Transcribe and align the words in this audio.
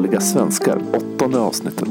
Dåliga 0.00 0.20
svenskar, 0.20 0.82
åttonde 0.92 1.38
avsnittet. 1.38 1.88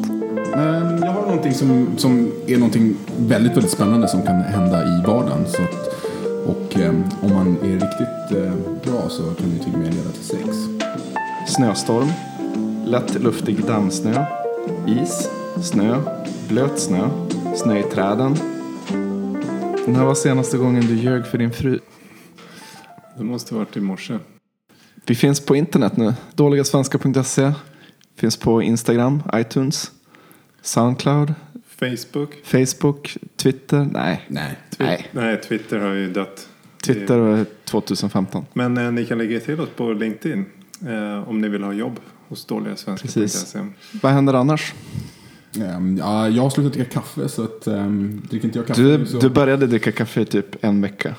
Men 0.55 1.01
jag 1.01 1.11
har 1.11 1.21
någonting 1.21 1.53
som, 1.53 1.87
som 1.97 2.31
är 2.47 2.57
någonting 2.57 2.95
väldigt, 3.17 3.51
väldigt 3.51 3.71
spännande 3.71 4.07
som 4.07 4.21
kan 4.21 4.41
hända 4.41 4.83
i 4.83 5.01
vardagen. 5.07 5.45
Så 5.47 5.61
att, 5.63 5.87
och 6.45 6.79
eh, 6.79 6.89
om 7.21 7.33
man 7.33 7.57
är 7.57 7.73
riktigt 7.73 8.37
eh, 8.43 8.53
bra 8.83 9.09
så 9.09 9.23
kan 9.23 9.49
det 9.49 9.63
till 9.63 9.73
och 9.73 9.79
med 9.79 9.93
leda 9.93 10.09
till 10.09 10.23
sex. 10.23 10.47
Snöstorm, 11.47 12.07
lätt 12.85 13.13
luftig 13.13 13.65
dammsnö, 13.65 14.25
is, 14.87 15.29
snö, 15.63 16.01
blöt 16.47 16.79
snö, 16.79 17.09
snö 17.55 17.79
i 17.79 17.83
träden. 17.83 18.35
När 19.87 20.05
var 20.05 20.15
senaste 20.15 20.57
gången 20.57 20.87
du 20.87 20.95
ljög 20.95 21.25
för 21.25 21.37
din 21.37 21.51
fru? 21.51 21.79
Det 23.17 23.23
måste 23.23 23.53
ha 23.53 23.59
varit 23.59 23.77
i 23.77 23.81
morse. 23.81 24.19
Vi 25.05 25.15
finns 25.15 25.39
på 25.39 25.55
internet 25.55 25.97
nu. 25.97 26.13
Dåligasvenska.se. 26.33 27.51
Finns 28.19 28.37
på 28.37 28.61
Instagram, 28.61 29.23
iTunes, 29.33 29.91
Soundcloud, 30.61 31.33
Facebook. 31.65 32.35
Facebook, 32.43 33.17
Twitter. 33.35 33.87
Nej, 33.91 34.25
Nej. 34.27 34.57
nej. 34.77 35.07
Nej, 35.11 35.41
Twitter 35.41 35.79
har 35.79 35.93
ju 35.93 36.13
dött. 36.13 36.47
Twitter 36.85 37.17
var 37.17 37.45
2015. 37.65 38.45
Men 38.53 38.77
eh, 38.77 38.91
ni 38.91 39.05
kan 39.05 39.17
lägga 39.17 39.39
till 39.39 39.61
oss 39.61 39.69
på 39.75 39.93
LinkedIn 39.93 40.45
eh, 40.87 41.29
om 41.29 41.41
ni 41.41 41.49
vill 41.49 41.63
ha 41.63 41.73
jobb 41.73 41.99
hos 42.27 42.45
dåliga 42.45 42.75
Precis. 43.01 43.55
Vad 44.01 44.11
händer 44.11 44.33
annars? 44.33 44.73
Ehm, 45.55 45.97
ja, 45.97 46.29
jag 46.29 46.43
har 46.43 46.49
slutat 46.49 46.73
dricka 46.73 46.89
kaffe 46.89 47.29
så 47.29 47.43
att, 47.43 47.67
um, 47.67 48.21
dricker 48.29 48.47
inte 48.47 48.59
jag 48.59 48.67
kaffe 48.67 48.81
Du, 48.81 48.97
nu 48.97 49.05
så... 49.05 49.19
du 49.19 49.29
började 49.29 49.67
dricka 49.67 49.91
kaffe 49.91 50.21
i 50.21 50.25
typ 50.25 50.63
en 50.63 50.81
vecka. 50.81 51.15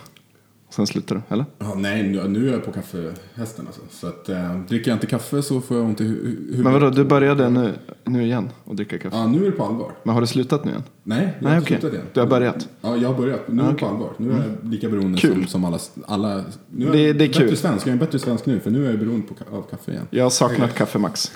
Sen 0.70 0.86
slutade 0.86 1.20
du, 1.28 1.34
eller? 1.34 1.44
Ja, 1.58 1.74
nej, 1.76 2.02
nu, 2.02 2.28
nu 2.28 2.48
är 2.48 2.52
jag 2.52 2.64
på 2.64 2.72
kaffehästen 2.72 3.66
alltså. 3.66 3.80
Så 3.90 4.06
att, 4.06 4.28
eh, 4.28 4.58
dricker 4.68 4.90
jag 4.90 4.96
inte 4.96 5.06
kaffe 5.06 5.42
så 5.42 5.60
får 5.60 5.76
jag 5.76 5.86
ont 5.86 6.00
i 6.00 6.04
hu- 6.04 6.24
huvudet. 6.24 6.64
Men 6.64 6.72
vadå, 6.72 6.90
du 6.90 7.04
började 7.04 7.50
nu, 7.50 7.72
nu 8.04 8.22
igen 8.24 8.50
och 8.64 8.76
dricka 8.76 8.98
kaffe? 8.98 9.16
Ja, 9.16 9.26
nu 9.26 9.40
är 9.42 9.44
det 9.50 9.56
på 9.56 9.64
allvar. 9.64 9.92
Men 10.02 10.14
har 10.14 10.20
du 10.20 10.26
slutat 10.26 10.64
nu 10.64 10.70
igen? 10.70 10.82
Nej, 11.02 11.18
jag 11.40 11.44
har 11.48 11.50
Nej, 11.50 11.58
inte 11.58 11.66
slutat 11.68 11.92
igen. 11.92 12.04
Du 12.12 12.20
har 12.20 12.26
börjat? 12.26 12.68
Ja, 12.80 12.96
jag 12.96 13.08
har 13.08 13.16
börjat. 13.16 13.40
Nu 13.48 13.62
är 13.62 13.68
det 13.68 13.74
på 13.74 13.86
allvar. 13.86 14.10
Nu 14.16 14.32
är 14.32 14.36
jag 14.36 14.70
lika 14.70 14.88
beroende 14.88 15.18
Kul. 15.18 15.32
som, 15.34 15.46
som 15.46 15.64
alla, 15.64 15.78
alla... 16.06 16.44
Nu 16.68 16.88
är 16.88 16.92
Det- 16.92 17.00
jag 17.02 17.16
det 17.16 17.24
är 17.24 17.28
bättre 17.28 17.46
kul. 17.48 17.56
Svensk. 17.56 17.86
Jag 17.86 17.88
är 17.88 17.92
en 17.92 17.98
bättre 17.98 18.18
svensk 18.18 18.46
nu 18.46 18.60
för 18.60 18.70
nu 18.70 18.86
är 18.86 18.90
jag 18.90 18.98
beroende 18.98 19.26
på, 19.26 19.56
av 19.56 19.62
kaffe 19.70 19.90
igen. 19.92 20.06
Jag 20.10 20.24
har 20.24 20.30
saknat 20.30 20.74
Kaffe 20.74 20.98
Max. 20.98 21.32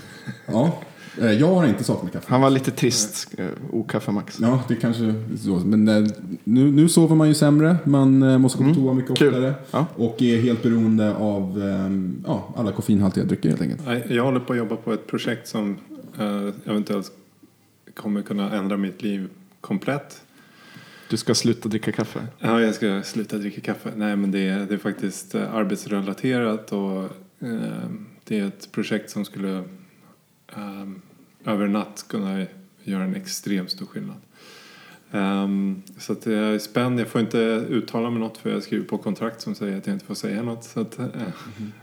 Ja, 0.46 0.64
eh, 0.64 0.72
jag 1.20 1.54
har 1.54 1.66
inte 1.66 1.84
saknat 1.84 2.12
kaffe. 2.12 2.26
Han 2.28 2.40
var 2.40 2.50
lite 2.50 2.70
trist, 2.70 3.34
eh, 3.38 3.46
okaffe 3.70 4.10
Max. 4.12 4.38
Ja, 4.40 4.62
det 4.68 4.74
kanske 4.76 5.14
så. 5.38 5.56
Men 5.56 5.88
eh, 5.88 6.10
nu, 6.44 6.70
nu 6.72 6.88
sover 6.88 7.16
man 7.16 7.28
ju 7.28 7.34
sämre. 7.34 7.76
Man 7.84 8.22
eh, 8.22 8.38
måste 8.38 8.58
gå 8.58 8.68
på 8.68 8.74
toa 8.74 8.94
mycket 8.94 9.18
Kul. 9.18 9.28
oftare. 9.28 9.54
Ja. 9.70 9.86
Och 9.96 10.22
är 10.22 10.40
helt 10.40 10.62
beroende 10.62 11.14
av 11.14 11.62
eh, 11.62 11.90
ja, 12.26 12.54
alla 12.56 12.72
koffeinhaltiga 12.72 13.24
drycker 13.24 13.48
helt 13.48 13.60
enkelt. 13.62 13.80
Nej, 13.86 14.06
Jag 14.08 14.24
håller 14.24 14.40
på 14.40 14.52
att 14.52 14.58
jobba 14.58 14.76
på 14.76 14.92
ett 14.92 15.06
projekt 15.06 15.48
som 15.48 15.76
eh, 16.18 16.48
eventuellt 16.64 17.12
kommer 17.94 18.22
kunna 18.22 18.52
ändra 18.56 18.76
mitt 18.76 19.02
liv 19.02 19.28
komplett. 19.60 20.20
Du 21.10 21.16
ska 21.16 21.34
sluta 21.34 21.68
dricka 21.68 21.92
kaffe. 21.92 22.26
Ja, 22.38 22.60
jag 22.60 22.74
ska 22.74 23.02
sluta 23.02 23.38
dricka 23.38 23.60
kaffe. 23.60 23.90
Nej, 23.96 24.16
men 24.16 24.30
det 24.30 24.48
är, 24.48 24.58
det 24.58 24.74
är 24.74 24.78
faktiskt 24.78 25.34
eh, 25.34 25.54
arbetsrelaterat 25.54 26.72
och 26.72 27.02
eh, 27.40 27.88
det 28.24 28.38
är 28.38 28.46
ett 28.46 28.72
projekt 28.72 29.10
som 29.10 29.24
skulle 29.24 29.62
eh, 30.56 31.52
över 31.52 31.64
en 31.64 31.72
natt 31.72 32.04
kunna 32.08 32.46
göra 32.82 33.04
en 33.04 33.14
extremt 33.14 33.70
stor 33.70 33.86
skillnad. 33.86 34.16
Ehm, 35.14 35.82
så 35.98 36.12
att 36.12 36.26
jag 36.26 36.34
är 36.54 36.58
spänd. 36.58 37.00
Jag 37.00 37.08
får 37.08 37.20
inte 37.20 37.38
uttala 37.68 38.10
mig 38.10 38.20
något 38.20 38.38
för 38.38 38.50
jag 38.50 38.62
skriver 38.62 38.84
på 38.84 38.98
kontrakt 38.98 39.40
som 39.40 39.54
säger 39.54 39.78
att 39.78 39.86
jag 39.86 39.96
inte 39.96 40.04
får 40.04 40.14
säga 40.14 40.42
något. 40.42 40.64
Så 40.64 40.80
att, 40.80 40.98
eh, 40.98 41.06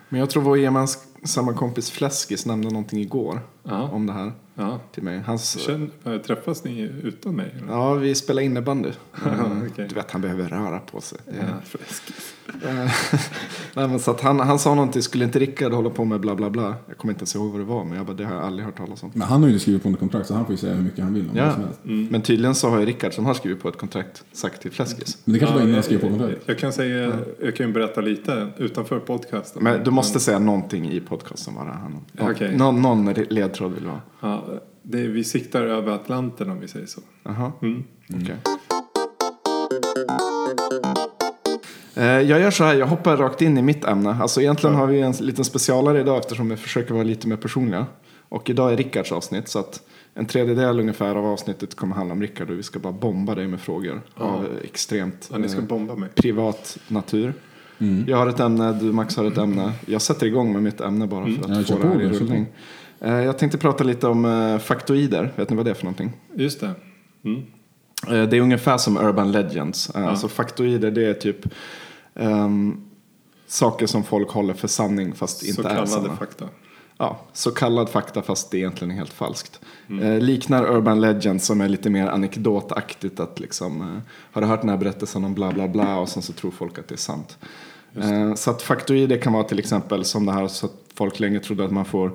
Men 0.10 0.20
jag 0.20 0.30
tror 0.30 0.44
vår 0.44 0.58
gemensamma 0.58 1.54
kompis 1.54 1.92
Fläskis 1.92 2.46
nämnde 2.46 2.70
någonting 2.70 3.00
igår 3.00 3.40
ja, 3.64 3.82
om 3.82 4.08
det 4.08 4.14
här 4.14 4.32
ja. 4.62 4.80
till 4.94 5.04
mig. 5.04 5.22
Hans, 5.26 5.60
Känn, 5.60 5.92
eh, 6.04 6.18
träffas 6.18 6.64
ni 6.64 6.82
utan 7.04 7.36
mig? 7.36 7.56
Eller? 7.58 7.74
ja, 7.74 7.94
vi 7.94 8.16
spelar 8.16 8.42
innebandy. 8.42 8.90
Eh, 9.26 9.32
Okej. 9.72 9.86
Du 9.90 9.96
vet, 9.96 10.12
han 10.12 10.22
behöver 10.22 10.44
röra 10.50 10.80
på 10.80 11.02
sig. 11.02 11.18
Ja. 11.26 11.34
Eh, 12.70 12.92
Nej, 13.76 13.88
men 13.88 14.00
så 14.00 14.12
att 14.12 14.22
han, 14.22 14.40
han 14.40 14.60
sa 14.60 14.76
någonting, 14.76 15.02
skulle 15.02 15.26
inte 15.26 15.40
Rickard 15.40 15.74
hålla 15.74 15.90
på 15.90 16.06
med 16.06 16.20
bla 16.20 16.36
bla 16.36 16.50
bla? 16.50 16.76
Jag 16.88 16.98
kommer 16.98 17.12
inte 17.14 17.22
ens 17.22 17.36
ihåg 17.36 17.52
vad 17.52 17.60
det 17.62 17.66
var, 17.66 17.84
men 17.86 17.98
jag 17.98 18.06
bara, 18.06 18.14
det 18.14 18.24
har 18.26 18.36
jag 18.36 18.44
aldrig 18.44 18.66
hört 18.66 18.78
talas 18.78 19.04
om. 19.04 19.12
Men 19.14 19.28
han 19.28 19.44
har 19.44 19.50
ju 19.50 19.60
skrivit 19.60 19.82
på 19.84 19.88
under 19.88 20.00
kontrakt 20.00 20.28
så 20.28 20.34
han 20.34 20.46
får 20.46 20.52
ju 20.54 20.58
säga 20.58 20.74
hur 20.74 20.84
mycket 20.84 21.04
han 21.04 21.14
vill 21.14 21.30
om 21.30 21.38
Ja. 21.38 21.44
helst. 21.46 21.80
Men 21.84 22.22
tydligen 22.22 22.56
så 22.56 22.70
har 22.70 22.80
ju 22.80 22.86
Rickard 22.86 23.14
som 23.14 23.26
har 23.26 23.34
skrivit 23.34 23.62
på 23.62 23.70
ett 23.70 23.78
kontrakt 23.78 24.24
sagt 24.32 24.62
till 24.62 24.72
Fläskis. 24.72 25.18
Men 25.24 25.34
det 25.34 25.40
kanske 25.40 25.56
var 25.56 25.62
innan 25.62 25.70
Ja, 25.70 25.76
han 25.76 25.84
skrev 25.84 26.00
på 26.02 26.08
kontraktet. 26.10 26.44
Jag 26.46 26.60
kan, 26.60 26.74
säga, 26.74 27.14
jag 27.42 27.56
kan 27.56 27.68
ju 27.68 27.74
berätta 27.74 28.02
lite 28.02 28.48
utanför 28.58 29.00
podcasten. 29.00 29.64
Men 29.64 29.84
du 29.84 29.92
måste 29.92 30.20
säga 30.20 30.40
någonting 30.40 30.92
i 30.92 31.00
podcasten 31.00 31.54
bara. 31.56 31.72
Han, 31.72 32.30
Okej. 32.32 32.58
någon, 32.58 32.82
någon 32.82 33.14
ledtråd 33.14 33.74
vill 33.74 33.84
du 33.84 33.90
ha. 33.90 34.02
Ja, 34.20 34.46
det, 34.84 35.00
är- 35.02 35.08
vi 35.08 35.24
siktar 35.24 35.62
över 35.62 35.92
Atlanten 35.92 36.50
om 36.50 36.60
vi 36.60 36.68
säger 36.68 36.86
så. 36.86 37.02
Jaha, 37.24 37.52
Mm. 37.62 37.84
okej. 38.10 38.36
Eh, 41.96 42.06
Jag 42.06 42.40
gör 42.40 42.52
så 42.52 42.64
här, 42.64 42.76
jag 42.76 42.88
hoppar 42.88 43.18
rakt 43.18 43.42
in 43.42 43.58
i 43.58 43.62
mitt 43.62 43.86
ämne. 43.86 44.18
Alltså 44.22 44.42
egentligen 44.42 44.76
har 44.76 44.88
vi 44.88 45.02
en 45.02 45.12
liten 45.12 45.46
specialare 45.46 46.00
idag 46.02 46.18
eftersom 46.18 46.50
vi 46.50 46.58
försöker 46.58 46.94
vara 46.94 47.04
lite 47.04 47.28
mer 47.28 47.36
personliga. 47.38 47.86
Och 48.30 48.50
idag 48.50 48.74
är 48.74 48.78
Rickards 48.78 49.12
avsnitt 49.12 49.48
så 49.48 49.60
att 49.60 49.82
en 50.14 50.26
tredjedel 50.26 50.80
ungefär 50.80 51.16
av 51.16 51.26
avsnittet 51.26 51.76
kommer 51.76 51.96
handla 51.96 52.14
om 52.14 52.22
Rickard 52.22 52.50
och 52.50 52.58
vi 52.58 52.64
ska 52.64 52.80
bara 52.80 52.94
bomba 52.94 53.36
dig 53.36 53.48
med 53.48 53.60
frågor 53.62 54.02
av 54.16 54.46
extremt 54.64 55.30
Ja, 55.32 55.38
ni 55.38 55.50
ska 55.50 55.60
eh, 55.60 55.66
bomba 55.68 55.96
mig. 55.96 56.10
privat 56.16 56.78
natur. 56.88 57.34
Jag 58.08 58.18
har 58.18 58.28
ett 58.28 58.40
ämne, 58.40 58.74
du 58.74 58.86
Max 58.86 59.16
har 59.18 59.26
ett 59.26 59.38
ämne. 59.38 59.72
Jag 59.86 60.02
sätter 60.02 60.26
igång 60.26 60.54
med 60.54 60.64
mitt 60.64 60.82
ämne 60.82 61.08
bara 61.08 61.26
för 61.26 61.32
att 61.44 61.50
Ja, 61.58 61.64
kör 61.64 61.76
få 61.76 61.82
det 61.84 61.88
här 61.88 62.02
i 62.02 62.10
rullning. 62.10 62.46
Eh, 63.02 63.24
Jag 63.24 63.38
tänkte 63.38 63.58
prata 63.58 63.84
lite 63.84 64.08
om 64.08 64.26
eh, 64.26 64.58
faktoider. 64.60 65.32
Vet 65.36 65.50
ni 65.50 65.56
vad 65.56 65.66
det 65.66 65.72
är 65.72 65.76
för 65.76 65.84
någonting? 65.84 66.12
Just 66.36 66.60
det. 66.60 66.72
Mm. 67.26 67.42
Eh, 68.08 68.30
Det 68.30 68.38
är 68.38 68.42
ungefär 68.42 68.78
som 68.78 68.98
urban 68.98 69.32
legends. 69.32 69.90
Eh, 69.90 70.08
Alltså 70.08 70.28
faktoider 70.28 70.92
det 70.92 71.06
är 71.06 71.14
typ 71.14 71.46
ehm, 72.16 72.82
saker 73.48 73.88
som 73.88 74.04
folk 74.04 74.30
håller 74.32 74.54
för 74.54 74.68
sanning 74.68 75.14
fast 75.14 75.40
Så 75.40 75.46
inte 75.46 75.62
är 75.62 75.64
kallade 75.70 75.88
sanna. 75.88 76.16
fakta. 76.16 76.46
Ja, 76.98 77.20
så 77.34 77.52
kallad 77.52 77.90
fakta 77.90 78.22
fast 78.22 78.52
det 78.52 78.58
egentligen 78.58 78.92
är 78.92 78.96
helt 78.96 79.14
falskt. 79.14 79.60
Eh, 80.02 80.20
liknar 80.20 80.64
urban 80.76 81.02
legends 81.02 81.46
som 81.46 81.62
är 81.62 81.70
lite 81.70 81.90
mer 81.90 82.08
anekdotaktigt. 82.08 83.20
Att 83.20 83.40
liksom, 83.40 83.82
eh, 83.82 83.88
har 84.32 84.42
du 84.42 84.48
hört 84.48 84.62
den 84.62 84.70
här 84.70 84.78
berättelsen 84.78 85.24
om 85.24 85.34
bla 85.34 85.52
bla 85.52 85.68
bla 85.68 85.98
och 86.00 86.10
sen 86.10 86.24
så 86.24 86.34
tror 86.34 86.52
folk 86.52 86.80
att 86.80 86.88
det 86.88 86.96
är 86.96 86.98
sant. 86.98 87.38
Eh, 87.96 88.34
så 88.36 88.52
att 88.52 88.62
faktoider 88.62 89.18
kan 89.18 89.34
vara 89.34 89.44
till 89.44 89.60
exempel 89.60 90.06
som 90.06 90.26
det 90.26 90.32
här 90.32 90.48
så 90.48 90.66
att 90.66 90.74
folk 90.94 91.20
länge 91.20 91.40
trodde 91.40 91.66
att 91.66 91.72
man 91.72 91.86
får 91.86 92.12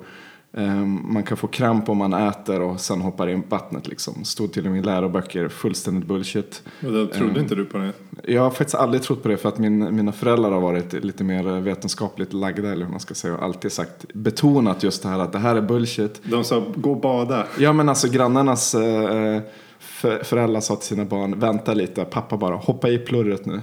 man 0.85 1.23
kan 1.23 1.37
få 1.37 1.47
kramp 1.47 1.89
om 1.89 1.97
man 1.97 2.13
äter 2.13 2.61
och 2.61 2.79
sen 2.79 3.01
hoppar 3.01 3.29
i 3.29 3.41
vattnet 3.49 3.87
liksom. 3.87 4.23
Stod 4.23 4.53
till 4.53 4.65
och 4.65 4.71
med 4.71 4.79
i 4.79 4.83
läroböcker, 4.83 5.47
fullständigt 5.49 6.05
bullshit. 6.07 6.61
Och 6.85 6.91
då 6.91 7.05
trodde 7.07 7.31
Mm. 7.31 7.41
inte 7.43 7.55
du 7.55 7.65
på 7.65 7.77
det? 7.77 7.93
Jag 8.33 8.41
har 8.41 8.49
faktiskt 8.49 8.75
aldrig 8.75 9.01
trott 9.03 9.23
på 9.23 9.29
det 9.29 9.37
för 9.37 9.49
att 9.49 9.57
min, 9.57 9.95
mina 9.95 10.11
föräldrar 10.11 10.51
har 10.51 10.61
varit 10.61 10.93
lite 10.93 11.23
mer 11.23 11.59
vetenskapligt 11.59 12.33
lagda 12.33 12.71
eller 12.71 12.85
hur 12.85 12.91
man 12.91 12.99
ska 12.99 13.13
säga 13.13 13.35
och 13.35 13.43
alltid 13.43 13.71
sagt 13.71 14.05
betonat 14.13 14.83
just 14.83 15.03
det 15.03 15.09
här 15.09 15.19
att 15.19 15.31
det 15.31 15.39
här 15.39 15.55
är 15.55 15.61
bullshit. 15.61 16.21
De 16.23 16.43
sa 16.43 16.63
gå 16.75 16.91
och 16.91 17.01
bada. 17.01 17.47
Ja 17.59 17.73
men 17.73 17.89
alltså 17.89 18.07
grannarnas 18.09 18.75
eh, 18.75 19.41
för, 19.79 20.23
föräldrar 20.23 20.61
sa 20.61 20.75
till 20.75 20.87
sina 20.87 21.05
barn 21.05 21.39
vänta 21.39 21.73
lite, 21.73 22.05
pappa 22.05 22.37
bara 22.37 22.55
hoppa 22.55 22.89
i 22.89 22.97
plurret 22.97 23.45
nu. 23.45 23.61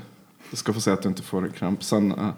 Du 0.51 0.57
ska 0.57 0.73
få 0.73 0.81
se 0.81 0.91
att 0.91 1.03
du 1.03 1.09
inte 1.09 1.23
får 1.23 1.49
kramp. 1.49 1.83
Sen, 1.85 2.13
eh, 2.13 2.19
eh, 2.19 2.31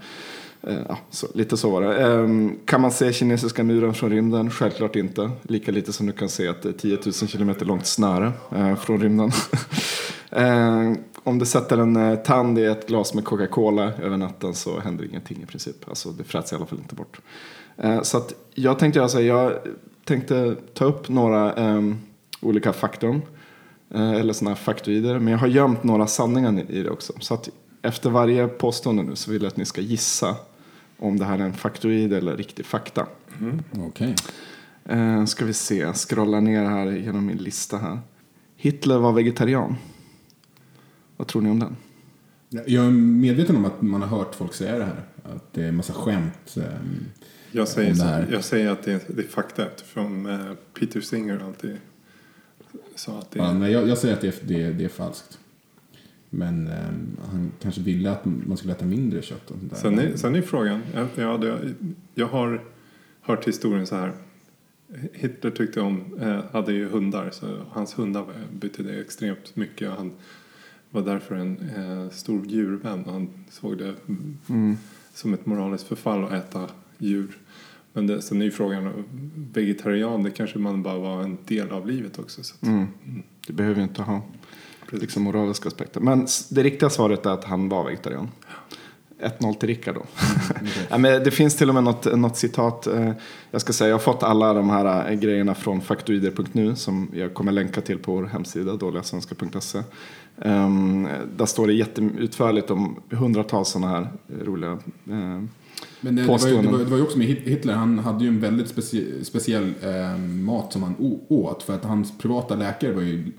Eh, 0.66 0.78
ja, 0.88 0.98
så, 1.10 1.26
lite 1.34 1.56
så 1.56 1.70
var 1.70 1.82
det. 1.82 2.06
Ehm, 2.06 2.58
kan 2.64 2.80
man 2.80 2.90
se 2.90 3.12
kinesiska 3.12 3.64
muren 3.64 3.94
från 3.94 4.10
rymden? 4.10 4.50
Självklart 4.50 4.96
inte. 4.96 5.30
Lika 5.42 5.72
lite 5.72 5.92
som 5.92 6.06
du 6.06 6.12
kan 6.12 6.28
se 6.28 6.46
ett 6.46 6.78
10 6.78 6.98
000 7.04 7.12
kilometer 7.12 7.66
långt 7.66 7.86
snöre 7.86 8.32
eh, 8.56 8.76
från 8.76 9.00
rymden. 9.00 9.30
Ehm, 10.30 10.96
om 11.22 11.38
du 11.38 11.46
sätter 11.46 11.78
en 11.78 11.96
eh, 11.96 12.16
tand 12.16 12.58
i 12.58 12.64
ett 12.64 12.88
glas 12.88 13.14
med 13.14 13.24
Coca-Cola 13.24 13.92
över 14.02 14.16
natten 14.16 14.54
så 14.54 14.80
händer 14.80 15.04
ingenting 15.04 15.42
i 15.42 15.46
princip. 15.46 15.88
Alltså 15.88 16.10
det 16.10 16.24
fräts 16.24 16.52
i 16.52 16.56
alla 16.56 16.66
fall 16.66 16.78
inte 16.78 16.94
bort. 16.94 17.20
Eh, 17.76 18.02
så 18.02 18.16
att 18.16 18.34
jag 18.54 18.78
tänkte 18.78 18.98
göra 18.98 19.08
så 19.08 19.20
jag 19.20 19.52
tänkte 20.04 20.56
ta 20.74 20.84
upp 20.84 21.08
några 21.08 21.52
ehm, 21.52 21.98
olika 22.40 22.72
faktum. 22.72 23.22
Eh, 23.94 24.10
eller 24.12 24.32
sådana 24.32 24.54
här 24.54 24.62
faktoider. 24.62 25.18
Men 25.18 25.32
jag 25.32 25.38
har 25.38 25.46
gömt 25.46 25.84
några 25.84 26.06
sanningar 26.06 26.70
i 26.70 26.82
det 26.82 26.90
också. 26.90 27.12
Så 27.20 27.34
att 27.34 27.48
efter 27.82 28.10
varje 28.10 28.48
påstående 28.48 29.02
nu 29.02 29.16
så 29.16 29.30
vill 29.30 29.42
jag 29.42 29.48
att 29.48 29.56
ni 29.56 29.64
ska 29.64 29.80
gissa 29.80 30.36
om 30.98 31.18
det 31.18 31.24
här 31.24 31.38
är 31.38 31.42
en 31.42 31.52
faktoid 31.54 32.12
eller 32.12 32.36
riktig 32.36 32.66
fakta. 32.66 33.06
Okej. 33.78 34.14
Eh, 34.84 35.24
ska 35.24 35.44
vi 35.44 35.52
se, 35.52 35.92
scrolla 35.92 36.40
ner 36.40 36.64
här 36.64 36.86
genom 36.92 37.26
min 37.26 37.36
lista 37.36 37.78
här. 37.78 37.98
Hitler 38.56 38.98
var 38.98 39.12
vegetarian. 39.12 39.76
Vad 41.16 41.26
tror 41.28 41.42
ni 41.42 41.50
om 41.50 41.58
den? 41.58 41.76
Jag 42.66 42.86
är 42.86 42.90
medveten 42.90 43.56
om 43.56 43.64
att 43.64 43.82
man 43.82 44.02
har 44.02 44.18
hört 44.18 44.34
folk 44.34 44.54
säga 44.54 44.78
det 44.78 44.84
här. 44.84 45.02
Att 45.22 45.52
det 45.52 45.62
är 45.64 45.68
en 45.68 45.76
massa 45.76 45.92
skämt. 45.92 46.56
ehm, 46.56 47.04
Jag 47.52 47.68
säger, 47.68 47.88
Om 47.90 47.94
det 47.94 48.00
så, 48.00 48.06
här. 48.06 48.28
jag 48.32 48.44
säger 48.44 48.70
att 48.70 48.82
det 48.82 48.92
är, 48.92 49.00
det 49.08 49.22
är 49.22 49.26
fakta 49.28 49.66
eftersom 49.66 50.26
eh, 50.26 50.52
Peter 50.80 51.00
Singer 51.00 51.42
alltid 51.46 51.76
sa 52.94 53.18
att 53.18 53.30
det 53.30 53.38
Ja, 53.38 53.50
är... 53.50 53.54
nej, 53.54 53.72
jag, 53.72 53.88
jag 53.88 53.98
säger 53.98 54.14
att 54.14 54.20
det 54.20 54.28
är, 54.28 54.34
det, 54.46 54.62
är- 54.62 54.72
det 54.72 54.84
är 54.84 54.88
falskt. 54.88 55.38
Men 56.30 56.66
ehm, 56.68 57.16
han 57.30 57.52
kanske 57.62 57.80
ville 57.80 58.10
att 58.10 58.24
man 58.24 58.56
skulle 58.56 58.72
äta 58.72 58.84
mindre 58.86 59.22
kött. 59.22 59.50
Och 59.50 59.58
sånt 59.58 59.70
där. 59.70 59.76
Sen 59.78 59.98
är, 59.98 60.16
sen 60.16 60.34
är 60.34 60.42
frågan, 60.42 60.80
jag, 60.94 61.06
jag, 61.14 61.32
hade- 61.32 61.74
jag 62.14 62.26
har 62.26 62.64
hört 63.20 63.48
historien 63.48 63.86
så 63.86 63.96
här. 63.96 64.12
Hitler 65.12 65.50
tyckte 65.50 65.80
om, 65.80 66.00
eh, 66.20 66.40
hade 66.52 66.72
ju 66.72 66.88
hundar 66.88 67.30
så 67.32 67.58
hans 67.70 67.98
hundar 67.98 68.24
betydde 68.60 69.00
extremt 69.00 69.56
mycket. 69.56 69.90
Han 69.90 70.12
var 70.90 71.02
därför 71.02 71.34
en 71.34 71.58
eh, 71.76 72.10
stor 72.10 72.46
djurvän. 72.46 73.04
Han 73.06 73.28
såg 73.50 73.78
det 73.78 73.94
Mm. 74.48 74.76
som 75.14 75.34
ett 75.34 75.46
moraliskt 75.46 75.86
förfall 75.88 76.24
att 76.24 76.32
äta 76.32 76.66
djur. 76.98 77.38
Men 77.92 78.06
det, 78.06 78.22
sen 78.22 78.40
är 78.40 78.44
ju 78.44 78.50
frågan, 78.50 79.04
vegetarian 79.52 80.22
det 80.22 80.30
kanske 80.30 80.58
man 80.58 80.82
bara 80.82 80.98
var 80.98 81.22
en 81.22 81.38
del 81.46 81.70
av 81.70 81.86
livet 81.86 82.18
också. 82.18 82.42
Så 82.42 82.54
att, 82.54 82.62
Mm. 82.62 82.86
Det 83.46 83.52
behöver 83.52 83.76
ju 83.76 83.82
inte 83.82 84.02
ha. 84.02 84.22
Liksom 84.90 85.22
moraliska 85.22 85.68
aspekter. 85.68 86.00
Men 86.00 86.26
det 86.50 86.62
riktiga 86.62 86.90
svaret 86.90 87.26
är 87.26 87.30
att 87.30 87.44
han 87.44 87.68
var 87.68 87.84
vegetarian. 87.84 88.28
1-0 89.20 89.54
till 89.54 89.68
Rickard 89.68 89.94
då. 89.94 90.02
ja, 90.88 90.98
men 90.98 91.24
det 91.24 91.30
finns 91.30 91.56
till 91.56 91.68
och 91.68 91.74
med 91.74 91.84
något, 91.84 92.18
något 92.18 92.36
citat. 92.36 92.86
Eh, 92.86 93.10
jag 93.50 93.60
ska 93.60 93.72
säga, 93.72 93.88
jag 93.88 93.94
har 93.94 94.00
fått 94.00 94.22
alla 94.22 94.54
de 94.54 94.70
här 94.70 95.10
eh, 95.10 95.18
grejerna 95.18 95.54
från 95.54 95.80
faktoider.nu 95.80 96.76
som 96.76 97.08
jag 97.14 97.34
kommer 97.34 97.52
länka 97.52 97.80
till 97.80 97.98
på 97.98 98.12
vår 98.12 98.24
hemsida 98.24 98.76
dåligasvenska.se. 98.76 99.82
Um, 100.36 101.08
där 101.36 101.46
står 101.46 101.66
det 101.66 101.72
jätteutförligt 101.72 102.70
om 102.70 103.00
hundratals 103.10 103.68
sådana 103.68 103.88
här 103.88 104.08
roliga 104.44 104.72
eh, 104.72 104.78
Men 105.06 105.46
det, 106.00 106.10
det, 106.10 106.28
var 106.28 106.48
ju, 106.48 106.62
det, 106.62 106.68
var, 106.68 106.78
det 106.78 106.84
var 106.84 106.96
ju 106.96 107.02
också 107.02 107.18
med 107.18 107.26
Hit- 107.26 107.44
Hitler, 107.44 107.74
han 107.74 107.98
hade 107.98 108.24
ju 108.24 108.28
en 108.28 108.40
väldigt 108.40 108.68
specie, 108.68 109.24
speciell 109.24 109.74
eh, 109.82 110.18
mat 110.18 110.72
som 110.72 110.82
han 110.82 110.94
åt. 111.28 111.62
För 111.62 111.74
att 111.74 111.84
hans 111.84 112.18
privata 112.18 112.54
läkare 112.54 112.92
var 112.92 113.02
ju 113.02 113.32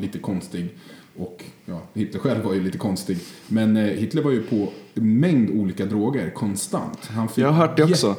lite 0.00 0.18
konstig. 0.18 0.74
Och 1.20 1.44
ja, 1.66 1.82
Hitler 1.94 2.20
själv 2.20 2.44
var 2.44 2.54
ju 2.54 2.62
lite 2.62 2.78
konstig. 2.78 3.18
Men 3.48 3.76
eh, 3.76 3.82
Hitler 3.84 4.22
var 4.22 4.30
ju 4.30 4.42
på 4.42 4.72
en 4.94 5.20
mängd 5.20 5.50
olika 5.50 5.86
droger 5.86 6.30
konstant. 6.30 7.06
Han 7.10 7.28
fick 7.28 7.38
Jag 7.38 7.52
har 7.52 7.66
hört 7.66 7.76
det 7.76 7.84
också. 7.84 8.16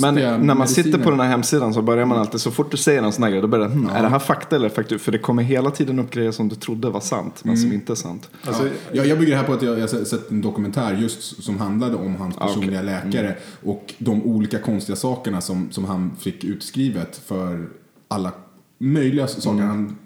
Men 0.00 0.14
när 0.14 0.38
man 0.38 0.58
mediciner. 0.58 0.66
sitter 0.84 0.98
på 0.98 1.10
den 1.10 1.20
här 1.20 1.28
hemsidan 1.28 1.74
så 1.74 1.82
börjar 1.82 2.06
man 2.06 2.18
alltid, 2.18 2.40
så 2.40 2.50
fort 2.50 2.70
du 2.70 2.76
säger 2.76 3.02
en 3.02 3.12
sån 3.12 3.22
här 3.24 3.30
grej, 3.30 3.40
då 3.40 3.48
börjar 3.48 3.68
det, 3.68 3.74
hmm, 3.74 3.88
är 3.90 4.02
det 4.02 4.08
här 4.08 4.18
fakta 4.18 4.56
eller 4.56 4.68
faktur? 4.68 4.98
För 4.98 5.12
det 5.12 5.18
kommer 5.18 5.42
hela 5.42 5.70
tiden 5.70 5.98
upp 5.98 6.10
grejer 6.10 6.30
som 6.32 6.48
du 6.48 6.54
trodde 6.54 6.90
var 6.90 7.00
sant, 7.00 7.40
men 7.44 7.54
Mm. 7.54 7.62
som 7.62 7.72
inte 7.72 7.92
är 7.92 7.96
sant. 7.96 8.30
Alltså, 8.46 8.64
ja, 8.64 8.70
jag, 8.92 9.06
jag 9.06 9.18
bygger 9.18 9.30
det 9.32 9.38
här 9.38 9.46
på 9.46 9.52
att 9.52 9.62
jag, 9.62 9.74
jag 9.78 9.88
har 9.88 10.04
sett 10.04 10.30
en 10.30 10.40
dokumentär 10.42 10.96
just 10.96 11.42
som 11.44 11.58
handlade 11.58 11.96
om 11.96 12.16
hans 12.16 12.34
Ah, 12.38 12.46
personliga 12.46 12.82
läkare 12.82 13.36
och 13.62 13.94
de 13.98 14.22
olika 14.22 14.58
konstiga 14.58 14.96
sakerna 14.96 15.40
som, 15.40 15.68
som 15.70 15.84
han 15.84 16.16
fick 16.20 16.44
utskrivet 16.44 17.16
för 17.26 17.68
alla 18.08 18.32
möjliga 18.78 19.26
saker 19.26 19.62
han 19.62 19.70
Mm. 19.78 19.96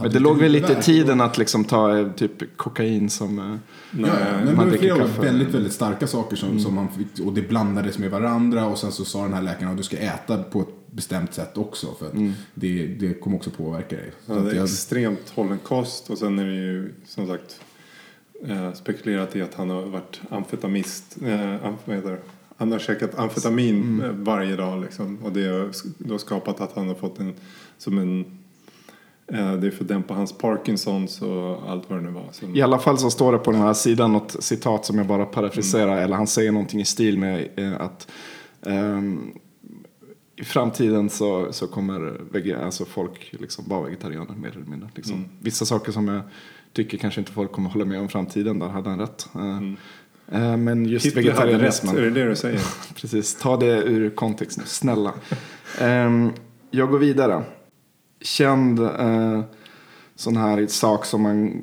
Men 0.00 0.10
det 0.10 0.18
låg 0.18 0.38
väl 0.38 0.52
lite 0.52 0.72
i 0.72 0.82
tiden 0.82 1.20
att 1.20 1.38
liksom 1.38 1.64
ta 1.64 1.98
eh, 1.98 2.12
typ 2.12 2.56
kokain 2.56 3.10
som... 3.10 3.38
eh, 3.38 3.44
Ja, 3.44 3.56
nej, 3.90 4.08
men 4.36 4.46
det 4.46 4.52
man 4.52 4.56
var 4.56 4.66
dricker 4.66 4.94
flera 4.94 4.98
kaffe. 5.08 5.22
väldigt, 5.22 5.48
väldigt 5.48 5.72
starka 5.72 6.06
saker 6.06 6.36
som, 6.36 6.48
Mm. 6.48 6.60
som 6.60 6.74
man 6.74 6.88
fick, 6.88 7.26
och 7.26 7.32
det 7.32 7.42
blandades 7.48 7.98
med 7.98 8.10
varandra 8.10 8.66
och 8.66 8.78
sen 8.78 8.92
så 8.92 9.04
sa 9.04 9.22
den 9.22 9.32
här 9.32 9.42
läkaren 9.42 9.70
att 9.70 9.76
du 9.76 9.82
ska 9.82 9.96
äta 9.96 10.42
på 10.42 10.60
ett 10.60 10.68
bestämt 10.90 11.34
sätt 11.34 11.56
också 11.58 11.86
för 11.98 12.06
att 12.06 12.12
Mm. 12.14 12.32
det, 12.54 12.86
det 12.86 13.20
kommer 13.20 13.36
också 13.36 13.50
påverka 13.50 13.96
dig. 13.96 14.12
Så 14.26 14.32
Ja, 14.32 14.38
det 14.38 14.50
är 14.50 14.54
jag, 14.54 14.64
extremt 14.64 15.30
hållen 15.34 15.58
kost 15.58 16.10
och 16.10 16.18
sen 16.18 16.38
är 16.38 16.44
det 16.46 16.54
ju 16.54 16.92
som 17.06 17.26
sagt 17.26 17.60
eh, 18.46 18.72
spekulerat 18.72 19.36
i 19.36 19.42
att 19.42 19.54
han 19.54 19.70
har 19.70 19.82
varit 19.82 20.20
amfetamist. 20.30 21.16
Eh, 21.22 21.66
am, 21.66 21.74
vad 21.84 21.96
heter 21.96 22.10
det? 22.10 22.18
Han 22.56 22.72
har 22.72 22.78
käkat 22.78 23.18
amfetamin 23.18 23.80
Mm. 24.00 24.24
varje 24.24 24.56
dag 24.56 24.80
liksom, 24.82 25.18
och 25.24 25.32
det 25.32 25.46
har 25.46 25.70
då 25.98 26.18
skapat 26.18 26.60
att 26.60 26.72
han 26.74 26.88
har 26.88 26.94
fått 26.94 27.18
en 27.20 27.32
som 27.78 27.98
en 27.98 28.24
det 29.32 29.66
är 29.66 29.70
för 29.70 29.84
att 29.84 29.88
dämpa 29.88 30.14
hans 30.14 30.32
Parkinsons 30.38 31.22
och 31.22 31.70
allt 31.70 31.90
vad 31.90 31.98
det 31.98 32.02
nu 32.02 32.10
var. 32.10 32.56
I 32.56 32.62
alla 32.62 32.78
fall 32.78 32.98
så 32.98 33.10
står 33.10 33.32
det 33.32 33.38
på 33.38 33.50
den 33.50 33.60
här 33.60 33.74
sidan 33.74 34.12
något 34.12 34.36
citat 34.44 34.84
som 34.86 34.98
jag 34.98 35.06
bara 35.06 35.26
parafraserar. 35.26 35.92
Mm. 35.92 36.04
Eller 36.04 36.16
han 36.16 36.26
säger 36.26 36.52
någonting 36.52 36.80
i 36.80 36.84
stil 36.84 37.18
med 37.18 37.48
eh, 37.56 37.80
att 37.80 38.08
ehm, 38.66 39.20
i 40.36 40.44
framtiden 40.44 41.10
så, 41.10 41.52
så 41.52 41.66
kommer 41.66 42.20
alltså 42.64 42.84
folk 42.84 43.34
liksom 43.40 43.64
vara 43.68 43.82
vegetarianer 43.84 44.34
mer 44.34 44.50
eller 44.50 44.66
mindre. 44.66 44.88
Liksom. 44.94 45.14
Mm. 45.16 45.28
Vissa 45.40 45.64
saker 45.64 45.92
som 45.92 46.08
jag 46.08 46.22
tycker 46.72 46.98
kanske 46.98 47.20
inte 47.20 47.32
folk 47.32 47.52
kommer 47.52 47.70
hålla 47.70 47.84
med 47.84 48.00
om 48.00 48.08
framtiden. 48.08 48.58
Där 48.58 48.68
hade 48.68 48.90
han 48.90 48.98
rätt. 48.98 49.28
Eh, 49.34 49.40
Mm. 49.42 49.76
eh, 50.32 50.56
men 50.56 50.86
just 50.86 51.06
Hitler 51.06 51.22
hade 51.22 51.30
rätt, 51.30 51.38
vegetarianismen. 51.38 51.96
är 51.96 52.00
det 52.02 52.10
det 52.10 52.28
du 52.28 52.36
säger? 52.36 52.60
Precis, 52.94 53.34
ta 53.34 53.56
det 53.56 53.82
ur 53.82 54.10
kontext 54.10 54.58
nu, 54.58 54.64
snälla. 54.66 55.12
Ehm, 55.80 56.30
jag 56.70 56.90
går 56.90 56.98
vidare. 56.98 57.42
Känd 58.20 58.80
eh, 58.80 59.40
sån 60.14 60.36
här 60.36 60.66
sak 60.66 61.04
som 61.04 61.22
man 61.22 61.62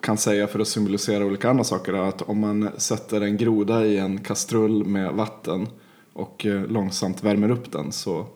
kan 0.00 0.16
säga 0.18 0.46
för 0.46 0.58
att 0.58 0.68
symbolisera 0.68 1.24
olika 1.24 1.50
andra 1.50 1.64
saker 1.64 1.92
är 1.92 2.08
att 2.08 2.22
om 2.22 2.40
man 2.40 2.70
sätter 2.76 3.20
en 3.20 3.36
groda 3.36 3.84
i 3.84 3.98
en 3.98 4.18
kastrull 4.18 4.84
med 4.84 5.12
vatten 5.12 5.68
och 6.12 6.46
eh, 6.46 6.66
långsamt 6.66 7.24
värmer 7.24 7.50
upp 7.50 7.72
den 7.72 7.92
så 7.92 8.26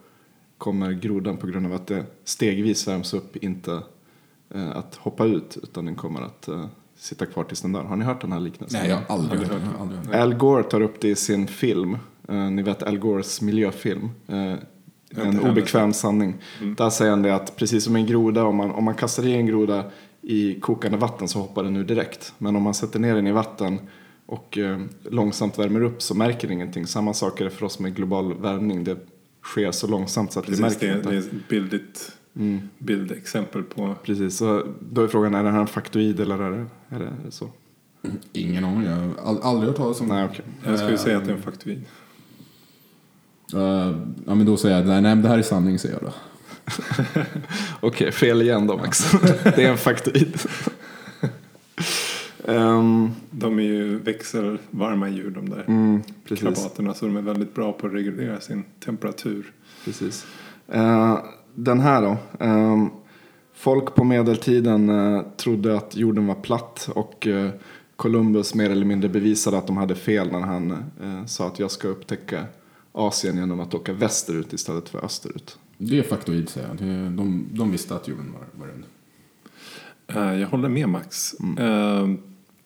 kommer 0.58 0.92
grodan 0.92 1.36
på 1.36 1.46
grund 1.46 1.66
av 1.66 1.72
att 1.72 1.86
det 1.86 2.04
stegvis 2.24 2.88
värms 2.88 3.14
upp 3.14 3.36
inte 3.36 3.82
eh, 4.54 4.76
att 4.76 4.94
hoppa 4.94 5.24
ut 5.24 5.58
utan 5.62 5.84
den 5.84 5.94
kommer 5.94 6.22
att 6.22 6.48
eh, 6.48 6.66
sitta 6.96 7.26
kvar 7.26 7.44
tills 7.44 7.60
den 7.60 7.72
dör. 7.72 7.82
Har 7.82 7.96
ni 7.96 8.04
hört 8.04 8.20
den 8.20 8.32
här 8.32 8.40
liknelsen? 8.40 8.80
nej, 8.80 8.90
jag 8.90 8.96
har 8.96 9.14
aldrig 9.14 9.40
Aldrig 9.40 9.60
hört 9.60 9.80
aldrig 9.80 10.00
det. 10.10 10.22
Al 10.22 10.34
Gore 10.34 10.62
tar 10.62 10.80
upp 10.80 11.00
det 11.00 11.08
i 11.08 11.16
sin 11.16 11.46
film. 11.46 11.98
Ni 12.50 12.62
vet 12.62 12.82
Al 12.82 12.98
Gores 12.98 13.40
miljöfilm. 13.40 14.10
Eh, 15.16 15.28
en 15.28 15.40
obekväm 15.40 15.92
sanning. 15.92 16.34
Där 16.76 16.90
säger 16.90 17.10
han 17.10 17.22
det 17.22 17.34
att 17.34 17.56
precis 17.56 17.84
som 17.84 17.96
en 17.96 18.06
groda, 18.06 18.44
om 18.44 18.56
man, 18.56 18.70
om 18.70 18.84
man 18.84 18.94
kastar 18.94 19.26
i 19.26 19.32
en 19.32 19.46
groda 19.46 19.84
i 20.22 20.60
kokande 20.60 20.98
vatten 20.98 21.28
så 21.28 21.38
hoppar 21.38 21.62
den 21.64 21.76
ur 21.76 21.84
direkt. 21.84 22.34
Men 22.38 22.56
om 22.56 22.62
man 22.62 22.74
sätter 22.74 22.98
ner 22.98 23.14
den 23.14 23.26
i 23.26 23.32
vatten 23.32 23.78
och 24.26 24.58
eh, 24.58 24.80
långsamt 25.02 25.58
värmer 25.58 25.82
upp 25.82 26.02
så 26.02 26.14
märker 26.14 26.48
den 26.48 26.56
ingenting. 26.56 26.86
Samma 26.86 27.14
sak 27.14 27.40
är 27.40 27.44
det 27.44 27.50
för 27.50 27.66
oss 27.66 27.78
med 27.78 27.96
global 27.96 28.34
värmning. 28.34 28.84
Det 28.84 28.96
sker 29.42 29.70
så 29.70 29.86
långsamt 29.86 30.32
så 30.32 30.38
att 30.40 30.44
vi 30.44 30.48
Precis, 30.48 30.62
märker 30.62 30.88
det, 30.88 30.96
inte. 30.96 31.10
det 31.10 31.16
är 31.16 31.18
ett 31.18 31.48
bildigt 31.48 32.12
Mm, 32.36 32.68
bildexempel 32.78 33.62
på 33.62 33.94
precis, 34.02 34.36
så 34.36 34.66
då 34.80 35.02
är 35.02 35.08
frågan, 35.08 35.34
är 35.34 35.44
det 35.44 35.50
här 35.50 35.60
en 35.60 35.66
faktoid 35.66 36.20
eller 36.20 36.38
är 36.38 36.50
det, 36.50 36.66
är 36.96 36.98
det, 36.98 37.30
så? 37.30 37.48
Ingen 38.32 38.64
aning, 38.64 38.82
jag 38.82 38.96
har 38.96 39.10
all, 39.24 39.42
aldrig 39.42 39.68
hört 39.68 39.76
talas 39.76 40.00
om 40.00 40.08
det. 40.08 40.14
Nej, 40.14 40.24
okej. 40.24 40.44
Jag 40.64 40.78
skulle 40.78 40.98
säga 40.98 41.18
att 41.18 41.24
det 41.24 41.30
är 41.30 41.36
en 41.36 41.42
faktoid. 41.42 41.84
Eh, 43.54 43.96
ja, 44.26 44.34
men 44.34 44.46
då 44.46 44.56
säger 44.56 44.76
jag, 44.76 44.86
nej, 44.86 45.02
nej 45.02 45.16
det 45.16 45.28
här 45.28 45.38
är 45.38 45.42
sanning 45.42 45.78
säger 45.78 45.94
jag 45.94 46.02
då. 46.02 46.14
Okej, 47.80 48.12
fel 48.12 48.42
igen 48.42 48.66
då 48.66 48.76
Max. 48.76 49.12
det 49.44 49.64
är 49.64 49.70
en 49.70 49.78
faktoid. 49.78 50.38
Ehm, 52.48 53.10
De 53.30 53.58
är 53.58 53.62
ju 53.62 53.98
växelvarma 53.98 55.08
djur 55.08 55.30
de 55.30 55.48
där 55.50 55.64
mm, 55.68 56.02
krabaterna 56.24 56.94
så 56.94 57.06
de 57.06 57.16
är 57.16 57.22
väldigt 57.22 57.54
bra 57.54 57.72
på 57.72 57.86
att 57.86 57.92
reglera 57.92 58.40
sin 58.40 58.64
temperatur. 58.84 59.52
precis. 59.84 60.26
Eh, 60.68 61.18
den 61.54 61.80
här 61.80 62.02
då. 62.02 62.16
Ehm, 62.44 62.90
folk 63.54 63.94
på 63.94 64.04
medeltiden 64.04 64.88
eh, 64.88 65.22
trodde 65.36 65.76
att 65.76 65.96
jorden 65.96 66.26
var 66.26 66.34
platt 66.34 66.88
och 66.94 67.26
eh, 67.26 67.50
Columbus 67.96 68.54
mer 68.54 68.70
eller 68.70 68.86
mindre 68.86 69.08
bevisade 69.08 69.58
att 69.58 69.66
de 69.66 69.76
hade 69.76 69.94
fel 69.94 70.32
när 70.32 70.40
han 70.40 70.76
sa 71.26 71.46
att 71.46 71.58
jag 71.58 71.70
ska 71.70 71.88
upptäcka 71.88 72.44
Asien 72.92 73.36
genom 73.36 73.60
att 73.60 73.74
åka 73.74 73.92
västerut 73.92 74.52
istället 74.52 74.88
för 74.88 75.04
österut. 75.04 75.58
Det 75.78 75.98
är 75.98 76.02
faktoid 76.02 76.48
säger 76.48 76.68
jag. 76.68 76.76
De, 77.12 77.46
de 77.52 77.70
visste 77.70 77.94
att 77.96 78.08
jorden 78.08 78.32
var, 78.32 78.66
var 78.66 78.72
rund. 78.72 78.84
Eh, 80.06 80.40
Jag 80.40 80.48
håller 80.48 80.68
med 80.68 80.88
Max 80.88 81.34
Mm. 81.40 81.58
eh, 81.58 82.18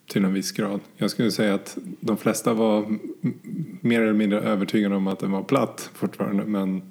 till 0.09 0.25
en 0.25 0.33
viss 0.35 0.53
grad. 0.53 0.81
Jag 0.97 1.11
skulle 1.11 1.31
säga 1.31 1.55
att 1.55 1.79
de 2.01 2.17
flesta 2.17 2.55
var 2.55 2.99
mer 3.81 4.01
eller 4.03 4.13
mindre 4.13 4.41
övertygade 4.41 4.97
om 4.97 5.07
att 5.07 5.19
den 5.19 5.31
var 5.31 5.43
platt 5.43 5.91
fortfarande. 5.95 6.45
Men 6.45 6.83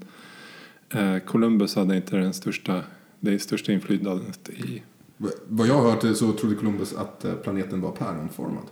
eh, 0.94 1.18
Columbus 1.18 1.76
hade 1.76 1.96
inte 1.96 2.16
den 2.18 2.34
största, 2.34 2.82
det 3.20 3.40
största 3.40 3.72
inflytandet 3.72 4.50
i 4.50 4.82
Vad 5.48 5.68
jag 5.68 5.74
har 5.82 5.92
hört 5.92 6.18
så 6.18 6.32
trodde 6.32 6.56
Columbus 6.56 6.94
att 6.94 7.26
planeten 7.44 7.82
var 7.82 7.92
päronformad. 7.92 8.64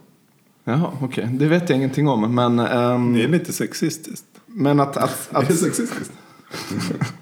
Jaha, 0.63 0.91
okej. 1.01 1.29
Det 1.33 1.47
vet 1.47 1.69
jag 1.69 1.77
ingenting 1.77 2.07
om. 2.07 2.35
Men, 2.35 2.59
ehm, 2.59 3.13
Det 3.13 3.23
är 3.23 3.27
lite 3.27 3.53
sexistiskt. 3.53 4.25
Men 4.53 4.79
att, 4.79 4.97
att, 4.97 5.29
Är 5.33 5.41
det 5.41 5.47
att, 5.47 5.59
sexistiskt? 5.59 6.13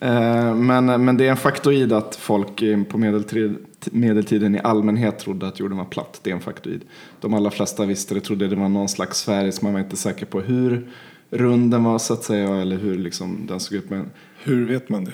Eh, 0.00 0.54
men, 0.54 1.04
men 1.04 1.16
det 1.16 1.26
är 1.26 1.30
en 1.30 1.36
faktoid 1.36 1.92
att 1.92 2.16
folk 2.16 2.62
på 2.88 2.98
medeltid, 2.98 3.56
medeltiden 3.92 4.54
i 4.54 4.58
allmänhet 4.58 5.18
trodde 5.18 5.48
att 5.48 5.60
jorden 5.60 5.78
var 5.78 5.84
platt. 5.84 6.20
Det 6.22 6.30
är 6.30 6.34
en 6.34 6.40
faktoid. 6.40 6.80
De 7.20 7.34
allra 7.34 7.50
flesta 7.50 7.84
visste 7.84 8.14
det, 8.14 8.20
trodde 8.20 8.48
det 8.48 8.56
var 8.56 8.68
någon 8.68 8.88
slags 8.88 9.18
sfär, 9.18 9.50
så 9.50 9.64
man 9.64 9.72
var 9.72 9.80
inte 9.80 9.96
säker 9.96 10.26
på 10.26 10.40
hur 10.40 10.88
rund 11.30 11.70
den 11.70 11.84
var 11.84 11.98
så 11.98 12.12
att 12.12 12.24
säga, 12.24 12.56
eller 12.56 12.76
hur 12.76 12.98
liksom 12.98 13.46
den 13.46 13.60
såg 13.60 13.78
ut. 13.78 13.90
Men 13.90 14.10
Hur 14.42 14.66
vet 14.68 14.88
man 14.88 15.04
det? 15.04 15.12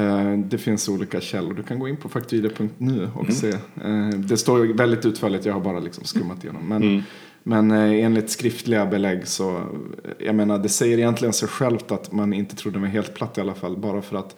eh, 0.00 0.32
det 0.38 0.58
finns 0.58 0.88
olika 0.88 1.20
källor. 1.20 1.54
Du 1.54 1.62
kan 1.62 1.78
gå 1.78 1.88
in 1.88 1.96
på 1.96 2.08
faktoider.nu 2.08 3.10
och 3.14 3.32
se. 3.32 3.48
Eh, 3.84 4.08
det 4.08 4.36
står 4.36 4.74
väldigt 4.74 5.06
utförligt, 5.06 5.44
jag 5.44 5.54
har 5.54 5.60
bara 5.60 5.80
liksom 5.80 6.04
skummat 6.04 6.44
igenom. 6.44 6.68
Men, 6.68 7.02
men 7.48 7.70
eh, 7.70 8.04
enligt 8.04 8.30
skriftliga 8.30 8.86
belägg 8.86 9.26
så, 9.28 9.62
jag 10.18 10.34
menar 10.34 10.58
det 10.58 10.68
säger 10.68 10.98
egentligen 10.98 11.32
sig 11.32 11.48
självt 11.48 11.92
att 11.92 12.12
man 12.12 12.32
inte 12.32 12.56
trodde 12.56 12.74
den 12.74 12.82
var 12.82 12.88
helt 12.88 13.14
platt 13.14 13.38
i 13.38 13.40
alla 13.40 13.54
fall. 13.54 13.76
Bara 13.76 14.02
för 14.02 14.16
att 14.16 14.36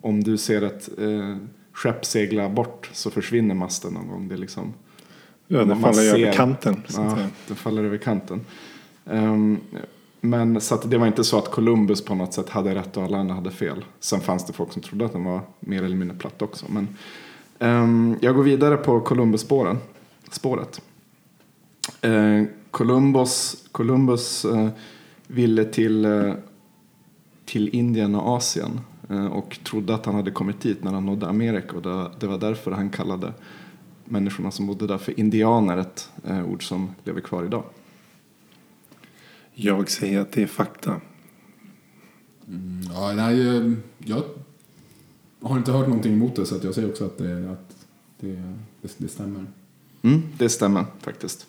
om 0.00 0.24
du 0.24 0.38
ser 0.38 0.62
ett 0.62 0.88
eh, 0.98 1.36
skepp 1.72 2.04
segla 2.04 2.48
bort 2.48 2.90
så 2.92 3.10
försvinner 3.10 3.54
masten 3.54 3.92
någon 3.94 4.08
gång. 4.08 4.28
Det 4.28 4.36
liksom, 4.36 4.74
Ja, 5.46 5.58
det 5.58 5.66
Man 5.66 5.80
faller 5.80 5.94
ser- 6.02 6.18
över 6.22 6.32
kanten. 6.32 6.82
Ja, 6.96 7.16
den 7.46 7.56
faller 7.56 7.84
över 7.84 7.96
kanten. 7.98 8.40
Ehm, 9.06 9.58
men 10.20 10.60
så 10.60 10.76
det 10.76 10.98
var 10.98 11.06
inte 11.06 11.24
så 11.24 11.38
att 11.38 11.50
Columbus 11.50 12.04
på 12.04 12.14
något 12.14 12.34
sätt 12.34 12.48
hade 12.48 12.74
rätt 12.74 12.96
och 12.96 13.02
alla 13.02 13.18
andra 13.18 13.34
hade 13.34 13.50
fel. 13.50 13.84
Sen 14.00 14.20
fanns 14.20 14.46
det 14.46 14.52
folk 14.52 14.72
som 14.72 14.82
trodde 14.82 15.04
att 15.04 15.12
den 15.12 15.24
var 15.24 15.40
mer 15.60 15.82
eller 15.82 15.96
mindre 15.96 16.16
platt 16.16 16.42
också. 16.42 16.66
Men, 16.68 16.88
ehm, 17.58 18.16
jag 18.20 18.34
går 18.34 18.42
vidare 18.42 18.76
på 18.76 19.00
Columbus-spåren. 19.00 19.78
Eh, 22.00 22.44
Columbus, 22.70 23.64
Columbus 23.72 24.44
eh, 24.44 24.68
ville 25.26 25.64
till, 25.64 26.04
eh, 26.04 26.34
till 27.44 27.68
Indien 27.68 28.14
och 28.14 28.36
Asien 28.36 28.80
eh, 29.10 29.26
och 29.26 29.58
trodde 29.64 29.94
att 29.94 30.06
han 30.06 30.14
hade 30.14 30.30
kommit 30.30 30.60
dit 30.60 30.84
när 30.84 30.92
han 30.92 31.06
nådde 31.06 31.28
Amerika 31.28 31.76
och 31.76 31.82
det, 31.82 32.10
det 32.20 32.26
var 32.26 32.38
därför 32.38 32.70
han 32.70 32.90
kallade 32.90 33.32
människorna 34.04 34.50
som 34.50 34.66
bodde 34.66 34.86
där 34.86 34.98
för 34.98 35.20
indianer, 35.20 35.76
ett 35.76 36.10
eh, 36.24 36.50
ord 36.50 36.68
som 36.68 36.94
lever 37.04 37.20
kvar 37.20 37.44
idag. 37.44 37.64
Jag 39.54 39.90
säger 39.90 40.20
att 40.20 40.32
det 40.32 40.42
är 40.42 40.46
fakta. 40.46 41.00
Ja, 42.94 43.12
nej, 43.12 43.74
jag 43.98 44.22
har 45.40 45.58
inte 45.58 45.72
hört 45.72 45.86
någonting 45.86 46.12
emot 46.12 46.36
det 46.36 46.46
så 46.46 46.56
att 46.56 46.64
jag 46.64 46.74
säger 46.74 46.88
också 46.88 47.04
att 47.04 47.18
det, 47.18 47.50
att 47.50 47.86
det, 48.20 48.42
det, 48.80 48.94
det 48.98 49.08
stämmer. 49.08 49.46
Mm, 50.02 50.22
det 50.38 50.48
stämmer 50.48 50.84
faktiskt. 51.00 51.46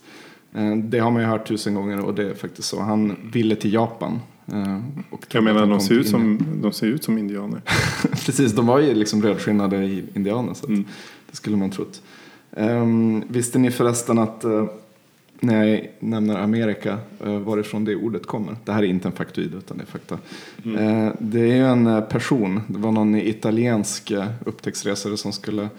Eh, 0.53 0.75
Det 0.77 1.00
har 1.00 1.12
man 1.12 1.22
ju 1.22 1.27
hört 1.27 1.48
tusen 1.48 1.74
gånger 1.75 2.00
och 2.00 2.13
det 2.13 2.29
är 2.29 2.33
faktiskt 2.33 2.67
så. 2.67 2.81
Han 2.81 3.15
ville 3.33 3.55
till 3.55 3.74
Japan. 3.74 4.19
eh, 4.53 4.79
Och 5.10 5.25
Jag 5.29 5.43
menar, 5.43 5.65
de 5.67 5.79
ser, 5.79 5.95
ut 5.95 6.07
som, 6.10 6.39
de 6.62 6.72
ser 6.74 6.88
ut 6.88 7.03
som 7.03 7.17
indianer. 7.17 7.62
Precis, 8.25 8.53
de 8.53 8.67
var 8.67 8.79
ju 8.79 8.93
liksom 8.93 9.22
rödskinnade 9.24 9.77
i 9.86 10.03
indianer 10.13 10.53
så 10.53 10.67
Mm. 10.67 10.86
det 11.29 11.36
skulle 11.36 11.57
man 11.57 11.69
trott. 11.69 12.01
Um, 12.57 13.24
visste 13.27 13.60
ni 13.60 13.72
förresten 13.72 14.17
att 14.19 14.43
eh, 14.43 14.65
när 15.39 15.65
jag 15.65 15.89
nämner 16.00 16.36
Amerika 16.39 16.98
uh, 17.25 17.38
varifrån 17.38 17.86
det 17.86 17.95
ordet 17.95 18.25
kommer? 18.27 18.55
Det 18.65 18.72
här 18.72 18.83
är 18.83 18.88
inte 18.88 19.07
en 19.07 19.12
faktoid 19.12 19.53
utan 19.55 19.77
det 19.77 19.83
är 19.83 19.88
fakta. 19.88 20.17
Eh, 20.83 21.12
det 21.19 21.39
är 21.39 21.55
ju 21.55 21.65
en 21.67 22.03
person, 22.10 22.62
det 22.67 22.79
var 22.79 22.91
någon 22.91 23.15
italiensk 23.15 24.12
uh, 24.12 24.25
upptäcktsresare 24.45 25.17
som 25.17 25.31
skulle 25.31 25.69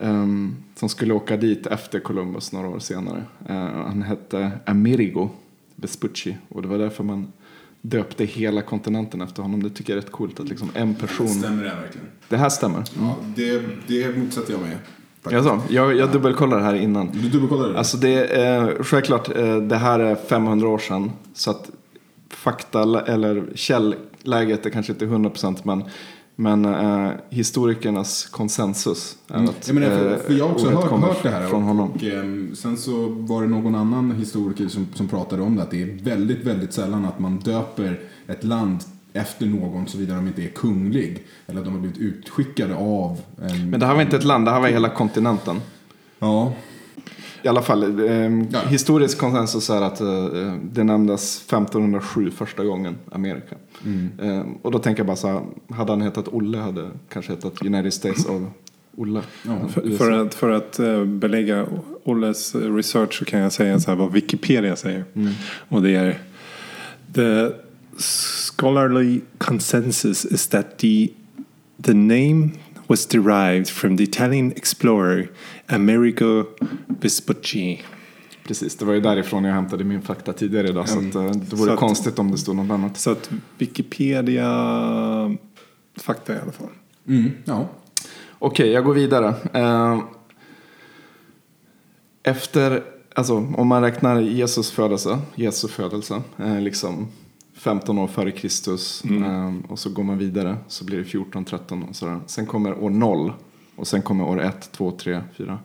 ehm, 0.00 0.56
som 0.74 0.88
skulle 0.88 1.14
åka 1.14 1.36
dit 1.36 1.66
efter 1.66 2.00
Columbus 2.00 2.52
några 2.52 2.68
år 2.68 2.78
senare. 2.78 3.24
Eh, 3.48 3.56
han 3.56 4.02
hette 4.02 4.52
Amerigo 4.66 5.28
Vespucci 5.76 6.36
och 6.48 6.62
det 6.62 6.68
var 6.68 6.78
därför 6.78 7.04
man 7.04 7.32
döpte 7.80 8.24
hela 8.24 8.62
kontinenten 8.62 9.20
efter 9.20 9.42
honom. 9.42 9.62
Det 9.62 9.70
tycker 9.70 9.92
jag 9.92 9.98
är 9.98 10.02
rätt 10.02 10.12
coolt 10.12 10.40
att 10.40 10.48
liksom 10.48 10.70
en 10.74 10.94
person 10.94 11.28
Stämmer 11.28 11.64
det 11.64 11.70
verkligen? 11.70 12.06
det 12.28 12.36
här 12.36 12.48
stämmer. 12.48 12.84
Ja, 13.00 13.16
det, 13.36 13.62
det 13.86 14.16
motsätter 14.18 14.52
jag 14.52 14.60
mig. 14.60 14.76
faktiskt. 15.22 15.70
Jag, 15.70 15.96
jag, 15.96 16.12
dubbelkollar 16.12 16.56
det 16.58 16.64
här 16.64 16.74
innan. 16.74 17.10
Du 17.12 17.28
dubbelkollade 17.28 17.72
det? 17.72 17.78
Alltså 17.78 17.96
det 17.96 18.26
är 18.26 18.82
självklart, 18.82 19.36
eh, 19.36 19.56
det 19.56 19.76
här 19.76 20.00
är 20.00 20.14
500 20.14 20.68
år 20.68 20.78
sedan. 20.78 21.12
Så 21.34 21.50
att 21.50 21.70
fakta 22.28 23.02
eller 23.06 23.44
källläget 23.54 24.66
är 24.66 24.70
kanske 24.70 24.92
inte 24.92 25.06
100% 25.06 25.58
men, 25.62 25.84
men 26.40 26.64
eh, 26.64 27.10
historikernas 27.30 28.26
konsensus 28.26 29.16
är 29.28 29.34
Mm. 29.36 29.48
att 29.50 29.72
menar, 29.72 29.88
för, 29.88 30.12
eh, 30.12 30.18
för 30.18 30.32
jag 30.34 30.44
har 30.44 30.52
också 30.52 30.66
ordet 30.66 30.90
hört, 30.90 31.00
hört 31.00 31.22
det 31.22 31.28
här. 31.30 31.48
från 31.48 31.62
honom. 31.62 31.90
Och, 31.90 32.04
ehm, 32.04 32.54
sen 32.56 32.76
så 32.76 33.08
var 33.08 33.42
det 33.42 33.48
någon 33.48 33.74
annan 33.74 34.10
historiker 34.10 34.68
som, 34.68 34.86
som 34.94 35.08
pratade 35.08 35.42
om 35.42 35.56
det. 35.56 35.62
Att 35.62 35.70
det 35.70 35.82
är 35.82 35.98
väldigt, 36.02 36.44
väldigt 36.44 36.72
sällan 36.72 37.04
att 37.04 37.18
man 37.18 37.38
döper 37.38 38.00
ett 38.26 38.44
land 38.44 38.78
efter 39.12 39.46
någon 39.46 39.86
såvida 39.86 40.14
de 40.14 40.26
inte 40.26 40.42
är 40.42 40.48
kunglig. 40.48 41.24
Eller 41.46 41.58
att 41.58 41.64
de 41.64 41.74
har 41.74 41.80
blivit 41.80 41.98
utskickade 41.98 42.74
av 42.74 43.20
en... 43.42 43.70
Men 43.70 43.80
det 43.80 43.86
här 43.86 43.94
var 43.94 44.02
inte 44.02 44.16
ett 44.16 44.24
land, 44.24 44.44
det 44.46 44.50
här 44.50 44.60
var 44.60 44.68
hela 44.68 44.88
kontinenten. 44.88 45.56
Ja, 46.18 46.52
I 47.42 47.48
alla 47.48 47.62
fall, 47.62 47.82
eh, 48.08 48.10
Ja. 48.50 48.60
historisk 48.68 49.18
konsensus 49.18 49.70
är 49.70 49.82
att 49.82 50.00
eh, 50.00 50.54
det 50.62 50.84
nämndes 50.84 51.40
1507 51.46 52.30
första 52.30 52.64
gången 52.64 52.94
Amerika. 53.12 53.56
Mm. 53.84 54.08
Eh, 54.22 54.46
och 54.62 54.70
då 54.72 54.78
tänker 54.78 55.00
jag 55.00 55.06
bara 55.06 55.16
så 55.16 55.28
här, 55.28 55.40
hade 55.70 55.92
han 55.92 56.00
hetat 56.02 56.28
Olle 56.28 56.58
hade 56.58 56.90
kanske 57.08 57.32
hetat 57.32 57.62
United 57.62 57.92
States 57.92 58.26
of 58.26 58.42
Olle. 58.96 59.20
ja. 59.46 59.68
För, 59.68 59.96
för 59.96 60.10
att, 60.12 60.34
för 60.34 60.50
att 60.50 60.78
eh, 60.78 61.04
belägga 61.04 61.66
Olles 62.04 62.54
research 62.54 63.18
så 63.18 63.24
kan 63.24 63.40
jag 63.40 63.52
säga 63.52 63.80
så 63.80 63.90
här 63.90 63.96
vad 63.98 64.12
Wikipedia 64.12 64.76
säger. 64.76 65.04
Och 65.68 65.82
det 65.82 65.94
är 65.94 66.18
The 67.14 67.52
scholarly 68.56 69.20
consensus 69.38 70.24
is 70.24 70.48
that 70.48 70.78
the, 70.78 71.08
the 71.82 71.94
name 71.94 72.48
was 72.90 73.06
derived 73.06 73.68
from 73.68 73.96
the 73.96 74.02
Italian 74.04 74.52
explorer 74.52 75.28
Amerigo 75.66 76.44
Vespucci. 76.86 77.82
Precis, 78.44 78.76
det 78.76 78.84
var 78.84 78.94
ju 78.94 79.00
därifrån 79.00 79.44
jag 79.44 79.54
hämtade 79.54 79.84
min 79.84 80.02
fakta 80.02 80.32
tidigare 80.32 80.68
idag. 80.68 80.88
Så 80.88 80.98
att, 80.98 81.14
eh, 81.14 81.22
det 81.30 81.56
vore 81.56 81.66
Så 81.66 81.72
att- 81.72 81.78
konstigt 81.78 82.18
om 82.18 82.30
det 82.30 82.38
stod 82.38 82.56
något 82.56 82.70
annat. 82.70 82.96
Så 82.98 83.10
att 83.10 83.30
Wikipedia 83.58 84.46
fakta 85.96 86.34
i 86.34 86.38
alla 86.42 86.52
fall. 86.52 86.68
Mm, 87.08 87.30
ja. 87.44 87.68
Okej, 88.38 88.70
jag 88.70 88.84
går 88.84 88.94
vidare. 88.94 89.34
Eh, 89.54 90.00
Efter, 92.22 92.82
alltså 93.14 93.34
om 93.56 93.68
man 93.68 93.82
räknar 93.82 94.20
Jesus 94.20 94.70
födelse, 94.70 95.18
Jesu 95.34 95.68
födelse, 95.68 96.22
eh, 96.38 96.60
liksom 96.60 97.08
15 97.60 97.98
år 97.98 98.06
före 98.06 98.30
Kristus 98.30 99.04
eh, 99.04 99.54
och 99.68 99.78
så 99.78 99.90
går 99.90 100.02
man 100.02 100.18
vidare 100.18 100.56
så 100.68 100.84
blir 100.84 100.98
det 100.98 101.04
14, 101.04 101.44
13 101.44 101.82
och 101.82 101.96
sådär. 101.96 102.20
Sen 102.26 102.46
kommer 102.46 102.78
år 102.78 102.90
0 102.90 103.32
och 103.76 103.86
sen 103.86 104.02
kommer 104.02 104.24
år 104.24 104.40
1, 104.40 104.72
2, 104.72 104.90
3, 104.90 105.22
4. 105.36 105.58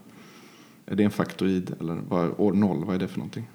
Är 0.86 0.96
det 0.96 1.04
en 1.04 1.12
faktoid 1.12 1.75
eller 1.80 2.02
vad, 2.10 2.32
år 2.38 2.54
0, 2.54 2.86
vad 2.86 2.96
är 2.96 3.00
det 3.00 3.08
för 3.08 3.18
någonting? 3.18 3.48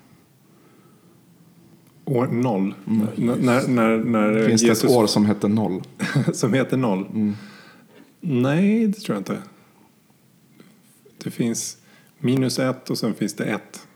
År 2.05 2.27
noll. 2.27 2.75
N- 2.87 3.07
när, 3.17 3.69
när, 3.69 3.99
när 3.99 4.47
Finns 4.47 4.63
Jesus, 4.63 4.83
det 4.83 4.89
ett 4.89 4.95
år 4.95 5.07
som 5.07 5.27
heter 5.27 5.49
0? 5.49 5.83
som 6.33 6.53
heter 6.53 6.77
noll? 6.77 7.35
Nej, 8.21 8.87
det 8.87 9.01
tror 9.01 9.15
jag 9.15 9.21
inte. 9.21 9.39
Det 11.25 11.31
finns 11.31 11.77
minus 12.19 12.59
ett 12.59 12.91
och 12.91 12.99
sen 12.99 13.15
finns 13.15 13.35
det 13.35 13.45
ett. 13.45 13.87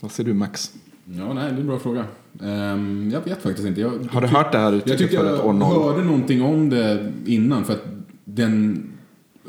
Vad 0.00 0.12
säger 0.12 0.28
du 0.28 0.34
Max? 0.34 0.74
Ja, 1.18 1.32
nej, 1.32 1.44
det 1.50 1.56
är 1.56 1.60
en 1.60 1.66
bra 1.66 1.78
fråga. 1.78 2.04
Ehm, 2.42 3.10
jag 3.12 3.20
vet 3.20 3.42
faktiskt 3.42 3.68
inte. 3.68 3.80
Jag, 3.80 3.90
Har 4.10 4.20
du 4.20 4.26
hört 4.26 4.52
det 4.52 4.58
här 4.58 4.64
Jag 4.64 4.74
uttrycket 4.74 4.98
tyckte 4.98 5.16
jag 5.16 5.46
år 5.46 5.52
0? 5.52 5.82
hörde 5.82 6.04
någonting 6.04 6.42
om 6.42 6.70
det 6.70 7.12
innan. 7.26 7.64
För 7.64 7.72
att 7.72 7.84
den... 8.24 8.86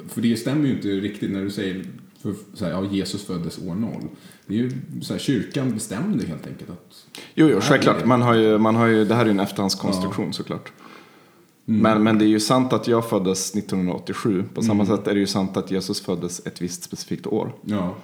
För 0.08 0.22
det 0.22 0.36
stämmer 0.36 0.68
ju 0.68 0.74
inte 0.74 0.88
riktigt 0.88 1.32
när 1.32 1.42
du 1.42 1.50
säger 1.50 1.86
för, 2.22 2.34
så 2.54 2.66
här, 2.66 2.72
ja, 2.72 2.86
Jesus 2.86 3.26
föddes 3.26 3.58
år 3.58 3.76
0. 3.76 3.92
Det 4.48 4.54
är 4.54 4.58
ju 4.58 4.72
så 5.02 5.14
här, 5.14 5.20
kyrkan 5.20 5.74
bestämde 5.74 6.26
helt 6.26 6.48
enkelt 6.48 6.70
att... 6.70 7.06
Jo, 7.36 7.50
jo, 7.52 7.60
självklart. 7.62 8.06
Man 8.06 8.22
har 8.22 8.34
ju, 8.34 8.58
man 8.58 8.76
har 8.76 8.88
ju, 8.88 9.06
det 9.06 9.16
här 9.16 9.22
är 9.22 9.26
ju 9.26 9.32
en 9.32 9.40
efterhandskonstruktion 9.40 10.34
såklart. 10.34 10.72
Men, 11.66 12.04
men 12.04 12.20
det 12.20 12.26
är 12.26 12.28
ju 12.28 12.40
sant 12.40 12.74
att 12.74 12.88
jag 12.88 13.10
föddes 13.10 13.56
1987. 13.56 14.44
På 14.54 14.62
samma 14.62 14.86
sätt 14.86 15.08
är 15.08 15.14
det 15.14 15.20
ju 15.20 15.28
sant 15.28 15.58
att 15.58 15.72
Jesus 15.72 16.02
föddes 16.02 16.46
ett 16.46 16.62
visst 16.62 16.84
specifikt 16.84 17.28
år. 17.28 17.54
Ja. 17.62 17.96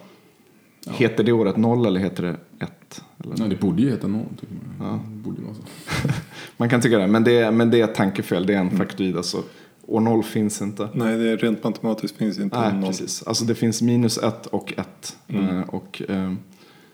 Heter 0.90 1.24
det 1.24 1.32
året 1.32 1.56
0 1.56 1.86
eller 1.86 2.00
heter 2.00 2.22
det 2.22 2.36
1? 2.64 3.02
Eller? 3.24 3.34
ja, 3.38 3.44
det 3.44 3.56
borde 3.60 3.82
ju 3.82 3.90
heta. 3.90 4.00
Tycker 4.40 4.54
man. 4.78 4.88
Ja. 4.90 5.00
Det 5.10 5.16
borde 5.22 5.42
vara 5.42 5.54
så. 5.54 5.62
Man 6.56 6.68
kan 6.68 6.80
tycka 6.80 6.98
det, 6.98 7.06
men 7.06 7.24
det, 7.24 7.32
är- 7.38 7.50
men 7.50 7.70
det 7.70 7.80
är 7.80 7.84
ett 7.84 7.94
tankefel. 7.94 8.46
Det 8.46 8.54
är 8.54 8.58
en 8.58 8.70
faktoid. 8.78 9.16
Alltså, 9.16 9.42
år 9.86 10.00
0 10.00 10.22
finns 10.22 10.62
inte. 10.62 10.88
Nej, 10.94 11.16
det 11.18 11.28
är 11.30 11.36
rent 11.36 11.64
matematiskt 11.64 12.16
finns 12.16 12.38
inte 12.38 12.60
Nej, 12.60 12.72
noll. 12.74 12.84
precis. 12.86 13.22
Alltså 13.26 13.44
det 13.44 13.54
finns 13.54 13.82
minus 13.82 14.18
1 14.18 14.46
och 14.46 14.72
1. 14.76 15.16
Eh, 15.28 15.60
och, 15.60 16.02
eh, 16.08 16.32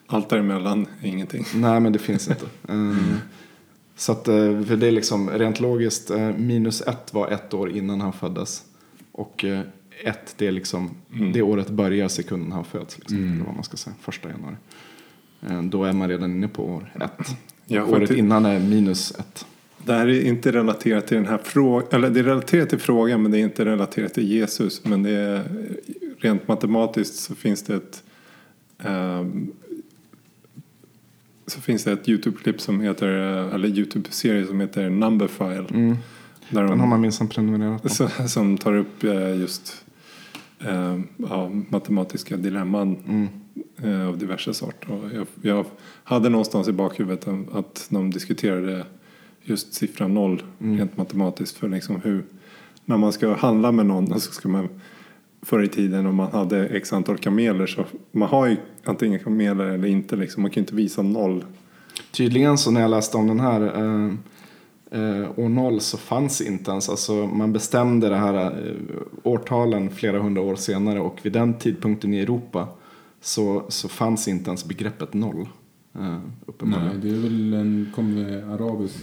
Allt 0.06 0.28
däremellan 0.28 0.86
är 1.02 1.08
ingenting. 1.08 1.44
nej, 1.54 1.80
men 1.80 1.92
det 1.92 1.98
finns 1.98 2.28
inte. 2.28 2.44
Eh, 2.72 3.16
Så 3.96 4.12
att, 4.12 4.28
eh, 4.28 4.62
för 4.62 4.76
det 4.76 4.86
är 4.86 4.90
liksom 4.92 5.30
rent 5.30 5.60
logiskt, 5.60 6.10
eh, 6.10 6.30
minus 6.36 6.80
1 6.82 7.14
var 7.14 7.28
ett 7.28 7.54
år 7.54 7.70
innan 7.70 8.00
han 8.00 8.12
föddes. 8.12 8.62
Och 9.12 9.44
1 10.02 10.34
det 10.38 10.46
är 10.46 10.52
liksom, 10.52 10.90
det 11.34 11.42
året 11.42 11.70
börjar 11.70 12.08
sekunden 12.08 12.52
han 12.52 12.64
föds. 12.64 12.98
Liksom, 12.98 13.32
Eller 13.32 13.44
vad 13.44 13.54
man 13.54 13.64
ska 13.64 13.76
säga, 13.76 13.94
första 14.00 14.28
januari. 14.28 14.54
Eh, 15.48 15.62
Då 15.62 15.84
är 15.84 15.92
man 15.92 16.08
redan 16.08 16.30
inne 16.30 16.48
på 16.48 16.64
år 16.64 16.92
1. 17.00 17.10
Jag 17.66 17.80
har 17.82 17.88
Året 17.88 18.00
faktiskt- 18.00 18.18
innan 18.18 18.44
är 18.46 18.60
minus 18.60 19.12
1. 19.18 19.46
Det 19.86 19.92
här 19.92 20.08
är 20.08 20.22
inte 20.24 20.52
relaterat 20.52 21.06
till 21.06 21.16
den 21.16 21.26
här 21.26 21.38
frågan, 21.44 21.88
eller 21.92 22.10
det 22.10 22.20
är 22.20 22.24
relaterat 22.24 22.68
till 22.70 22.78
frågan 22.78 23.22
men 23.22 23.30
det 23.30 23.38
är 23.38 23.42
inte 23.42 23.64
relaterat 23.64 24.14
till 24.14 24.28
Jesus. 24.32 24.84
Men 24.84 25.02
det 25.02 25.10
är 25.10 25.42
rent 26.18 26.48
matematiskt 26.48 27.14
så 27.14 27.34
finns 27.34 27.62
det 27.62 27.74
ett 27.74 28.02
ehm, 28.78 29.52
så 31.46 31.60
finns 31.60 31.84
det 31.84 31.92
ett 31.92 32.08
YouTube-klipp 32.08 32.60
som 32.60 32.80
heter, 32.80 33.06
eller 33.54 33.68
YouTube-serie 33.68 34.46
som 34.46 34.60
heter 34.60 34.90
Numberfile. 34.90 35.64
Mm. 35.70 35.96
Där 36.50 36.60
Den 36.60 36.68
har 36.70 36.76
de, 36.76 36.88
man 36.88 37.00
minsann 37.00 37.28
prenumererat 37.28 37.82
på. 37.82 37.88
som 38.28 38.58
tar 38.58 38.76
upp 38.76 39.04
eh, 39.04 39.36
just 39.40 39.83
eh, 40.66 41.00
ja, 41.16 41.50
matematiska 41.68 42.36
dilemman 42.36 42.96
Mm. 43.08 43.28
eh, 43.82 44.08
av 44.08 44.18
diverse 44.18 44.54
sort. 44.54 44.86
Och 44.90 45.04
jag, 45.14 45.26
jag 45.42 45.66
hade 46.04 46.28
någonstans 46.28 46.68
i 46.68 46.72
bakhuvudet 46.72 47.28
att 47.52 47.86
de 47.90 48.10
diskuterade 48.10 48.86
just 49.42 49.74
siffran 49.74 50.14
noll 50.14 50.42
Mm. 50.60 50.78
rent 50.78 50.96
matematiskt. 50.96 51.56
För 51.56 51.68
liksom 51.68 52.00
hur, 52.04 52.24
när 52.84 52.96
man 52.96 53.12
ska 53.12 53.34
handla 53.34 53.72
med 53.72 53.86
någon 53.86 54.20
så 54.20 54.32
ska 54.32 54.48
man 54.48 54.68
förr 55.42 55.62
i 55.62 55.68
tiden 55.68 56.06
om 56.06 56.14
man 56.14 56.32
hade 56.32 56.66
x 56.68 56.92
antal 56.92 57.18
kameler 57.18 57.66
så 57.66 57.84
man 58.12 58.28
har 58.28 58.46
ju 58.46 58.56
antingen 58.84 59.18
kameler 59.20 59.64
eller 59.64 59.88
inte 59.88 60.16
liksom. 60.16 60.42
Man 60.42 60.50
kan 60.50 60.60
ju 60.60 60.62
inte 60.62 60.74
visa 60.74 61.02
noll 61.02 61.44
Tydligen 62.10 62.58
så 62.58 62.70
när 62.70 62.80
jag 62.80 62.90
läste 62.90 63.16
om 63.16 63.26
den 63.26 63.40
här 63.40 63.60
eh, 63.62 64.12
eh, 64.94 65.38
år 65.38 65.48
0 65.48 65.80
så 65.80 65.98
fanns 65.98 66.40
inte 66.40 66.70
ens, 66.70 66.88
alltså 66.88 67.12
man 67.12 67.52
bestämde 67.52 68.08
det 68.08 68.16
här 68.16 68.44
eh, 68.44 68.74
årtalen 69.22 69.90
flera 69.90 70.18
hundra 70.18 70.42
år 70.42 70.56
senare 70.56 71.00
och 71.00 71.18
vid 71.22 71.32
den 71.32 71.54
tidpunkten 71.54 72.14
i 72.14 72.20
Europa 72.20 72.68
så, 73.20 73.64
så 73.68 73.88
fanns 73.88 74.28
inte 74.28 74.50
ens 74.50 74.64
begreppet 74.64 75.14
noll. 75.14 75.48
Eh, 75.94 76.18
uppenbarligen. 76.46 77.00
Nej, 77.00 77.10
det 77.10 77.16
är 77.16 77.20
väl 77.20 77.54
en, 77.54 77.92
kommer 77.94 78.42
arabisk 78.54 78.96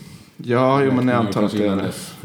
Ja, 0.44 0.84
jo, 0.84 0.92
men 0.92 1.08
jag 1.08 1.18
antar 1.18 1.44
att 1.44 1.52
det 1.52 1.68
är 1.68 1.76
det. 1.76 1.88
också. 1.88 2.16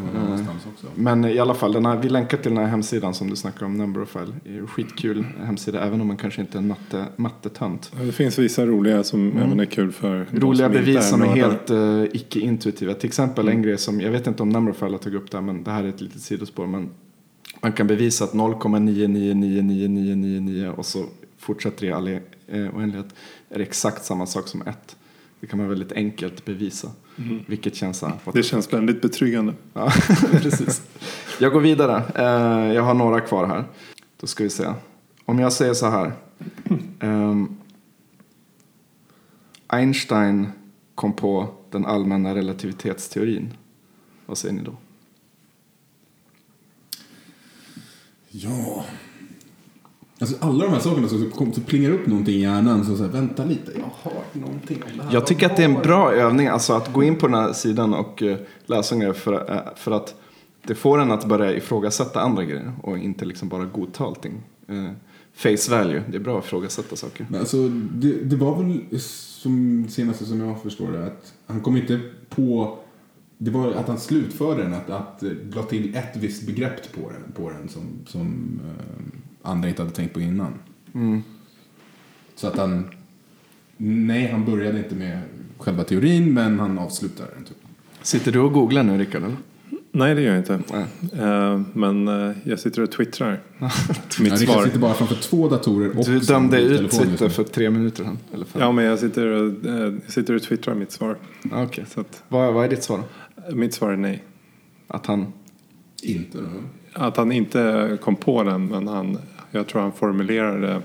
Men 0.94 1.24
i 1.24 1.38
alla 1.38 1.54
fall, 1.54 1.72
den 1.72 1.86
här, 1.86 1.96
vi 1.96 2.08
länkar 2.08 2.38
till 2.38 2.50
den 2.54 2.64
här 2.64 2.70
hemsidan 2.70 3.14
som 3.14 3.30
du 3.30 3.36
snackar 3.36 3.66
om, 3.66 3.76
Number 3.76 4.02
of 4.02 4.08
File. 4.08 4.32
Det 4.44 4.50
är 4.50 4.54
ju 4.54 4.66
skitkul 4.66 5.24
hemsida, 5.44 5.84
även 5.84 6.00
om 6.00 6.06
man 6.06 6.16
kanske 6.16 6.40
inte 6.40 6.58
är 6.58 6.60
en 6.60 6.68
matte, 6.68 7.04
mattetönt. 7.16 7.92
Ja, 7.98 8.04
Det 8.04 8.12
finns 8.12 8.38
vissa 8.38 8.66
roliga 8.66 9.04
som 9.04 9.38
även 9.38 9.60
är 9.60 9.64
kul 9.64 9.92
för 9.92 10.26
Roliga 10.32 10.68
bevis 10.68 11.08
som 11.08 11.22
är 11.22 11.26
helt 11.26 11.70
uh, 11.70 12.04
icke-intuitiva. 12.12 12.94
Till 12.94 13.06
exempel 13.08 13.48
en 13.48 13.62
grej 13.62 13.78
som, 13.78 14.00
jag 14.00 14.10
vet 14.10 14.26
inte 14.26 14.42
om 14.42 14.48
Number 14.48 14.72
of 14.72 14.78
File 14.78 14.90
har 14.90 14.98
tagit 14.98 15.22
upp 15.22 15.30
det 15.30 15.36
här, 15.36 15.42
men 15.44 15.64
det 15.64 15.70
här 15.70 15.84
är 15.84 15.88
ett 15.88 16.00
litet 16.00 16.20
sidospår. 16.20 16.66
Men 16.66 16.88
man 17.62 17.72
kan 17.72 17.86
bevisa 17.86 18.24
att 18.24 18.32
0,999999 18.32 20.68
och 20.68 20.86
så 20.86 21.04
fortsätter 21.38 21.80
det 21.80 21.86
i 21.86 21.92
all 21.92 22.08
eh, 22.08 22.18
oändlighet 22.76 23.14
är 23.48 23.60
exakt 23.60 24.04
samma 24.04 24.26
sak 24.26 24.48
som 24.48 24.62
1. 24.62 24.96
Det 25.46 25.50
kan 25.50 25.58
man 25.58 25.68
väldigt 25.68 25.92
enkelt 25.92 26.44
bevisa. 26.44 26.90
Vilket 27.46 27.74
känns 27.74 27.98
så 27.98 28.06
här. 28.06 28.18
Det 28.32 28.42
känns 28.42 28.72
väldigt 28.72 29.02
betryggande. 29.02 29.54
Ja, 29.72 29.90
precis. 30.32 30.82
Jag 31.40 31.52
går 31.52 31.60
vidare. 31.60 32.02
Eh, 32.14 32.74
jag 32.74 32.82
har 32.82 32.94
några 32.94 33.20
kvar 33.20 33.46
här. 33.46 33.64
Då 34.20 34.26
ska 34.26 34.44
vi 34.44 34.50
se. 34.50 34.72
Om 35.24 35.38
jag 35.38 35.52
säger 35.52 35.74
så 35.74 35.86
här. 35.86 36.12
Ehm, 37.00 37.56
Einstein 39.66 40.48
kom 40.94 41.12
på 41.12 41.48
den 41.70 41.86
allmänna 41.86 42.34
relativitetsteorin. 42.34 43.52
Vad 44.26 44.38
säger 44.38 44.54
ni 44.54 44.62
då? 44.62 44.76
Ja. 48.28 48.84
Alltså 50.18 50.36
alla 50.40 50.64
de 50.64 50.72
här 50.72 50.80
sakerna 50.80 51.08
så, 51.08 51.30
kom, 51.30 51.52
så 51.52 51.60
plingar 51.60 51.90
upp 51.90 52.06
någonting 52.06 52.34
i 52.34 52.40
hjärnan. 52.40 52.84
Så, 52.84 52.96
så 52.96 53.02
här, 53.02 53.10
vänta 53.10 53.44
lite, 53.44 53.72
jag 53.74 53.90
har 54.02 54.10
hört 54.10 54.34
någonting 54.34 54.82
om 54.82 54.96
det 54.96 55.02
här. 55.02 55.14
Jag 55.14 55.26
tycker 55.26 55.46
att 55.46 55.56
det 55.56 55.62
är 55.62 55.68
en 55.68 55.82
bra 55.82 56.12
övning. 56.12 56.46
Alltså 56.46 56.72
att 56.72 56.92
gå 56.92 57.02
in 57.02 57.16
på 57.16 57.26
den 57.26 57.34
här 57.34 57.52
sidan 57.52 57.94
och 57.94 58.22
eh, 58.22 58.38
läsa 58.66 58.94
en 58.94 59.00
grej 59.00 59.14
för, 59.14 59.52
eh, 59.52 59.60
för 59.76 59.92
att 59.92 60.14
det 60.66 60.74
får 60.74 61.00
en 61.00 61.10
att 61.10 61.24
börja 61.24 61.56
ifrågasätta 61.56 62.20
andra 62.20 62.44
grejer 62.44 62.72
och 62.82 62.98
inte 62.98 63.24
liksom 63.24 63.48
bara 63.48 63.64
godta 63.64 64.04
allting. 64.04 64.42
Eh, 64.68 64.90
face 65.34 65.70
value, 65.70 66.02
det 66.10 66.16
är 66.16 66.20
bra 66.20 66.38
att 66.38 66.44
ifrågasätta 66.44 66.96
saker. 66.96 67.26
Men 67.30 67.40
alltså, 67.40 67.68
det, 67.68 68.12
det 68.12 68.36
var 68.36 68.62
väl 68.62 69.00
som 69.00 69.86
senaste 69.88 70.24
som 70.24 70.40
jag 70.40 70.62
förstår 70.62 70.92
det 70.92 71.06
att 71.06 71.34
han 71.46 71.60
kom 71.60 71.76
inte 71.76 72.00
på 72.28 72.78
det 73.38 73.50
var 73.50 73.72
att 73.72 73.88
han 73.88 73.98
slutförde 73.98 74.62
den, 74.62 74.74
att, 74.74 74.90
att 74.90 75.22
la 75.52 75.62
till 75.62 75.96
ett 75.96 76.16
visst 76.16 76.46
begrepp 76.46 76.92
på 76.92 77.10
den, 77.10 77.32
på 77.32 77.50
den 77.50 77.68
som, 77.68 77.82
som 78.06 78.60
andra 79.46 79.68
inte 79.68 79.82
hade 79.82 79.94
tänkt 79.94 80.14
på 80.14 80.20
innan. 80.20 80.52
Mm. 80.94 81.22
Så 82.34 82.46
att 82.46 82.56
han, 82.58 82.90
nej 83.76 84.28
han 84.30 84.44
började 84.44 84.78
inte 84.78 84.94
med 84.94 85.20
själva 85.58 85.84
teorin 85.84 86.34
men 86.34 86.60
han 86.60 86.78
avslutade 86.78 87.30
den. 87.34 87.44
Typ. 87.44 87.56
Sitter 88.02 88.32
du 88.32 88.38
och 88.40 88.52
googlar 88.52 88.82
nu 88.82 88.98
Rickard? 88.98 89.22
Eller? 89.22 89.36
Nej, 89.92 90.14
det 90.14 90.20
gör 90.20 90.30
jag 90.30 90.38
inte. 90.38 90.60
Nej. 90.72 90.84
Eh, 91.24 91.60
men 91.72 92.08
eh, 92.08 92.36
jag 92.44 92.58
sitter 92.60 92.82
och 92.82 92.90
twittrar. 92.92 93.40
Ja, 93.58 93.70
Mitt 94.20 94.40
Rickard 94.40 94.54
svar. 94.54 94.64
sitter 94.64 94.78
bara 94.78 94.94
framför 94.94 95.14
två 95.14 95.48
datorer 95.48 95.98
och 95.98 96.04
Du 96.04 96.18
dömde 96.18 96.60
ut 96.60 96.90
Twitter 96.90 97.28
för 97.28 97.44
tre 97.44 97.70
minuter 97.70 98.04
sedan. 98.04 98.18
Eller 98.34 98.44
fem. 98.44 98.62
Ja, 98.62 98.72
men 98.72 98.84
jag 98.84 98.98
sitter 98.98 99.26
och, 99.26 99.54
jag 99.64 100.00
sitter 100.08 100.34
och 100.34 100.42
twittrar 100.42 100.74
mitt 100.74 100.92
svar. 100.92 101.16
Okej. 101.52 101.84
Så 101.88 102.00
att, 102.00 102.22
Vad, 102.28 102.54
vad 102.54 102.64
är 102.64 102.68
ditt 102.68 102.82
svar? 102.82 103.02
eh, 103.48 103.54
mitt 103.54 103.74
svar 103.74 103.90
är 103.92 103.96
nej. 103.96 104.24
Att 104.88 105.06
han... 105.06 105.32
Inte 106.02 106.38
då. 106.38 106.46
Att 106.92 107.16
han 107.16 107.32
inte 107.32 107.98
kom 108.02 108.16
på 108.16 108.42
den, 108.42 108.66
men 108.66 108.88
han, 108.88 109.18
jag 109.50 109.66
tror 109.66 109.82
han 109.82 109.92
formulerade, 109.92 110.82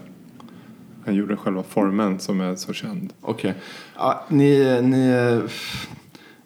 han 1.06 1.16
gjorde 1.16 1.38
själva 1.38 1.64
formeln 1.64 2.20
som 2.20 2.42
är 2.42 2.56
så 2.56 2.74
känd. 2.74 3.14
Okej. 3.22 3.54
Ja, 3.96 4.26
ni, 4.30 4.82
ni, 4.82 5.42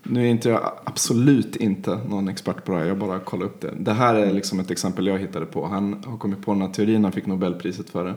nu 0.04 0.22
är 0.22 0.26
inte 0.26 0.50
jag 0.50 0.72
absolut 0.84 1.56
inte 1.56 2.00
någon 2.10 2.28
expert 2.28 2.66
på 2.66 2.72
det 2.72 2.78
här. 2.78 2.86
Jag 2.86 2.98
bara 2.98 3.20
kollar 3.20 3.46
upp 3.46 3.62
det. 3.62 3.74
Det 3.80 3.94
här 3.94 4.16
är 4.16 4.34
liksom 4.34 4.60
ett 4.60 4.72
exempel 4.72 5.08
jag 5.08 5.20
hittade 5.20 5.46
på. 5.46 5.66
Han 5.66 6.04
har 6.06 6.18
kommit 6.18 6.46
på 6.46 6.54
den 6.54 6.62
här 6.62 6.70
teorin. 6.70 7.04
Han 7.04 7.14
fick 7.14 7.26
Nobelpriset 7.26 7.90
för 7.90 8.06
det. 8.06 8.16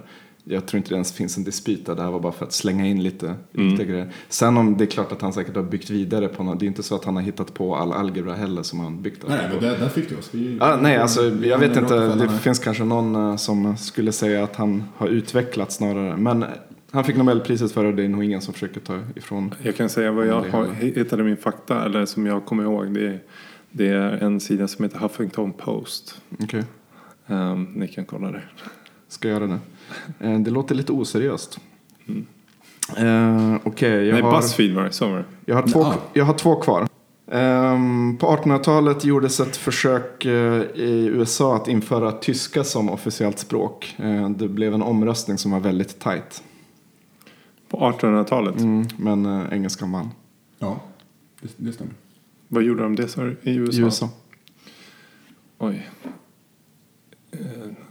Jag 0.50 0.66
tror 0.66 0.78
inte 0.78 0.90
det 0.90 0.94
ens 0.94 1.12
finns 1.12 1.36
en 1.36 1.44
dispyt 1.44 1.86
där. 1.86 1.94
Det 1.94 2.02
här 2.02 2.10
var 2.10 2.20
bara 2.20 2.32
för 2.32 2.46
att 2.46 2.52
slänga 2.52 2.86
in 2.86 3.02
lite 3.02 3.34
riktiga 3.52 3.86
grejer. 3.86 4.12
Sen 4.28 4.56
om 4.56 4.76
det 4.76 4.84
är 4.84 4.86
klart 4.86 5.12
att 5.12 5.22
han 5.22 5.32
säkert 5.32 5.56
har 5.56 5.62
byggt 5.62 5.90
vidare 5.90 6.28
på 6.28 6.42
något. 6.42 6.60
Det 6.60 6.64
är 6.64 6.68
inte 6.68 6.82
så 6.82 6.94
att 6.94 7.04
han 7.04 7.16
har 7.16 7.22
hittat 7.22 7.54
på 7.54 7.76
all 7.76 7.92
algebra 7.92 8.34
heller 8.34 8.62
som 8.62 8.80
han 8.80 9.02
byggt 9.02 9.24
Nej, 9.28 9.38
på. 9.48 9.54
men 9.54 9.62
där, 9.64 9.78
där 9.78 9.88
fick 9.88 10.08
du 10.08 10.16
oss. 10.16 10.28
Vi, 10.32 10.56
Ja, 10.60 10.78
nej, 10.82 10.96
alltså 10.96 11.22
jag 11.24 11.58
vet 11.58 11.76
inte. 11.76 12.14
Det 12.14 12.28
finns 12.28 12.58
kanske 12.58 12.84
någon 12.84 13.14
eh, 13.16 13.36
som 13.36 13.76
skulle 13.76 14.12
säga 14.12 14.44
att 14.44 14.56
han 14.56 14.84
har 14.96 15.08
utvecklats 15.08 15.76
snarare. 15.76 16.16
Men 16.16 16.42
eh, 16.42 16.48
han 16.90 17.04
fick 17.04 17.16
Nobelpriset 17.16 17.72
för 17.72 17.82
det 17.82 17.88
och 17.88 17.94
det 17.94 18.04
är 18.04 18.08
nog 18.08 18.24
ingen 18.24 18.40
som 18.40 18.54
försöker 18.54 18.80
ta 18.80 18.98
ifrån. 19.16 19.54
Jag 19.62 19.76
kan 19.76 19.88
säga 19.88 20.12
vad 20.12 20.26
jag 20.26 20.44
Det 20.44 20.50
har, 20.50 20.66
hittade 20.66 21.24
min 21.24 21.36
fakta, 21.36 21.84
eller 21.84 22.06
som 22.06 22.26
jag 22.26 22.44
kommer 22.44 22.62
ihåg. 22.62 22.94
Det 22.94 23.06
är, 23.06 23.20
det 23.70 23.88
är 23.88 24.10
en 24.10 24.40
sida 24.40 24.68
som 24.68 24.84
heter 24.84 24.98
Huffington 24.98 25.52
Post. 25.52 26.20
Okej, 26.42 26.64
Um, 27.30 27.64
ni 27.76 27.88
kan 27.88 28.04
kolla 28.04 28.30
det. 28.30 28.42
ska 29.08 29.28
göra 29.28 29.46
det. 29.46 29.58
Eh, 30.20 30.38
Det 30.40 30.50
låter 30.50 30.74
lite 30.74 30.92
oseriöst. 30.92 31.58
Eh, 32.96 33.54
Okej, 33.64 33.90
jag, 34.06 34.12
Nej, 34.12 34.22
har, 34.22 34.36
Buzzfeed 34.36 34.74
var 34.74 34.82
det, 34.84 34.92
så 34.92 35.08
var 35.08 35.16
det. 35.18 35.24
jag, 35.44 35.54
har 35.54 35.62
två, 35.62 35.80
Ja. 35.80 35.94
jag 36.12 36.24
har 36.24 36.34
två 36.34 36.56
kvar. 36.60 36.88
Ehm, 37.30 38.16
på 38.16 38.26
1800-talet 38.26 39.04
gjordes 39.04 39.40
ett 39.40 39.56
försök 39.56 40.24
eh, 40.24 40.62
i 40.74 41.06
USA 41.12 41.56
att 41.56 41.68
införa 41.68 42.12
tyska 42.12 42.64
som 42.64 42.90
officiellt 42.90 43.38
språk. 43.38 43.94
Eh, 43.98 44.28
det 44.30 44.48
blev 44.48 44.74
en 44.74 44.82
omröstning 44.82 45.38
som 45.38 45.50
var 45.50 45.60
väldigt 45.60 45.98
tajt. 46.00 46.42
På 47.68 47.76
1800-talet. 47.78 48.60
Mm, 48.60 48.86
men 48.96 49.26
eh, 49.26 49.52
engelskan 49.52 49.92
vann. 49.92 50.08
Ja, 50.58 50.80
det, 51.40 51.48
det 51.56 51.72
stämmer. 51.72 51.92
Vad 52.48 52.62
gjorde 52.62 52.82
de 52.82 52.96
det 52.96 53.14
du? 53.16 53.36
I 53.42 53.54
USA? 53.54 53.78
I 53.80 53.84
USA. 53.84 54.08
Oj. 55.58 55.88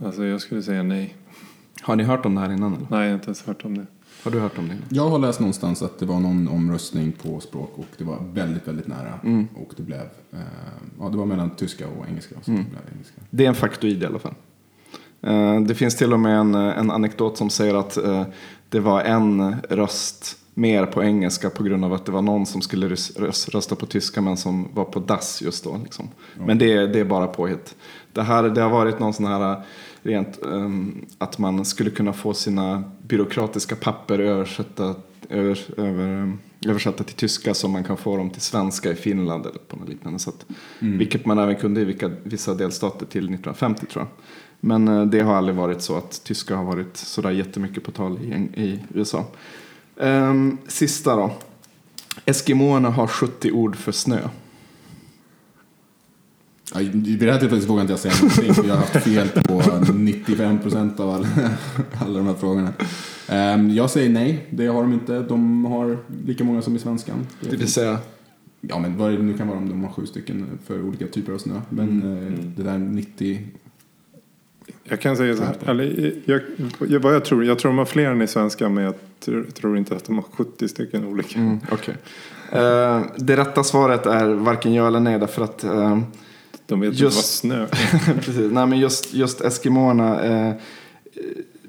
Alltså 0.05 0.25
jag 0.25 0.41
skulle 0.41 0.61
säga 0.63 0.83
nej. 0.83 1.15
Har 1.87 1.95
ni 1.95 2.03
hört 2.03 2.25
om 2.25 2.35
det 2.35 2.41
här 2.41 2.51
innan? 2.53 2.73
Eller? 2.73 2.87
Nej, 2.89 2.99
jag 3.01 3.07
har 3.07 3.13
inte 3.13 3.25
ens 3.25 3.43
hört 3.45 3.65
om 3.65 3.77
det. 3.77 3.85
Har 4.23 4.31
du 4.31 4.39
hört 4.39 4.57
om 4.57 4.67
det? 4.67 4.95
Jag 4.95 5.09
har 5.09 5.19
läst 5.19 5.39
någonstans 5.39 5.81
att 5.81 5.99
det 5.99 6.05
var 6.05 6.19
någon 6.19 6.47
omröstning 6.47 7.11
på 7.11 7.39
språk 7.39 7.71
och 7.75 7.85
det 7.97 8.03
var 8.03 8.17
väldigt, 8.33 8.67
väldigt 8.67 8.87
nära. 8.87 9.19
Mm. 9.23 9.47
Och 9.55 9.73
det 9.77 9.83
blev, 9.83 9.99
eh, 10.31 10.39
ja 10.99 11.09
det 11.09 11.17
var 11.17 11.25
mellan 11.25 11.49
tyska 11.49 11.87
och 11.87 12.07
engelska. 12.07 12.35
Så 12.41 12.51
Mm. 12.51 12.63
det 12.63 12.69
blev 12.69 12.81
engelska. 12.93 13.13
Det 13.29 13.43
är 13.45 13.49
en 13.49 13.55
faktoid 13.55 14.03
i 14.03 14.05
alla 14.05 14.19
fall. 14.19 14.33
Eh, 15.21 15.61
Det 15.61 15.75
finns 15.75 15.95
till 15.95 16.13
och 16.13 16.19
med 16.19 16.37
en, 16.39 16.55
en 16.55 16.91
anekdot 16.91 17.37
som 17.37 17.49
säger 17.49 17.75
att 17.75 17.97
eh, 17.97 18.23
det 18.69 18.79
var 18.79 19.01
en 19.01 19.55
röst 19.69 20.37
mer 20.57 20.85
på 20.85 21.03
engelska 21.03 21.49
på 21.49 21.63
grund 21.63 21.85
av 21.85 21.93
att 21.93 22.05
det 22.05 22.11
var 22.11 22.21
någon 22.21 22.45
som 22.45 22.61
skulle 22.61 22.87
rös- 22.89 23.11
rös- 23.19 23.49
rösta 23.49 23.75
på 23.75 23.85
tyska 23.85 24.21
men 24.21 24.37
som 24.37 24.67
var 24.73 24.85
på 24.85 24.99
dass 24.99 25.41
just 25.41 25.63
då. 25.63 25.79
Liksom. 25.83 26.09
Men 26.45 26.57
det, 26.57 26.73
är- 26.73 26.87
det 26.87 26.99
är 26.99 27.05
bara 27.05 27.27
påhitt. 27.27 27.75
Det, 28.13 28.21
här, 28.23 28.43
det 28.43 28.61
har 28.61 28.69
varit 28.69 28.99
någon 28.99 29.13
sån 29.13 29.25
här 29.25 29.51
eh, 29.51 29.57
rent 30.01 30.43
ehm, 30.45 31.05
att 31.17 31.37
man 31.37 31.65
skulle 31.65 31.89
kunna 31.89 32.13
få 32.13 32.33
sina 32.33 32.83
byråkratiska 33.07 33.75
papper 33.75 34.19
översätta, 34.19 34.95
över, 35.29 35.59
över, 35.77 36.03
ehm, 36.21 36.39
översatta 36.65 37.03
till 37.03 37.15
tyska 37.15 37.53
som 37.53 37.71
man 37.71 37.83
kan 37.83 37.97
få 37.97 38.17
dem 38.17 38.29
till 38.29 38.41
svenska 38.41 38.91
i 38.91 38.95
Finland 38.95 39.45
eller 39.45 39.59
på 39.59 39.75
något 39.75 39.89
liknande 39.89 40.19
sätt. 40.19 40.45
Vilket 40.79 41.25
man 41.25 41.39
även 41.39 41.55
kunde 41.55 41.81
i 41.81 41.85
vilka, 41.85 42.11
vissa 42.23 42.53
delstater 42.53 43.05
till 43.05 43.19
1950 43.23 43.85
tror 43.85 44.01
jag. 44.03 44.09
Men 44.59 44.87
eh, 44.87 45.05
det 45.05 45.19
har 45.19 45.35
aldrig 45.35 45.55
varit 45.57 45.81
så 45.81 45.95
att 45.97 46.21
tyska 46.23 46.55
har 46.55 46.63
varit 46.63 46.97
sådär 46.97 47.31
jättemycket 47.31 47.83
på 47.83 47.91
tal 47.91 48.17
i, 48.23 48.61
i 48.61 48.79
USA. 48.93 49.25
Ehm, 49.99 50.57
sista 50.67 51.15
då. 51.15 51.31
Eskimoerna 52.25 52.89
har 52.89 53.07
70 53.07 53.51
ord 53.51 53.75
för 53.75 53.91
snö. 53.91 54.19
Ja, 56.73 56.79
vid 56.93 57.19
det 57.19 57.31
här 57.31 57.39
tillfället 57.39 57.69
vågar 57.69 57.81
inte 57.81 57.93
jag 57.93 57.99
säga 57.99 58.13
någonting 58.21 58.53
för 58.53 58.63
jag 58.63 58.75
har 58.75 58.81
haft 58.81 59.03
fel 59.03 59.29
på 59.29 59.63
95 59.93 60.59
procent 60.59 60.99
av 60.99 61.09
alla, 61.09 61.27
alla 61.99 62.17
de 62.17 62.27
här 62.27 62.33
frågorna. 62.33 62.73
Ehm, 63.27 63.69
jag 63.69 63.89
säger 63.89 64.09
nej, 64.09 64.47
det 64.49 64.67
har 64.67 64.81
de 64.81 64.93
inte. 64.93 65.19
De 65.19 65.65
har 65.65 65.97
lika 66.25 66.43
många 66.43 66.61
som 66.61 66.75
i 66.75 66.79
svenskan. 66.79 67.27
Det 67.41 67.55
vill 67.55 67.71
säga, 67.71 67.99
Ja, 68.61 68.79
men 68.79 68.97
vad 68.97 69.11
det 69.11 69.17
nu 69.17 69.37
kan 69.37 69.47
vara 69.47 69.57
om 69.57 69.69
de 69.69 69.83
har 69.83 69.91
sju 69.91 70.05
stycken 70.05 70.59
för 70.65 70.81
olika 70.83 71.07
typer 71.07 71.33
av 71.33 71.37
snö. 71.37 71.61
Men 71.69 72.01
eh, 72.01 72.33
det 72.55 72.63
där 72.63 72.77
90... 72.77 73.47
Jag 74.89 74.99
kan 75.01 75.17
säga 75.17 75.35
så 75.35 75.43
här. 75.43 75.55
Eller, 75.65 76.13
jag, 76.25 76.41
jag, 76.89 76.99
vad 76.99 77.15
jag, 77.15 77.25
tror, 77.25 77.45
jag 77.45 77.59
tror 77.59 77.69
de 77.71 77.77
har 77.77 77.85
fler 77.85 78.05
än 78.11 78.21
i 78.21 78.27
svenska 78.27 78.69
men 78.69 78.83
jag 78.83 78.93
tror, 79.19 79.43
tror 79.43 79.77
inte 79.77 79.95
att 79.95 80.05
de 80.05 80.15
har 80.15 80.25
70 80.31 80.67
stycken 80.67 81.05
olika. 81.05 81.39
mm, 81.39 81.59
okej. 81.71 81.95
Eh, 82.51 83.01
det 83.17 83.37
rätta 83.37 83.63
svaret 83.63 84.05
är 84.05 84.27
varken 84.29 84.73
ja 84.73 84.87
eller 84.87 84.99
nej 84.99 85.19
därför 85.19 85.43
att 85.43 85.63
eh, 85.63 85.99
De 86.65 86.79
vet 86.79 86.99
Just- 86.99 87.43
inte 87.43 87.57
vad 87.59 87.67
snö. 87.69 88.13
Precis. 88.21 88.51
Nej, 88.51 88.67
men 88.67 88.79
just, 88.79 89.13
just 89.13 89.41
Eskimoerna. 89.41 90.23
Eh, 90.23 90.53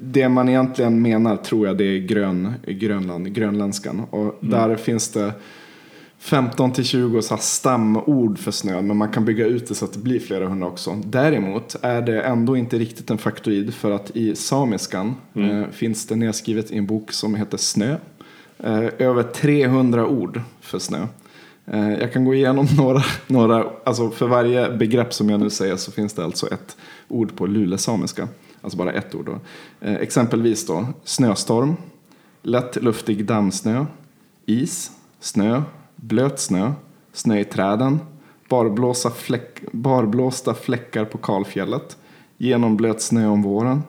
det 0.01 0.29
man 0.29 0.49
egentligen 0.49 1.03
menar 1.03 1.37
tror 1.37 1.67
jag 1.67 1.77
det 1.79 1.85
är 1.85 1.99
grön, 1.99 2.55
Grönland, 2.67 3.33
grönländskan. 3.35 4.01
Och 4.11 4.39
där 4.41 4.77
finns 4.77 5.09
det 5.09 5.33
15 6.19 6.73
till 6.73 6.85
20 6.85 7.23
så 7.23 7.35
här 7.35 7.43
stamord 7.43 8.39
för 8.39 8.51
snö, 8.51 8.83
men 8.83 8.97
man 8.97 9.09
kan 9.09 9.25
bygga 9.25 9.47
ut 9.47 9.69
det 9.69 9.75
så 9.75 9.85
att 9.85 9.93
det 9.93 9.99
blir 9.99 10.21
flera 10.21 10.49
hundra 10.49 10.67
också. 10.67 11.03
Däremot 11.05 11.77
är 11.83 12.03
det 12.03 12.23
ändå 12.23 12.57
inte 12.57 12.79
riktigt 12.79 13.11
en 13.11 13.19
faktoid 13.19 13.75
för 13.75 13.91
att 13.91 14.17
i 14.17 14.37
samiskan 14.37 15.15
eh, 15.35 15.71
finns 15.71 16.07
det 16.07 16.17
nedskrivet 16.17 16.71
i 16.71 16.79
en 16.79 16.87
bok 16.87 17.13
som 17.13 17.35
heter 17.35 17.59
Snö. 17.59 17.97
Eh, 18.59 18.89
över 18.99 19.23
300 19.23 20.07
ord 20.07 20.41
för 20.61 20.79
snö. 20.79 21.07
Eh, 21.67 21.93
jag 21.93 22.13
kan 22.13 22.25
gå 22.25 22.35
igenom 22.35 22.67
några, 22.77 23.03
några, 23.27 23.67
alltså 23.85 24.11
för 24.11 24.27
varje 24.27 24.71
begrepp 24.71 25.15
som 25.15 25.31
jag 25.31 25.41
nu 25.41 25.51
säger 25.51 25.77
så 25.77 25.93
finns 25.93 26.13
det 26.13 26.25
alltså 26.25 26.47
ett 26.47 26.77
ord 27.09 27.37
på 27.37 27.47
lulesamiska. 27.47 28.29
Alltså 28.61 28.79
bara 28.79 28.93
ett 28.93 29.15
ord 29.15 29.27
då. 29.27 29.39
Eh, 29.87 29.95
exempelvis 29.95 30.67
då 30.67 30.87
snöstorm, 31.05 31.77
lätt 32.43 32.77
luftig 32.77 33.25
dammsnö, 33.25 33.87
is, 34.47 34.91
snö, 35.21 35.63
blöt 36.01 36.41
snö, 36.41 36.73
snö 37.13 37.39
i 37.39 37.45
träden, 37.45 37.99
barblåsa 38.49 39.11
fläck, 39.11 39.73
barblåsta 39.73 40.55
fläckar 40.55 41.05
på 41.05 41.19
kalfjället, 41.19 41.97
genomblöt 42.37 43.01
snö 43.01 43.27
om 43.27 43.43
våren, 43.43 43.83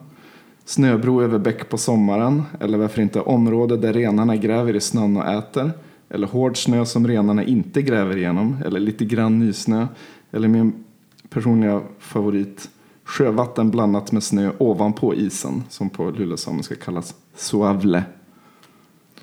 snöbro 0.66 1.22
över 1.22 1.40
bäck 1.40 1.70
på 1.70 1.78
sommaren, 1.78 2.44
eller 2.60 2.78
varför 2.78 3.02
inte 3.02 3.22
område 3.22 3.78
där 3.78 3.94
renarna 3.94 4.36
gräver 4.36 4.76
i 4.76 4.82
snön 4.82 5.18
och 5.18 5.28
äter, 5.28 5.72
eller 6.10 6.28
hård 6.28 6.64
snö 6.64 6.86
som 6.86 7.08
renarna 7.08 7.44
inte 7.44 7.82
gräver 7.82 8.18
igenom, 8.18 8.58
eller 8.66 8.80
lite 8.80 9.06
grann 9.06 9.40
nysnö, 9.40 9.88
eller 10.32 10.48
min 10.48 10.84
personliga 11.30 11.82
favorit, 12.00 12.70
sjövatten 13.04 13.72
blandat 13.72 14.12
med 14.12 14.24
snö 14.24 14.52
ovanpå 14.58 15.16
isen, 15.16 15.64
som 15.70 15.90
på 15.90 16.12
lulesamiska 16.12 16.76
kallas 16.76 17.16
suavle. 17.36 18.04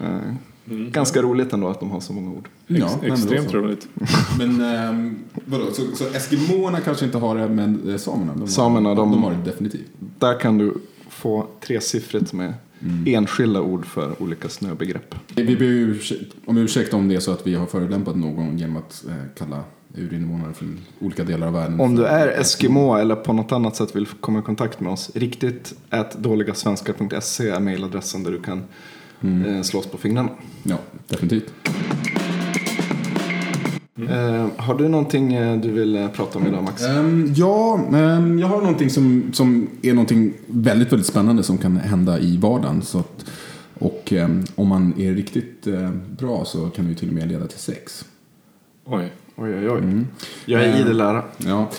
Eh, 0.00 0.34
Eh, 0.70 0.76
Ganska 0.76 1.22
roligt 1.22 1.52
ändå 1.52 1.68
att 1.68 1.80
de 1.80 1.90
har 1.90 2.00
så 2.00 2.12
många 2.12 2.30
ord. 2.30 2.48
Ja, 2.66 2.90
Extremt 3.02 3.52
roligt. 3.54 3.88
Men 4.38 4.60
ehm, 4.60 5.16
vadå, 5.44 5.64
så, 5.72 5.82
så 5.96 6.04
Eskimoerna 6.04 6.80
kanske 6.80 7.04
inte 7.04 7.18
har 7.18 7.36
det, 7.36 7.48
men 7.48 7.90
eh, 7.90 7.96
samerna? 7.96 8.34
De, 8.36 8.48
Samerna, 8.48 8.88
har, 8.88 8.96
de- 8.96 9.10
de 9.10 9.22
har 9.22 9.30
det 9.30 9.50
definitivt. 9.50 9.86
Där 10.18 10.40
kan 10.40 10.58
du 10.58 10.74
få 11.08 11.46
tresiffrigt 11.60 12.32
med 12.32 12.54
enskilda 13.06 13.60
ord 13.60 13.86
för 13.86 14.22
olika 14.22 14.48
snöbegrepp. 14.48 15.14
Vi 15.34 15.56
ber 15.56 15.64
ursäkt- 15.64 16.32
om 16.44 16.58
ursäkt 16.58 16.94
om 16.94 17.08
det 17.08 17.14
är 17.14 17.20
så 17.20 17.32
att 17.32 17.46
vi 17.46 17.54
har 17.54 17.66
förolämpat 17.66 18.16
någon 18.16 18.58
genom 18.58 18.76
att 18.76 19.04
eh, 19.08 19.14
kalla 19.38 19.64
urinvånare 19.94 20.52
från 20.54 20.78
olika 21.00 21.24
delar 21.24 21.46
av 21.46 21.52
världen. 21.52 21.80
Om 21.80 21.96
du 21.96 22.04
är 22.06 22.28
Eskimo 22.40 22.94
eller 22.96 23.14
på 23.16 23.32
något 23.32 23.52
annat 23.52 23.76
sätt 23.76 23.96
vill 23.96 24.06
komma 24.06 24.38
i 24.38 24.42
kontakt 24.42 24.80
med 24.80 24.92
oss, 24.92 25.10
riktigt 25.14 25.74
dåligasvenskar.se 26.18 27.48
är 27.48 27.60
mejladressen 27.60 28.22
där 28.22 28.30
du 28.30 28.40
kan 28.42 28.62
eh, 29.20 29.62
slåss 29.62 29.86
på 29.86 29.98
fingrarna. 29.98 30.30
Ja, 30.62 30.78
definitivt. 31.08 31.52
Eh, 33.98 34.46
har 34.56 34.74
du 34.74 34.88
någonting 34.88 35.34
eh, 35.34 35.60
du 35.60 35.70
vill 35.70 36.08
prata 36.14 36.38
om 36.38 36.46
idag 36.46 36.62
Max? 36.62 36.84
Ehm, 36.84 37.32
ja, 37.36 37.80
ehm, 37.94 38.38
jag 38.38 38.46
har 38.46 38.60
någonting 38.60 38.90
som, 38.90 39.30
som 39.32 39.68
är 39.82 39.94
någonting 39.94 40.32
väldigt, 40.46 40.92
väldigt 40.92 41.06
spännande 41.06 41.42
som 41.42 41.58
kan 41.58 41.76
hända 41.76 42.18
i 42.18 42.36
vardagen. 42.36 42.82
Så 42.82 42.98
att, 42.98 43.24
och 43.78 44.12
ehm, 44.12 44.44
om 44.54 44.68
man 44.68 44.94
är 44.98 45.14
riktigt 45.14 45.66
eh, 45.66 45.90
bra 46.18 46.44
så 46.44 46.70
kan 46.70 46.84
det 46.84 46.88
ju 46.88 46.94
till 46.94 47.08
och 47.08 47.14
med 47.14 47.28
leda 47.28 47.46
till 47.46 47.58
sex. 47.58 48.04
Oj. 48.84 49.12
Oj, 49.36 49.54
oj, 49.58 49.70
oj. 49.70 50.04
Jag 50.44 50.62
är 50.62 50.80
idel 50.80 51.00
ära. 51.00 51.22
Ja. 51.38 51.70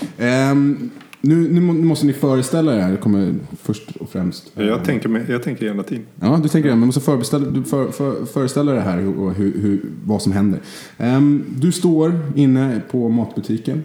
Nu, 1.21 1.35
nu 1.53 1.61
må- 1.61 1.73
nu 1.73 1.83
måste 1.85 2.05
ni 2.05 2.13
föreställa 2.13 2.75
er, 2.87 2.91
det 2.91 2.97
kommer 2.97 3.35
först 3.61 3.95
och 3.99 4.09
främst. 4.09 4.51
Jag 4.55 4.83
tänker, 4.83 5.09
med, 5.09 5.29
jag 5.29 5.43
tänker 5.43 5.65
hela 5.65 5.83
tiden. 5.83 6.05
Ja, 6.19 6.39
du 6.43 6.49
tänker 6.49 6.69
det. 6.69 6.75
Men 6.75 6.85
måste 6.85 7.01
föreställa, 7.01 7.63
för, 7.63 7.91
för, 7.91 8.25
föreställa 8.25 8.71
dig 8.71 8.81
här 8.81 8.97
hur, 8.97 9.33
hur, 9.33 9.61
hur, 9.61 9.81
vad 10.05 10.21
som 10.21 10.31
händer. 10.31 10.59
Ehm, 10.97 11.43
du 11.57 11.71
står 11.71 12.19
inne 12.35 12.81
på 12.91 13.09
matbutiken 13.09 13.83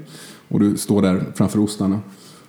och 0.49 0.61
du 0.61 0.77
står 0.77 1.03
där 1.03 1.25
framför 1.35 1.59
ostarna. 1.59 2.01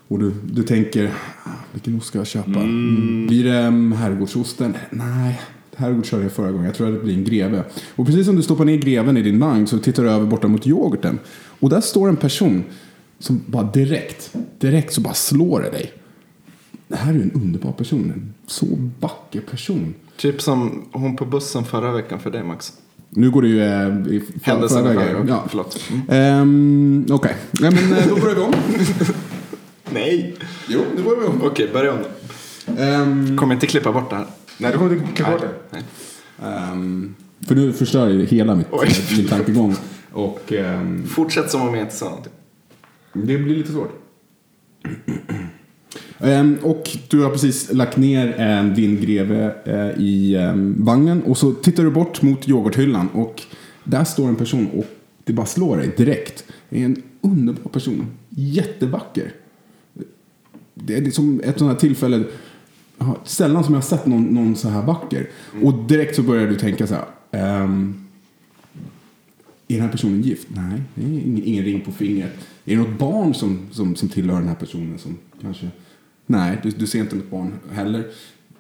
Och 0.08 0.20
du, 0.20 0.32
du 0.52 0.64
tänker, 0.64 1.12
"Ah, 1.44 1.50
vilken 1.74 1.96
ost 1.98 2.08
ska 2.08 2.18
jag 2.18 2.28
köpa? 2.28 2.60
Mm. 2.60 3.28
Blir 3.28 3.44
det 3.44 3.68
um, 3.68 3.92
herrgårdsosten? 3.92 4.74
Nej, 4.90 5.42
herrgård 5.76 6.06
körde 6.06 6.24
jag 6.24 6.32
förra 6.32 6.52
gången. 6.52 6.66
Jag 6.66 6.76
tror 6.76 6.88
att 6.88 6.94
det 6.94 7.00
blir 7.04 7.14
en 7.14 7.24
greve. 7.24 7.64
Och 7.96 8.06
precis 8.06 8.26
som 8.26 8.36
du 8.36 8.42
stoppar 8.42 8.66
ner 8.66 8.78
greven 8.78 9.18
i 9.18 9.22
din 9.22 9.40
vagn 9.40 9.68
så 9.68 9.78
tittar 9.80 10.04
du 10.04 10.10
över 10.10 10.26
borta 10.26 10.48
mot 10.48 10.68
yoghurten. 10.68 11.20
Och 11.60 11.70
där 11.70 11.82
står 11.82 12.10
en 12.10 12.16
person 12.16 12.64
som 13.24 13.42
bara 13.46 13.64
direkt, 13.64 14.34
direkt 14.60 14.94
så 14.94 15.02
bara 15.02 15.14
slår 15.14 15.62
det 15.62 15.70
dig. 15.70 15.94
Det 16.88 16.96
här 16.96 17.10
är 17.14 17.16
ju 17.16 17.22
en 17.22 17.32
underbar 17.32 17.72
person. 17.72 18.12
En 18.16 18.34
så 18.48 18.66
vacker 19.00 19.42
person. 19.42 19.94
Typ 20.18 20.42
som 20.42 20.86
hon 20.92 21.16
på 21.16 21.26
bussen 21.26 21.66
förra 21.66 21.92
veckan 21.92 22.20
för 22.20 22.32
dig 22.32 22.44
Max. 22.44 22.74
Nu 23.10 23.32
går 23.32 23.42
det 23.42 23.48
ju 23.48 23.62
eh, 23.62 24.14
i 24.14 24.24
Händelsen 24.44 24.84
förra, 24.84 25.26
Ja. 25.28 25.44
Förlåt. 25.50 25.80
Ehm, 26.10 27.06
Okej, 27.10 27.36
Nej, 27.62 27.72
men 27.72 27.98
eh, 27.98 28.08
då 28.10 28.16
börjar 28.16 28.36
vi 28.36 28.42
om. 28.42 28.54
Nej. 29.90 30.36
jo, 30.68 30.82
nu 30.96 31.04
börjar 31.04 31.20
vi 31.20 31.26
om. 31.26 31.42
Okej, 31.44 31.70
börja 31.74 31.92
om 31.94 32.00
då. 32.00 32.82
Ehm, 32.82 33.38
Kommer 33.38 33.54
inte 33.54 33.68
klippa 33.68 33.92
bort 33.92 34.10
det 34.10 34.16
här. 34.16 34.26
nej, 34.58 34.72
du 34.72 34.78
kommer 34.78 34.94
inte 34.94 35.08
klippa 35.16 35.32
bort 35.32 35.42
det. 35.42 35.50
Nej. 35.72 35.84
Ehm, 36.54 37.16
för 37.48 37.56
nu 37.56 37.74
förstör 37.74 38.10
ju 38.10 38.26
hela 38.26 38.56
mitt, 38.56 38.68
Oj. 38.72 38.90
min 39.18 39.28
tankegång. 39.28 39.76
Och 40.12 40.54
ehm, 40.54 41.08
Fortsätt 41.08 41.52
som 41.52 41.62
om 41.62 41.74
jag 41.76 41.84
inte 41.84 41.96
sa 41.96 42.06
någonting 42.06 42.34
det 43.14 43.38
blir 43.38 43.56
lite 43.56 43.72
svårt. 43.72 44.00
Um, 46.20 46.58
och 46.64 46.90
du 47.10 47.24
har 47.24 47.30
precis 47.30 47.74
lagt 47.74 47.98
ner 47.98 48.60
um, 48.60 48.74
din 48.74 49.02
greve 49.02 49.56
uh, 49.68 50.02
i 50.04 50.38
um, 50.38 50.86
vagnen 50.86 51.24
och 51.24 51.38
så 51.38 51.54
tittar 51.54 51.84
du 51.84 51.92
bort 51.92 52.22
mot 52.22 52.50
yoghurthyllan 52.50 53.10
och 53.10 53.42
där 53.84 54.04
står 54.04 54.28
en 54.28 54.36
person 54.36 54.68
och 54.68 54.86
det 55.24 55.34
bara 55.34 55.46
slår 55.46 55.78
dig 55.78 55.92
direkt. 55.98 56.44
Det 56.70 56.82
är 56.82 56.86
en 56.86 57.02
underbar 57.22 57.72
person. 57.72 58.08
Jättevacker. 58.30 59.34
Det 60.74 60.98
är 60.98 61.12
som 61.12 61.42
ett 61.44 61.60
sånt 61.60 61.72
här 61.72 61.80
tillfälle. 61.80 62.24
Sällan 63.24 63.64
som 63.64 63.74
jag 63.74 63.82
har 63.82 63.88
sett 63.88 64.06
någon, 64.06 64.24
någon 64.24 64.56
så 64.56 64.70
här 64.70 64.82
vacker. 64.82 65.30
Och 65.64 65.74
direkt 65.74 66.16
så 66.16 66.22
börjar 66.22 66.48
du 66.48 66.56
tänka 66.56 66.88
så 66.88 66.94
här. 66.94 67.06
är 67.32 67.94
den 69.68 69.82
här 69.82 69.90
personen 69.90 70.22
gift? 70.22 70.48
Nej, 70.50 70.82
det 70.96 71.02
är 71.02 71.08
ingen, 71.08 71.44
ingen 71.44 71.64
ring 71.64 71.82
på 71.82 71.92
fingret. 71.92 72.32
Är 72.66 72.76
det 72.76 72.82
något 72.82 73.00
barn 73.00 73.34
som, 73.34 73.60
som, 73.72 73.96
som 73.96 74.10
tillhör 74.10 74.40
den 74.40 74.48
här 74.48 74.56
personen 74.56 75.00
som 75.00 75.18
kanske... 75.42 75.70
Nej, 76.26 76.60
du, 76.64 76.70
du 76.70 76.88
ser 76.88 77.00
inte 77.00 77.16
något 77.16 77.30
barn 77.30 77.54
heller. 77.72 78.08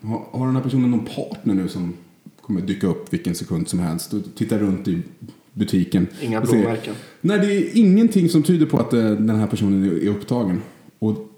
Har, 0.01 0.25
har 0.31 0.45
den 0.45 0.55
här 0.55 0.63
personen 0.63 0.91
någon 0.91 1.05
partner 1.05 1.53
nu 1.53 1.67
som 1.67 1.93
kommer 2.41 2.61
dyka 2.61 2.87
upp 2.87 3.13
vilken 3.13 3.35
sekund 3.35 3.67
som 3.67 3.79
helst? 3.79 4.11
Du 4.11 4.21
tittar 4.21 4.59
runt 4.59 4.87
i 4.87 5.01
butiken. 5.53 6.07
Inga 6.21 6.41
blåmärken. 6.41 6.95
Nej, 7.21 7.39
det 7.39 7.53
är 7.53 7.77
ingenting 7.77 8.29
som 8.29 8.43
tyder 8.43 8.65
på 8.65 8.79
att 8.79 8.93
eh, 8.93 8.99
den 8.99 9.35
här 9.35 9.47
personen 9.47 9.83
är, 9.83 10.03
är 10.03 10.09
upptagen. 10.09 10.61
Och 10.99 11.29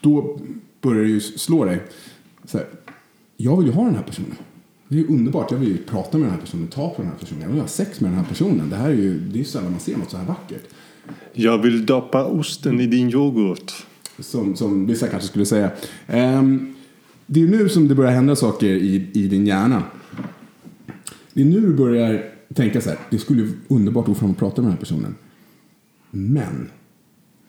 då 0.00 0.38
börjar 0.80 1.02
det 1.02 1.08
ju 1.08 1.20
slå 1.20 1.64
dig. 1.64 1.82
Så 2.44 2.58
här, 2.58 2.66
jag 3.36 3.56
vill 3.56 3.66
ju 3.66 3.72
ha 3.72 3.84
den 3.84 3.94
här 3.94 4.02
personen. 4.02 4.36
Det 4.88 4.94
är 4.94 4.98
ju 4.98 5.06
underbart. 5.06 5.50
Jag 5.50 5.58
vill 5.58 5.68
ju 5.68 5.76
prata 5.76 6.18
med 6.18 6.26
den 6.26 6.34
här 6.34 6.40
personen, 6.40 6.66
ta 6.66 6.90
på 6.90 7.02
den 7.02 7.10
här 7.10 7.18
personen. 7.18 7.42
Jag 7.42 7.48
vill 7.48 7.60
ha 7.60 7.68
sex 7.68 8.00
med 8.00 8.10
den 8.10 8.18
här 8.18 8.26
personen. 8.26 8.70
Det 8.70 8.76
här 8.76 8.88
är 8.88 8.94
ju 8.94 9.18
det 9.18 9.34
är 9.34 9.38
ju 9.38 9.44
sällan 9.44 9.70
man 9.70 9.80
ser 9.80 9.96
något 9.96 10.10
så 10.10 10.16
här 10.16 10.26
vackert. 10.26 10.62
Jag 11.32 11.58
vill 11.58 11.86
doppa 11.86 12.24
osten 12.24 12.80
i 12.80 12.86
din 12.86 13.10
yoghurt. 13.10 13.72
Som, 14.18 14.56
som 14.56 14.86
vissa 14.86 15.08
kanske 15.08 15.28
skulle 15.28 15.46
säga. 15.46 15.70
Um, 16.08 16.74
det 17.26 17.42
är 17.42 17.46
nu 17.46 17.68
som 17.68 17.88
det 17.88 17.94
börjar 17.94 18.12
hända 18.12 18.36
saker 18.36 18.66
i, 18.66 19.10
i 19.12 19.28
din 19.28 19.46
hjärna. 19.46 19.82
Det 21.32 21.40
är 21.40 21.44
nu 21.44 21.60
du 21.60 21.74
börjar 21.74 22.24
tänka 22.54 22.80
så 22.80 22.88
här. 22.88 22.98
Det 23.10 23.18
skulle 23.18 23.42
ju 23.42 23.52
underbart 23.68 24.02
att 24.02 24.08
gå 24.08 24.14
fram 24.14 24.30
och 24.30 24.38
prata 24.38 24.62
med 24.62 24.66
den 24.66 24.72
här 24.72 24.80
personen. 24.80 25.14
Men. 26.10 26.70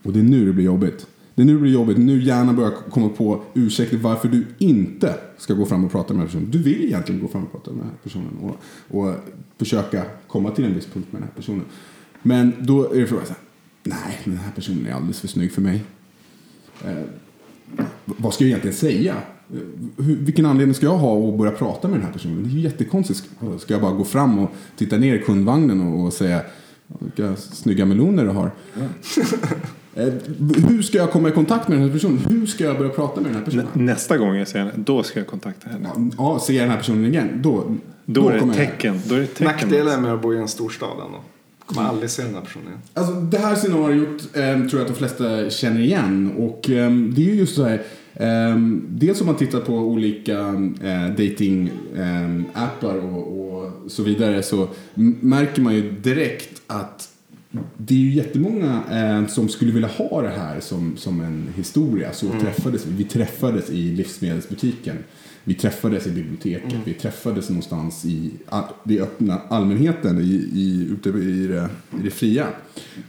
Och 0.03 0.13
det 0.13 0.19
är 0.19 0.23
nu 0.23 0.45
det 0.45 0.53
blir 0.53 0.65
jobbigt. 0.65 1.07
Det 1.35 1.41
är 1.41 1.45
nu 1.45 1.53
det 1.53 1.59
blir 1.59 1.71
jobbigt. 1.71 1.97
Nu 1.97 2.21
hjärnan 2.21 2.55
börjar 2.55 2.71
komma 2.71 3.09
på 3.09 3.41
ursäkter 3.53 3.97
varför 3.97 4.27
du 4.27 4.45
inte 4.57 5.15
ska 5.37 5.53
gå 5.53 5.65
fram 5.65 5.85
och 5.85 5.91
prata 5.91 6.13
med 6.13 6.21
den 6.21 6.27
här 6.27 6.27
personen. 6.27 6.51
Du 6.51 6.63
vill 6.63 6.85
egentligen 6.85 7.21
gå 7.21 7.27
fram 7.27 7.43
och 7.43 7.51
prata 7.51 7.71
med 7.71 7.79
den 7.79 7.87
här 7.87 7.97
personen. 8.03 8.37
Och, 8.41 8.55
och 8.99 9.15
försöka 9.57 10.03
komma 10.27 10.51
till 10.51 10.65
en 10.65 10.75
viss 10.75 10.85
punkt 10.85 11.07
med 11.11 11.21
den 11.21 11.29
här 11.29 11.35
personen. 11.35 11.65
Men 12.23 12.53
då 12.59 12.93
är 12.93 12.99
det 12.99 13.07
frågan 13.07 13.25
så 13.25 13.33
här. 13.33 13.41
Nej, 13.89 14.19
den 14.25 14.37
här 14.37 14.51
personen 14.55 14.85
är 14.87 14.93
alldeles 14.93 15.19
för 15.19 15.27
snygg 15.27 15.51
för 15.51 15.61
mig. 15.61 15.83
Eh, 16.85 16.91
vad 18.05 18.33
ska 18.33 18.43
jag 18.43 18.47
egentligen 18.49 18.77
säga? 18.77 19.13
Eh, 19.53 19.59
Hur, 20.05 20.15
vilken 20.15 20.45
anledning 20.45 20.73
ska 20.75 20.85
jag 20.85 20.97
ha 20.97 21.29
att 21.29 21.37
börja 21.37 21.51
prata 21.51 21.87
med 21.87 21.97
den 21.99 22.05
här 22.05 22.13
personen? 22.13 22.43
Det 22.43 22.49
är 22.49 22.51
ju 22.51 22.59
jättekonstigt. 22.59 23.23
Ska 23.59 23.73
jag 23.73 23.81
bara 23.81 23.91
gå 23.93 24.03
fram 24.03 24.39
och 24.39 24.49
titta 24.77 24.97
ner 24.97 25.15
i 25.15 25.19
kundvagnen 25.19 25.81
och, 25.93 26.05
och 26.05 26.13
säga 26.13 26.41
vilka 26.99 27.35
snygga 27.35 27.85
meloner 27.85 28.23
du 28.23 28.29
har? 28.29 28.51
Eh, 29.95 30.13
hur 30.67 30.81
ska 30.81 30.97
jag 30.97 31.11
komma 31.11 31.29
i 31.29 31.31
kontakt 31.31 31.67
med 31.67 31.77
den 31.77 31.85
här 31.87 31.93
personen? 31.93 32.17
Hur 32.29 32.45
ska 32.45 32.63
jag 32.63 32.77
börja 32.77 32.91
prata 32.91 33.21
med 33.21 33.29
den 33.29 33.35
här 33.37 33.45
personen? 33.45 33.67
Nä- 33.73 33.83
Nästa 33.83 34.17
gång 34.17 34.35
jag 34.35 34.47
ser 34.47 34.59
henne, 34.59 34.71
då 34.75 35.03
ska 35.03 35.19
jag 35.19 35.27
kontakta 35.27 35.69
henne. 35.69 35.89
Ja, 36.17 36.39
ser 36.39 36.53
jag 36.53 36.63
den 36.63 36.69
här 36.69 36.77
personen 36.77 37.05
igen, 37.05 37.39
då, 37.43 37.75
Då 38.05 38.29
är 38.29 38.33
det 38.47 38.53
tecken. 38.53 38.99
Då 39.05 39.15
är 39.15 39.19
det 39.19 39.25
tecken. 39.27 39.45
Nackdelen 39.47 40.01
med 40.01 40.13
att 40.13 40.21
bo 40.21 40.33
i 40.33 40.37
en 40.37 40.47
storstad 40.47 40.89
ändå. 41.05 41.19
Kommer 41.67 41.89
aldrig 41.89 42.09
se 42.09 42.23
den 42.23 42.33
här 42.35 42.41
personen 42.41 42.67
igen. 42.67 42.79
Alltså, 42.93 43.13
det 43.13 43.37
här 43.37 43.55
scenariot 43.55 44.21
eh, 44.35 44.67
tror 44.67 44.71
jag 44.71 44.81
att 44.81 44.87
de 44.87 44.93
flesta 44.93 45.49
känner 45.49 45.79
igen. 45.79 46.31
Och 46.37 46.69
eh, 46.69 46.91
det 46.91 47.21
är 47.21 47.25
ju 47.25 47.35
just 47.35 47.55
så 47.55 47.63
här. 47.63 47.83
Um, 48.19 48.85
dels 48.89 49.21
om 49.21 49.27
man 49.27 49.35
tittar 49.35 49.59
på 49.59 49.73
olika 49.73 50.39
uh, 50.39 51.09
dating 51.09 51.71
um, 51.95 52.45
appar 52.53 52.95
och, 52.95 53.39
och, 53.39 53.71
så 53.87 54.03
vidare 54.03 54.43
så 54.43 54.67
märker 55.21 55.61
man 55.61 55.75
ju 55.75 55.91
direkt 55.91 56.61
att 56.67 57.09
det 57.77 57.93
är 57.93 57.97
ju 57.97 58.13
jättemånga 58.13 58.83
eh, 58.91 59.27
som 59.27 59.49
skulle 59.49 59.71
vilja 59.71 59.87
ha 59.87 60.21
det 60.21 60.29
här 60.29 60.59
som, 60.59 60.97
som 60.97 61.21
en 61.21 61.53
historia. 61.55 62.13
Så 62.13 62.25
mm. 62.27 62.39
träffades 62.39 62.85
vi. 62.85 62.91
Vi 62.91 63.03
träffades 63.03 63.69
i 63.69 63.91
livsmedelsbutiken. 63.91 64.97
Vi 65.47 65.53
träffades 65.53 66.07
i 66.07 66.11
biblioteket. 66.11 66.71
Mm. 66.71 66.83
Vi 66.85 66.93
träffades 66.93 67.49
någonstans 67.49 68.05
i 68.05 68.31
det 68.83 69.01
öppna 69.01 69.41
allmänheten, 69.49 70.17
i, 70.17 70.49
i, 70.53 70.87
ute 70.91 71.09
i 71.09 71.47
det, 71.47 71.69
i 71.99 72.03
det 72.03 72.09
fria. 72.09 72.47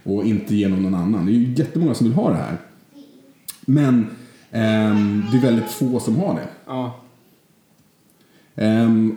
Och 0.03 0.25
inte 0.25 0.55
genom 0.55 0.83
någon 0.83 0.95
annan. 0.95 1.25
Det 1.25 1.31
är 1.31 1.33
ju 1.33 1.53
jättemånga 1.53 1.93
som 1.93 2.07
vill 2.07 2.15
ha 2.15 2.29
det 2.29 2.37
här. 2.37 2.57
Men 3.61 4.07
Um, 4.51 5.25
det 5.31 5.37
är 5.37 5.41
väldigt 5.41 5.71
få 5.71 5.99
som 5.99 6.17
har 6.17 6.33
det. 6.33 6.47
Ja. 6.65 6.99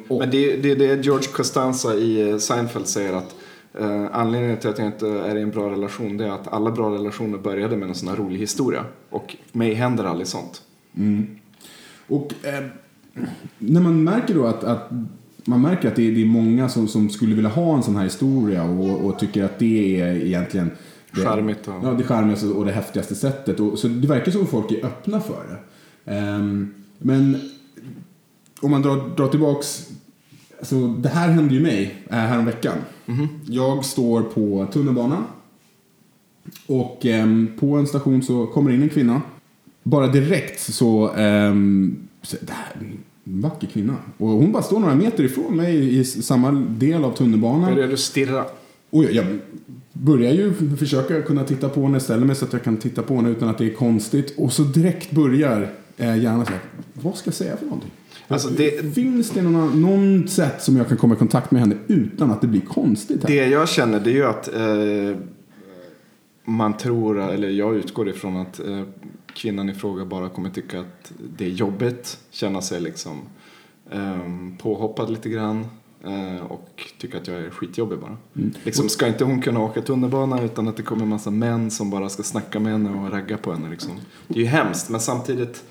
Och... 0.09 0.19
Men 0.19 0.31
det, 0.31 0.57
det 0.57 0.71
är 0.71 0.77
det 0.77 1.05
George 1.05 1.29
Costanza 1.33 1.95
i 1.95 2.31
eh, 2.31 2.39
Seinfeld 2.39 2.87
säger 2.87 3.13
att 3.13 3.35
uh, 3.81 4.07
anledningen 4.13 4.57
till 4.57 4.71
att 4.71 4.79
jag 4.79 4.87
inte 4.87 5.09
är 5.09 5.37
i 5.37 5.43
en 5.43 5.51
bra 5.51 5.71
relation 5.71 6.17
det 6.17 6.25
är 6.25 6.31
att 6.31 6.53
alla 6.53 6.71
bra 6.71 6.95
relationer 6.95 7.39
började 7.39 7.77
med 7.77 7.89
en 7.89 7.95
sån 7.95 8.09
här 8.09 8.17
rolig 8.17 8.39
historia. 8.39 8.85
Och 9.11 9.37
mig 9.53 9.75
händer 9.75 10.05
aldrig 10.05 10.27
sånt. 10.27 10.63
Mm. 10.97 11.39
Och 12.07 12.33
eh, 12.43 12.65
när 13.59 13.81
man 13.81 14.05
märker 14.05 14.35
då 14.35 14.47
att, 14.47 14.65
att 14.65 14.91
man 15.45 15.63
märker 15.63 15.89
att 15.89 15.97
det 15.97 16.09
är, 16.09 16.13
det 16.13 16.23
är 16.23 16.27
många 16.27 16.69
som, 16.69 16.89
som 16.89 17.11
skulle 17.11 17.35
vilja 17.35 17.51
ha 17.51 17.77
en 17.77 17.83
sån 17.83 17.97
här 17.97 18.05
historia 18.05 18.65
och, 18.65 19.05
och 19.07 19.19
tycker 19.19 19.45
att 19.45 19.59
det 19.59 20.01
är 20.01 20.27
egentligen 20.27 20.71
Charmigt. 21.13 21.69
Och... 21.69 21.75
Ja, 21.83 21.91
det 21.93 22.05
charmigaste 22.05 22.47
och 22.47 22.65
det 22.65 22.73
häftigaste 22.73 23.15
sättet. 23.15 23.61
Och, 23.61 23.79
så 23.79 23.89
det 23.89 24.07
verkar 24.07 24.33
som 24.33 24.43
att 24.43 24.49
folk 24.49 24.73
är 24.73 24.87
öppna 24.87 25.21
för 25.21 25.61
det. 26.05 26.13
Um, 26.15 26.75
men 26.99 27.41
om 28.61 28.71
man 28.71 28.83
drar, 28.83 29.17
drar 29.17 29.29
tillbaks. 29.29 29.91
Alltså, 30.59 30.89
det 30.89 31.09
här 31.09 31.29
hände 31.29 31.55
ju 31.55 31.61
mig 31.61 31.95
äh, 32.11 32.17
häromveckan. 32.17 32.77
Mm 33.07 33.21
-hmm. 33.21 33.29
Jag 33.47 33.85
står 33.85 34.23
på 34.23 34.67
tunnelbanan. 34.73 35.25
Och 36.67 37.05
um, 37.05 37.49
på 37.61 37.77
en 37.77 37.87
station 37.87 38.23
så 38.23 38.47
kommer 38.47 38.71
in 38.71 38.83
en 38.83 38.89
kvinna. 38.89 39.23
Bara 39.83 40.07
direkt 40.07 40.61
så, 40.61 41.15
um, 41.15 41.97
så 41.97 42.12
det 42.41 42.53
här 42.53 42.73
är 42.81 42.85
en 42.85 43.41
vacker 43.41 43.67
kvinna. 43.67 43.97
Och 44.19 44.29
hon 44.29 44.53
bara 44.53 44.63
står 44.63 44.81
några 44.81 44.95
meter 44.95 45.25
ifrån 45.25 45.57
mig 45.57 45.99
i 45.99 46.05
samma 46.05 46.51
del 46.53 47.05
av 47.05 47.17
tunnelbanan. 47.17 47.75
Börjar 47.75 47.89
du 47.89 47.97
stirra? 47.97 48.45
Och 48.91 49.05
jag, 49.05 49.13
jag 49.13 49.27
börjar 49.93 50.33
ju 50.33 50.77
försöka 50.77 51.23
kunna 51.23 51.45
titta 51.45 51.69
på 51.69 51.83
henne, 51.83 52.01
ställa 52.01 52.25
mig 52.25 52.37
så 52.37 52.45
att 52.45 52.53
jag 52.53 52.63
kan 52.65 52.77
titta 52.77 53.03
på 53.03 53.17
henne 53.17 53.31
utan 53.31 53.49
att 53.49 53.59
det 53.59 53.65
är 53.65 53.75
konstigt. 53.75 54.39
Och 54.39 54.53
så 54.53 54.63
direkt 54.63 55.11
börjar 55.11 55.73
eh, 55.97 56.17
hjärnan 56.17 56.47
säga, 56.47 56.59
vad 56.93 57.17
ska 57.17 57.29
jag 57.29 57.35
säga 57.35 57.57
för 57.57 57.65
någonting? 57.65 57.91
Alltså 58.29 58.49
det, 58.49 58.95
Finns 58.95 59.31
det 59.31 59.43
någon, 59.43 59.83
någon 59.83 60.29
sätt 60.29 60.63
som 60.63 60.77
jag 60.77 60.89
kan 60.89 60.97
komma 60.97 61.15
i 61.15 61.19
kontakt 61.19 61.51
med 61.51 61.61
henne 61.61 61.77
utan 61.89 62.31
att 62.31 62.41
det 62.41 62.47
blir 62.47 62.61
konstigt? 62.61 63.23
Här? 63.23 63.29
Det 63.29 63.49
jag 63.49 63.69
känner 63.69 64.01
det 64.01 64.11
är 64.11 64.15
ju 64.15 64.25
att 64.25 64.55
eh, 64.55 65.23
man 66.45 66.77
tror, 66.77 67.21
eller 67.21 67.49
jag 67.49 67.77
utgår 67.77 68.09
ifrån 68.09 68.37
att 68.37 68.61
eh, 68.61 68.83
kvinnan 69.35 69.69
i 69.69 69.75
fråga 69.75 70.05
bara 70.05 70.29
kommer 70.29 70.51
tycka 70.51 70.81
att 70.81 71.13
det 71.19 71.45
är 71.45 71.51
jobbigt, 71.51 72.19
känna 72.31 72.63
sig 72.63 72.81
liksom 72.81 73.21
eh, 73.91 74.29
påhoppad 74.59 75.11
lite 75.11 75.29
grann. 75.29 75.67
Eh, 76.05 76.47
och 76.47 76.91
tycker 76.99 77.19
att 77.19 77.27
jag 77.27 77.37
är 77.37 77.51
skitjobbig 77.51 77.99
bara. 77.99 78.17
Mm. 78.37 78.55
Liksom, 78.63 78.89
ska 78.89 79.07
inte 79.07 79.25
hon 79.25 79.43
kunna 79.43 79.61
åka 79.61 79.83
tunnelbana 79.83 80.43
utan 80.43 80.69
att 80.69 80.77
det 80.77 80.83
kommer 80.83 81.03
en 81.03 81.09
massa 81.09 81.31
män 81.31 81.71
som 81.71 81.91
bara 81.91 82.09
ska 82.09 82.23
snacka 82.23 82.61
med 82.61 82.73
henne 82.73 82.91
och 82.91 83.11
ragga 83.11 83.37
på 83.37 83.53
henne. 83.53 83.71
Liksom. 83.71 83.91
Det 84.29 84.35
är 84.35 84.43
ju 84.43 84.47
hemskt 84.47 84.89
men 84.89 85.01
samtidigt 85.01 85.65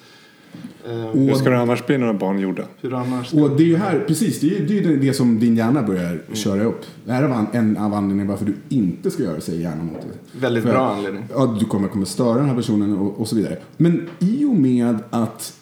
Uh, 0.89 0.93
hur 0.93 1.33
ska 1.33 1.49
det 1.49 1.59
annars 1.59 1.85
bli 1.85 1.97
när 1.97 2.13
barn 2.13 2.39
gjorda? 2.39 2.63
Hur 2.81 2.93
annars? 2.93 3.33
Och 3.33 3.49
det 3.49 3.63
är 3.63 3.67
ju 3.67 3.77
här, 3.77 4.03
precis, 4.07 4.39
det 4.39 4.47
är 4.47 4.59
ju 4.59 4.81
det, 4.81 4.95
det, 4.95 5.13
som 5.13 5.39
din 5.39 5.55
hjärna 5.55 5.83
börjar 5.83 6.11
mm. 6.11 6.21
köra 6.33 6.63
upp. 6.63 6.85
Det 7.05 7.11
här 7.11 7.23
är 7.23 7.45
en 7.51 7.77
av 7.77 7.93
anledningarna 7.93 8.31
varför 8.31 8.45
du 8.45 8.55
inte 8.69 9.11
ska 9.11 9.23
göra 9.23 9.41
sig 9.41 9.61
hjärnan 9.61 9.85
mot 9.85 10.01
det. 10.01 10.39
Väldigt 10.39 10.63
För, 10.63 10.71
bra 10.71 10.89
anledning. 10.89 11.23
Ja, 11.33 11.57
du 11.59 11.65
kommer, 11.65 11.87
kommer 11.87 12.05
störa 12.05 12.37
den 12.37 12.49
här 12.49 12.55
personen 12.55 12.97
och, 12.97 13.19
och 13.19 13.27
så 13.27 13.35
vidare. 13.35 13.57
Men 13.77 14.09
i 14.19 14.45
och 14.45 14.55
med 14.55 14.97
att 15.09 15.57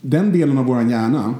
den 0.00 0.32
delen 0.32 0.58
av 0.58 0.64
vår 0.64 0.82
hjärna 0.82 1.34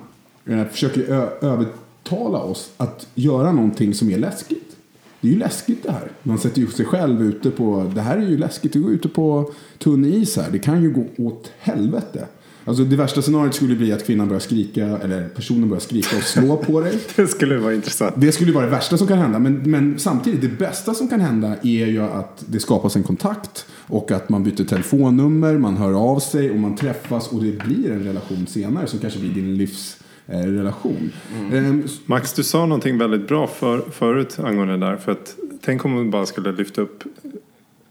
eh, 0.47 0.65
försöker 0.65 1.03
över 1.41 1.67
övertala 2.03 2.39
oss 2.39 2.71
att 2.77 3.07
göra 3.15 3.53
någonting 3.53 3.95
som 3.95 4.11
är 4.11 4.19
läskigt. 4.19 4.77
Det 5.21 5.29
är 5.29 5.33
ju 5.33 5.39
läskigt 5.39 5.83
det 5.83 5.93
här. 5.93 6.11
Man 6.23 6.39
sätter 6.39 6.61
ju 6.61 6.67
sig 6.67 6.87
själv 6.87 7.23
ute 7.23 7.51
på, 7.51 7.91
det 7.95 8.01
här 8.01 8.17
är 8.17 8.29
ju 8.29 8.39
läskigt, 8.39 8.77
att 8.77 8.83
gå 8.83 8.91
ute 8.91 9.09
på 9.09 9.53
tunn 9.79 10.05
is 10.05 10.37
här. 10.37 10.51
Det 10.51 10.59
kan 10.59 10.83
ju 10.83 10.91
gå 10.91 11.05
åt 11.19 11.53
helvete. 11.59 12.27
Alltså 12.65 12.85
det 12.85 12.97
värsta 12.97 13.23
scenariot 13.23 13.55
skulle 13.55 13.75
bli 13.75 13.93
att 13.93 14.07
kvinnan 14.07 14.29
börjar 14.29 14.41
skrika, 14.41 14.85
eller 14.85 15.29
personen 15.29 15.69
börjar 15.69 15.81
skrika 15.81 16.17
och 16.17 16.23
slå 16.23 16.57
på 16.57 16.81
dig. 16.81 16.99
det 17.17 17.27
skulle 17.27 17.59
vara 17.59 17.75
intressant. 17.75 18.15
Det 18.17 18.33
skulle 18.33 18.53
vara 18.53 18.65
det 18.65 18.71
värsta 18.71 18.99
som 18.99 19.07
kan 19.07 19.19
hända. 19.19 19.39
Men, 19.39 19.71
men 19.71 19.99
samtidigt, 19.99 20.41
det 20.41 20.49
bästa 20.49 20.95
som 20.95 21.09
kan 21.09 21.21
hända 21.21 21.57
är 21.63 21.87
ju 21.87 22.03
att 22.03 22.45
det 22.47 22.61
skapas 22.61 22.97
en 22.97 23.03
kontakt. 23.03 23.67
Och 23.87 24.11
att 24.11 24.29
man 24.29 24.45
byter 24.45 24.65
telefonnummer, 24.65 25.59
man 25.59 25.77
hör 25.77 25.93
av 25.93 26.21
sig 26.21 26.51
och 26.51 26.59
man 26.59 26.77
träffas 26.77 27.29
och 27.29 27.43
det 27.45 27.65
blir 27.65 27.91
en 27.91 28.05
relation 28.05 28.47
senare 28.47 28.87
som 28.87 28.99
kanske 28.99 29.19
blir 29.19 29.35
din 29.35 29.57
livs 29.57 29.97
Eh, 30.27 30.39
relation. 30.39 31.13
Mm. 31.53 31.85
Max, 32.07 32.33
du 32.33 32.43
sa 32.43 32.67
någonting 32.67 32.99
väldigt 32.99 33.29
bra 33.29 33.47
för, 33.47 33.81
förut 33.91 34.39
angående 34.39 34.77
det 34.77 34.87
där. 34.87 34.97
För 34.97 35.13
att, 35.13 35.37
tänk 35.61 35.85
om 35.85 35.93
hon 35.93 36.11
bara 36.11 36.27
skulle 36.27 36.53
lyfta 36.53 36.81
upp 36.81 37.05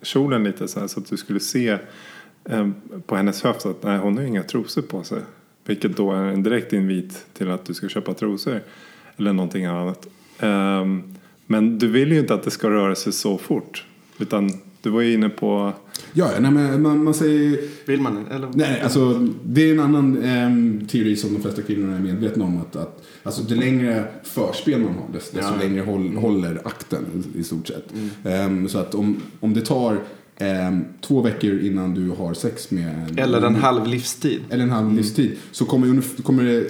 kjolen 0.02 0.44
lite 0.44 0.68
så, 0.68 0.80
här, 0.80 0.88
så 0.88 1.00
att 1.00 1.10
du 1.10 1.18
skulle 1.18 1.40
se 1.40 1.78
på 3.06 3.16
hennes 3.16 3.44
höft 3.44 3.66
att 3.66 3.84
nej, 3.84 3.98
hon 3.98 4.18
har 4.18 4.24
inga 4.24 4.44
trosor 4.44 4.82
på 4.82 5.04
sig. 5.04 5.22
Vilket 5.66 5.98
då 5.98 6.12
är 6.12 6.24
en 6.24 6.44
direkt 6.44 6.74
invit 6.74 7.26
till 7.34 7.52
att 7.52 7.66
du 7.66 7.74
ska 7.74 7.90
köpa 7.90 8.14
trosor. 8.14 8.60
Eller 9.18 9.34
någonting 9.34 9.66
annat. 9.66 10.08
Eh, 10.40 10.86
men 11.46 11.80
du 11.80 11.88
vill 11.88 12.12
ju 12.12 12.20
inte 12.20 12.34
att 12.34 12.44
det 12.44 12.52
ska 12.52 12.70
röra 12.70 12.96
sig 12.96 13.14
så 13.14 13.38
fort. 13.38 13.86
Utan 14.20 14.52
du 14.82 14.90
var 14.90 15.02
ju 15.02 15.14
inne 15.14 15.30
på... 15.30 15.74
Ja, 16.14 16.32
nej, 16.40 16.52
men 16.52 16.82
man, 16.82 17.04
man 17.04 17.14
säger... 17.14 17.60
Vill 17.86 18.02
man 18.02 18.28
eller? 18.28 18.50
Nej, 18.54 18.82
alltså 18.82 19.28
det 19.44 19.70
är 19.70 19.74
en 19.74 19.80
annan 19.80 20.24
eh, 20.24 20.88
teori 20.88 21.16
som 21.16 21.34
de 21.34 21.42
flesta 21.42 21.62
kvinnor 21.62 21.96
är 21.96 22.00
medvetna 22.00 22.46
om. 22.46 22.58
Att, 22.58 22.76
att 22.76 23.04
alltså, 23.24 23.44
det 23.44 23.56
längre 23.56 24.06
förspel 24.24 24.80
man 24.80 24.94
har, 24.94 25.14
desto, 25.14 25.40
ja. 25.40 25.56
längre 25.60 25.82
håll, 25.82 26.16
håller 26.16 26.62
akten 26.64 27.24
i 27.36 27.44
stort 27.44 27.68
sett. 27.68 27.94
Mm. 28.24 28.64
Eh, 28.64 28.68
så 28.68 28.78
att 28.78 28.96
om, 28.96 29.22
om 29.40 29.54
det 29.54 29.62
tar 29.62 29.98
två 31.02 31.22
veckor 31.22 31.60
innan 31.60 31.94
du 31.94 32.10
har 32.10 32.34
sex 32.34 32.72
med... 32.72 33.20
Eller 33.20 33.42
en 33.42 33.56
halv 33.56 33.88
livstid. 33.88 34.42
Eller 34.50 34.64
en 34.64 34.72
halv 34.72 34.86
mm. 34.86 34.98
livstid. 34.98 35.38
Så 35.52 35.66
kommer, 35.66 36.22
kommer 36.22 36.44
det 36.44 36.68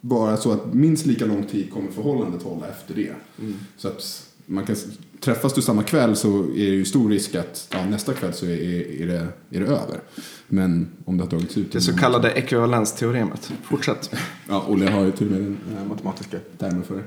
vara 0.00 0.36
så 0.36 0.52
att 0.52 0.74
minst 0.74 1.06
lika 1.06 1.26
lång 1.26 1.44
tid 1.44 1.70
kommer 1.72 1.90
förhållandet 1.90 2.42
hålla 2.42 2.68
efter 2.68 2.94
det. 2.94 3.12
Mm. 3.38 3.54
Så 3.76 3.88
att 3.88 4.28
man 4.46 4.66
kan, 4.66 4.76
träffas 5.20 5.54
du 5.54 5.62
samma 5.62 5.82
kväll 5.82 6.16
så 6.16 6.42
är 6.42 6.70
det 6.70 6.76
ju 6.76 6.84
stor 6.84 7.10
risk 7.10 7.34
att 7.34 7.68
ja, 7.72 7.84
nästa 7.84 8.12
kväll 8.12 8.32
så 8.32 8.46
är, 8.46 9.00
är, 9.02 9.06
det, 9.06 9.26
är 9.50 9.60
det 9.60 9.66
över. 9.66 10.00
Men 10.48 10.88
om 11.04 11.16
det 11.16 11.24
har 11.24 11.30
dragits 11.30 11.58
ut. 11.58 11.72
Det 11.72 11.80
så 11.80 11.96
kallade 11.96 12.30
ekvivalensteoremet. 12.30 13.52
Fortsätt. 13.62 14.10
ja, 14.48 14.64
Olle 14.68 14.90
har 14.90 15.04
ju 15.04 15.12
till 15.12 15.26
och 15.26 15.32
med 15.32 15.40
den 15.40 15.58
äh, 15.78 15.84
matematiska 15.88 16.38
termen 16.58 16.82
för 16.82 16.94
det. 16.94 17.02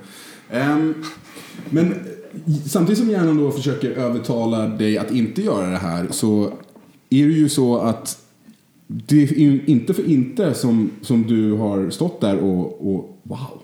Um, 0.52 1.04
men 1.70 1.96
samtidigt 2.66 3.00
som 3.00 3.10
hjärnan 3.10 3.38
då 3.38 3.52
försöker 3.52 3.92
övertala 3.92 4.68
dig 4.68 4.98
att 4.98 5.12
inte 5.12 5.42
göra 5.42 5.70
det 5.70 5.78
här 5.78 6.08
så 6.12 6.46
är 7.10 7.26
det 7.26 7.34
ju 7.34 7.50
så 7.50 7.78
att 7.78 8.26
det 8.88 9.24
är 9.24 9.40
ju 9.40 9.64
inte 9.66 9.94
för 9.94 10.10
inte 10.10 10.54
som, 10.54 10.92
som 11.02 11.24
du 11.24 11.52
har 11.52 11.90
stått 11.90 12.22
där 12.22 12.38
och, 12.38 12.96
och 12.96 13.20
wow. 13.24 13.62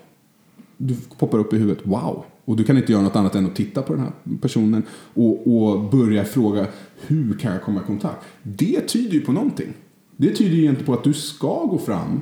Du 0.78 0.96
poppar 1.18 1.38
upp 1.38 1.54
i 1.54 1.58
huvudet, 1.58 1.88
wow. 1.88 2.26
Och 2.46 2.56
du 2.56 2.64
kan 2.64 2.78
inte 2.78 2.92
göra 2.92 3.02
något 3.02 3.16
annat 3.16 3.36
än 3.36 3.46
att 3.46 3.56
titta 3.56 3.82
på 3.82 3.94
den 3.94 4.02
här 4.02 4.12
personen 4.42 4.84
och, 5.14 5.48
och 5.48 5.80
börja 5.92 6.26
fråga 6.26 6.68
hur 7.08 7.38
kan 7.38 7.52
jag 7.52 7.62
komma 7.62 7.82
i 7.82 7.88
kontakt? 7.88 8.26
Det 8.44 8.82
tyder 8.82 9.14
ju 9.14 9.22
på 9.22 9.32
någonting. 9.32 9.74
Det 10.18 10.36
tyder 10.36 10.56
ju 10.56 10.66
inte 10.66 10.84
på 10.84 10.94
att 10.94 11.04
du 11.04 11.14
ska 11.14 11.66
gå 11.66 11.78
fram 11.78 12.22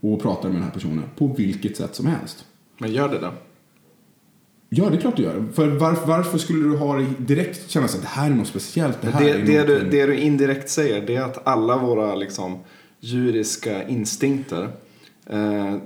och 0.00 0.22
prata 0.22 0.48
med 0.48 0.56
den 0.56 0.64
här 0.64 0.70
personen 0.70 1.04
på 1.16 1.26
vilket 1.26 1.76
sätt 1.76 1.94
som 1.94 2.06
helst. 2.06 2.44
Men 2.78 2.92
gör 2.92 3.08
det 3.08 3.18
då? 3.18 3.32
Ja, 4.68 4.90
det 4.90 4.96
är 4.96 5.00
klart 5.00 5.16
du 5.16 5.22
gör. 5.22 5.44
För 5.54 5.68
varför, 5.68 6.06
varför 6.06 6.38
skulle 6.38 6.68
du 6.68 6.76
ha 6.76 6.96
det 6.96 7.06
direkt 7.18 7.70
känna 7.70 7.86
att 7.86 8.02
det 8.02 8.08
här 8.08 8.30
är 8.30 8.34
något 8.34 8.46
speciellt? 8.46 9.02
Det, 9.02 9.14
det, 9.18 9.32
det, 9.32 9.62
du, 9.62 9.90
det, 9.90 10.06
du, 10.06 10.16
indirekt 10.16 10.70
säger 10.70 11.06
det 11.06 11.16
är 11.16 11.22
att 11.22 11.46
alla 11.46 11.76
våra 11.76 12.14
liksom, 12.14 12.58
djuriska 13.00 13.88
instinkter 13.88 14.68
eh, 15.26 15.76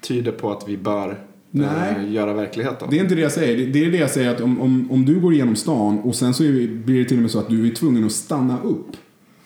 tyder 0.00 0.32
på 0.32 0.50
att 0.52 0.68
vi 0.68 0.76
bör 0.76 1.18
Nej. 1.50 1.94
Eh, 1.96 2.12
göra 2.12 2.32
verklighet 2.32 2.82
av. 2.82 2.90
Det 2.90 2.98
är 2.98 3.02
inte 3.02 3.14
det 3.14 3.20
jag 3.20 3.32
säger. 3.32 3.66
Det 3.66 3.84
är 3.84 3.90
det 3.90 3.98
jag 3.98 4.10
säger 4.10 4.34
att 4.34 4.40
om, 4.40 4.60
om, 4.60 4.90
om 4.90 5.04
du 5.04 5.20
går 5.20 5.32
igenom 5.32 5.56
stan 5.56 5.98
och 5.98 6.14
sen 6.14 6.34
så 6.34 6.42
blir 6.42 6.98
det 6.98 7.04
till 7.04 7.16
och 7.16 7.22
med 7.22 7.30
så 7.30 7.38
att 7.38 7.48
du 7.48 7.68
är 7.68 7.74
tvungen 7.74 8.04
att 8.04 8.12
stanna 8.12 8.62
upp 8.62 8.96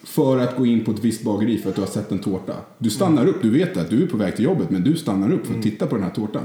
för 0.04 0.38
att 0.38 0.56
gå 0.56 0.66
in 0.66 0.84
på 0.84 0.90
ett 0.90 1.04
visst 1.04 1.22
bageri 1.22 1.58
för 1.58 1.70
att 1.70 1.76
du 1.76 1.82
har 1.82 1.88
sett 1.88 2.12
en 2.12 2.18
tårta. 2.18 2.54
Du 2.78 2.90
stannar 2.90 3.22
mm. 3.22 3.34
upp, 3.34 3.42
du 3.42 3.50
vet 3.50 3.76
att 3.76 3.90
du 3.90 4.02
är 4.02 4.06
på 4.06 4.16
väg 4.16 4.36
till 4.36 4.44
jobbet 4.44 4.70
men 4.70 4.82
du 4.82 4.96
stannar 4.96 5.32
upp 5.32 5.46
för 5.46 5.54
att 5.54 5.64
mm. 5.64 5.70
titta 5.70 5.86
på 5.86 5.94
den 5.94 6.04
här 6.04 6.10
tårtan. 6.10 6.44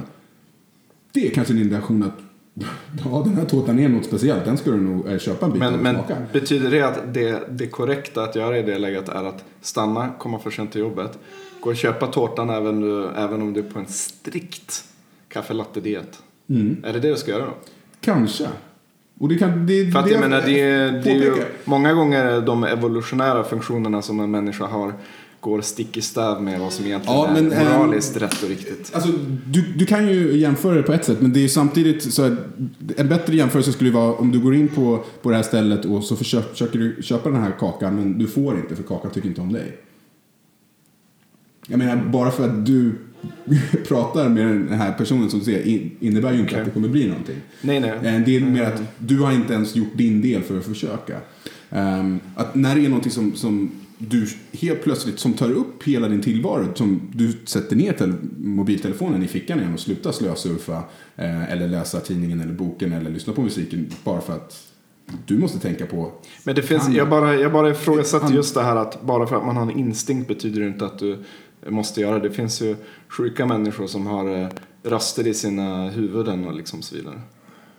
Det 1.12 1.28
är 1.28 1.32
kanske 1.32 1.54
en 1.54 1.60
indikation 1.60 2.04
att 2.04 2.20
Ja, 3.06 3.22
den 3.26 3.36
här 3.38 3.46
tårtan 3.46 3.80
är 3.80 3.90
något 3.90 4.06
speciellt. 4.06 4.46
Den 4.46 4.58
ska 4.58 4.72
du 4.72 4.78
nog 4.82 5.08
eh, 5.08 5.18
köpa 5.18 5.46
en 5.46 5.52
bit 5.52 5.60
Men, 5.60 5.74
av 5.74 5.80
men 5.80 5.96
smaka. 5.96 6.16
betyder 6.34 6.72
det 6.72 6.82
att 6.82 7.14
det, 7.14 7.40
det 7.50 7.68
korrekta 7.68 8.24
att 8.24 8.36
göra 8.36 8.58
i 8.58 8.62
det 8.64 8.78
läget 8.80 9.10
är 9.10 9.24
att 9.24 9.44
stanna, 9.62 10.10
komma 10.20 10.40
för 10.40 10.52
sent 10.52 10.72
till 10.72 10.82
jobbet, 10.82 11.20
gå 11.62 11.70
och 11.70 11.76
köpa 11.76 12.08
tårtan 12.08 12.50
även, 12.50 12.84
även 13.16 13.42
om 13.42 13.54
du 13.54 13.60
är 13.60 13.64
på 13.72 13.80
en 13.80 13.86
strikt 13.88 14.84
kaffelatte-diet? 15.30 16.20
Mm. 16.50 16.84
Är 16.84 16.94
det 16.94 17.00
det 17.00 17.10
du 17.10 17.16
ska 17.16 17.32
göra 17.32 17.46
då? 17.46 17.54
Kanske. 18.02 18.48
Och 19.20 19.30
det 19.30 19.38
kan... 19.38 19.66
Det, 19.68 19.92
För 19.92 20.00
att 20.00 20.06
det, 20.06 20.12
jag 20.12 20.20
menar, 20.22 20.42
det, 20.42 20.60
är- 20.62 20.92
det 20.92 21.12
är 21.12 21.16
ju 21.16 21.34
många 21.66 21.94
gånger 21.94 22.42
de 22.42 22.64
evolutionära 22.64 23.44
funktionerna 23.44 24.02
som 24.02 24.20
en 24.20 24.32
människa 24.32 24.66
har 24.66 24.94
går 25.40 25.62
stick 25.62 25.98
i 25.98 26.02
stäv 26.02 26.42
med 26.42 26.60
vad 26.60 26.74
som 26.74 26.86
egentligen 26.86 27.18
Ja, 27.18 27.30
men, 27.34 27.52
är 27.52 27.66
ehm, 27.66 27.78
moraliskt 27.80 28.18
rätt 28.18 28.44
och 28.44 28.50
riktigt. 28.50 28.92
Alltså, 28.94 29.12
du, 29.46 29.62
du 29.78 29.86
kan 29.86 30.08
ju 30.08 30.38
jämföra 30.38 30.76
det 30.76 30.84
på 30.84 30.94
ett 30.94 31.06
sätt, 31.06 31.22
men 31.22 31.34
det 31.34 31.40
är 31.40 31.42
ju 31.42 31.50
samtidigt 31.50 32.14
så 32.14 32.24
att 32.24 32.34
en 32.98 33.08
bättre 33.10 33.36
jämförelse 33.36 33.72
skulle 33.72 33.92
vara 33.92 34.14
om 34.14 34.32
du 34.32 34.40
går 34.40 34.56
in 34.56 34.68
på, 34.68 35.04
på 35.22 35.30
det 35.30 35.36
här 35.36 35.44
stället 35.44 35.86
och 35.86 36.04
så 36.04 36.16
försöker, 36.16 36.50
försöker 36.50 36.80
du 36.80 37.04
köpa 37.04 37.30
den 37.30 37.42
här 37.42 37.52
kakan, 37.60 37.96
men 37.96 38.18
du 38.18 38.28
får 38.28 38.58
inte 38.58 38.76
för 38.76 38.84
kakan 38.84 39.12
tycker 39.12 39.28
inte 39.30 39.42
om 39.42 39.54
dig. 39.54 39.78
Jag 41.68 41.78
menar, 41.80 41.96
bara 42.12 42.32
för 42.32 42.46
att 42.50 42.66
du 42.66 42.92
pratar 43.88 44.30
med 44.30 44.46
den 44.48 44.70
här 44.80 44.94
personen 44.94 45.30
som 45.30 45.40
du 45.40 45.46
ser 45.46 45.68
in- 45.68 45.92
innebär 46.00 46.32
ju 46.34 46.40
inte 46.40 46.50
Okej. 46.50 46.60
att 46.60 46.66
det 46.66 46.72
kommer 46.72 46.88
bli 46.90 47.08
någonting. 47.08 47.36
Nej, 47.62 47.80
nej. 47.80 47.90
Eh, 47.90 48.22
Det 48.26 48.36
är 48.36 48.40
mer 48.42 48.64
att 48.64 48.82
du 48.98 49.20
har 49.20 49.32
inte 49.32 49.54
ens 49.54 49.76
gjort 49.76 49.94
din 49.98 50.22
del 50.22 50.42
för 50.44 50.58
att 50.58 50.66
försöka. 50.66 51.18
Ehm, 51.70 52.20
att 52.36 52.56
när 52.56 52.76
det 52.76 52.86
är 52.86 52.90
någonting 52.90 53.12
som, 53.12 53.36
som 53.36 53.72
du 54.02 54.28
helt 54.52 54.84
plötsligt 54.84 55.20
som 55.20 55.34
tar 55.34 55.52
upp 55.52 55.84
hela 55.84 56.08
din 56.08 56.22
tillvaro, 56.22 56.76
som 56.76 57.02
du 57.14 57.34
sätter 57.46 57.76
ner 57.76 57.94
tel- 57.94 58.14
mobiltelefonen 58.38 59.24
i 59.24 59.28
fickan 59.28 59.60
igen 59.60 59.74
och 59.74 59.80
slutar 59.80 60.12
slösurfa 60.12 60.84
eh, 61.16 61.52
eller 61.52 61.68
läsa 61.68 62.00
tidningen 62.00 62.42
eller 62.42 62.54
boken 62.54 62.94
eller 62.94 63.10
lyssna 63.12 63.34
på 63.34 63.42
musiken 63.42 63.90
bara 64.04 64.22
för 64.22 64.34
att 64.34 64.66
du 65.26 65.38
måste 65.38 65.60
tänka 65.60 65.86
på 65.86 66.12
Men 66.44 66.56
det 66.56 66.62
finns, 66.62 66.90
jag 66.90 67.10
bara, 67.10 67.36
jag 67.36 67.52
bara 67.52 67.70
ifrågasätter 67.70 68.34
just 68.34 68.54
det 68.54 68.64
här 68.64 68.76
att 68.76 69.02
bara 69.02 69.28
för 69.28 69.36
att 69.36 69.46
man 69.46 69.56
har 69.56 69.64
en 69.64 69.80
instinkt 69.80 70.28
betyder 70.28 70.62
det 70.62 70.68
inte 70.68 70.86
att 70.86 71.00
du 71.00 71.18
måste 71.68 72.02
göra 72.02 72.20
det. 72.20 72.30
Det 72.30 72.36
finns 72.36 72.62
ju 72.62 72.76
sjuka 73.08 73.46
människor 73.46 73.88
som 73.88 74.08
har 74.08 74.42
eh, 74.42 74.48
röster 74.84 75.28
i 75.28 75.34
sina 75.34 75.90
huvuden 75.90 76.48
och 76.48 76.54
liksom 76.54 76.82
så 76.82 76.96
vidare. 76.96 77.22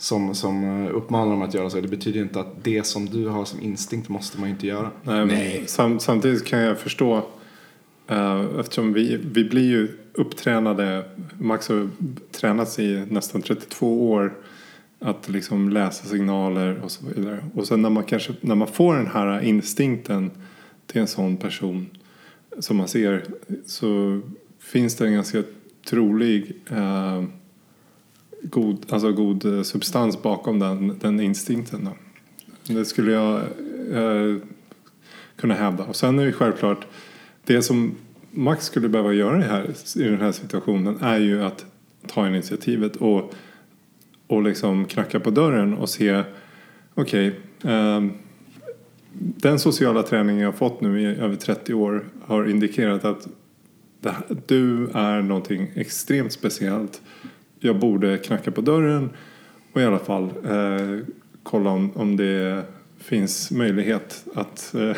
Som, 0.00 0.34
som 0.34 0.64
eh, 0.64 0.96
uppmanar 0.96 1.30
dem 1.30 1.42
att 1.42 1.54
göra 1.54 1.70
så. 1.70 1.80
Det 1.80 1.88
betyder 1.88 2.20
inte 2.20 2.40
att 2.40 2.64
det 2.64 2.86
som 2.86 3.06
du 3.06 3.28
har 3.28 3.44
som 3.44 3.60
instinkt 3.60 4.08
måste 4.08 4.40
man 4.40 4.48
inte 4.48 4.66
göra. 4.66 4.90
Nej, 5.02 5.26
Nej. 5.26 5.64
Sam, 5.66 6.00
samtidigt 6.00 6.44
kan 6.44 6.58
jag 6.58 6.78
förstå 6.78 7.22
eh, 8.08 8.44
eftersom 8.60 8.92
vi, 8.92 9.16
vi 9.16 9.44
blir 9.44 9.70
ju 9.70 9.88
upptränade, 10.14 11.04
Max 11.38 11.68
har 11.68 11.88
tränats 12.32 12.78
i 12.78 13.06
nästan 13.08 13.42
32 13.42 14.10
år 14.10 14.34
att 14.98 15.28
liksom 15.28 15.68
läsa 15.68 16.06
signaler 16.06 16.80
och 16.84 16.90
så 16.90 17.06
vidare. 17.06 17.44
Och 17.54 17.66
sen 17.66 17.82
när 17.82 17.90
man, 17.90 18.04
kanske, 18.04 18.32
när 18.40 18.54
man 18.54 18.68
får 18.68 18.94
den 18.94 19.06
här 19.06 19.40
instinkten 19.40 20.30
till 20.86 21.00
en 21.00 21.06
sån 21.06 21.36
person 21.36 21.86
som 22.58 22.76
man 22.76 22.88
ser 22.88 23.24
så 23.66 24.20
finns 24.58 24.96
det 24.96 25.06
en 25.06 25.12
ganska 25.12 25.42
trolig 25.90 26.56
eh, 26.70 27.24
god, 28.42 28.86
alltså 28.88 29.12
god 29.12 29.44
eh, 29.44 29.62
substans 29.62 30.22
bakom 30.22 30.58
den, 30.58 30.98
den 30.98 31.20
instinkten. 31.20 31.84
Då. 31.84 31.92
Det 32.74 32.84
skulle 32.84 33.12
jag 33.12 33.40
eh, 33.92 34.36
kunna 35.36 35.54
hävda. 35.54 35.84
Och 35.84 35.96
sen 35.96 36.18
är 36.18 36.26
det 36.26 36.32
självklart, 36.32 36.86
det 37.44 37.62
som 37.62 37.94
Max 38.30 38.64
skulle 38.64 38.88
behöva 38.88 39.12
göra 39.12 39.38
i, 39.38 39.42
här, 39.42 39.70
i 39.96 40.02
den 40.02 40.20
här 40.20 40.32
situationen 40.32 40.98
är 41.00 41.18
ju 41.18 41.44
att 41.44 41.66
ta 42.06 42.28
initiativet 42.28 42.96
och, 42.96 43.34
och 44.26 44.42
liksom 44.42 44.84
knacka 44.84 45.20
på 45.20 45.30
dörren 45.30 45.74
och 45.74 45.88
se, 45.88 46.22
okej, 46.94 47.40
ehm, 47.62 48.12
den 49.12 49.58
sociala 49.58 50.02
träningen 50.02 50.42
jag 50.42 50.48
har 50.48 50.56
fått 50.56 50.80
nu 50.80 51.00
i 51.00 51.04
över 51.06 51.36
30 51.36 51.74
år 51.74 52.04
har 52.24 52.50
indikerat 52.50 53.04
att 53.04 53.28
det 54.00 54.10
här, 54.10 54.24
du 54.46 54.90
är 54.94 55.22
någonting 55.22 55.70
extremt 55.74 56.32
speciellt. 56.32 57.02
Jag 57.60 57.78
borde 57.78 58.18
knacka 58.18 58.50
på 58.50 58.60
dörren 58.60 59.10
och 59.72 59.80
i 59.80 59.84
alla 59.84 59.98
fall 59.98 60.24
eh, 60.24 60.98
kolla 61.42 61.70
om, 61.70 61.90
om 61.94 62.16
det 62.16 62.62
finns 62.98 63.50
möjlighet 63.50 64.24
att... 64.34 64.74
Eh, 64.74 64.96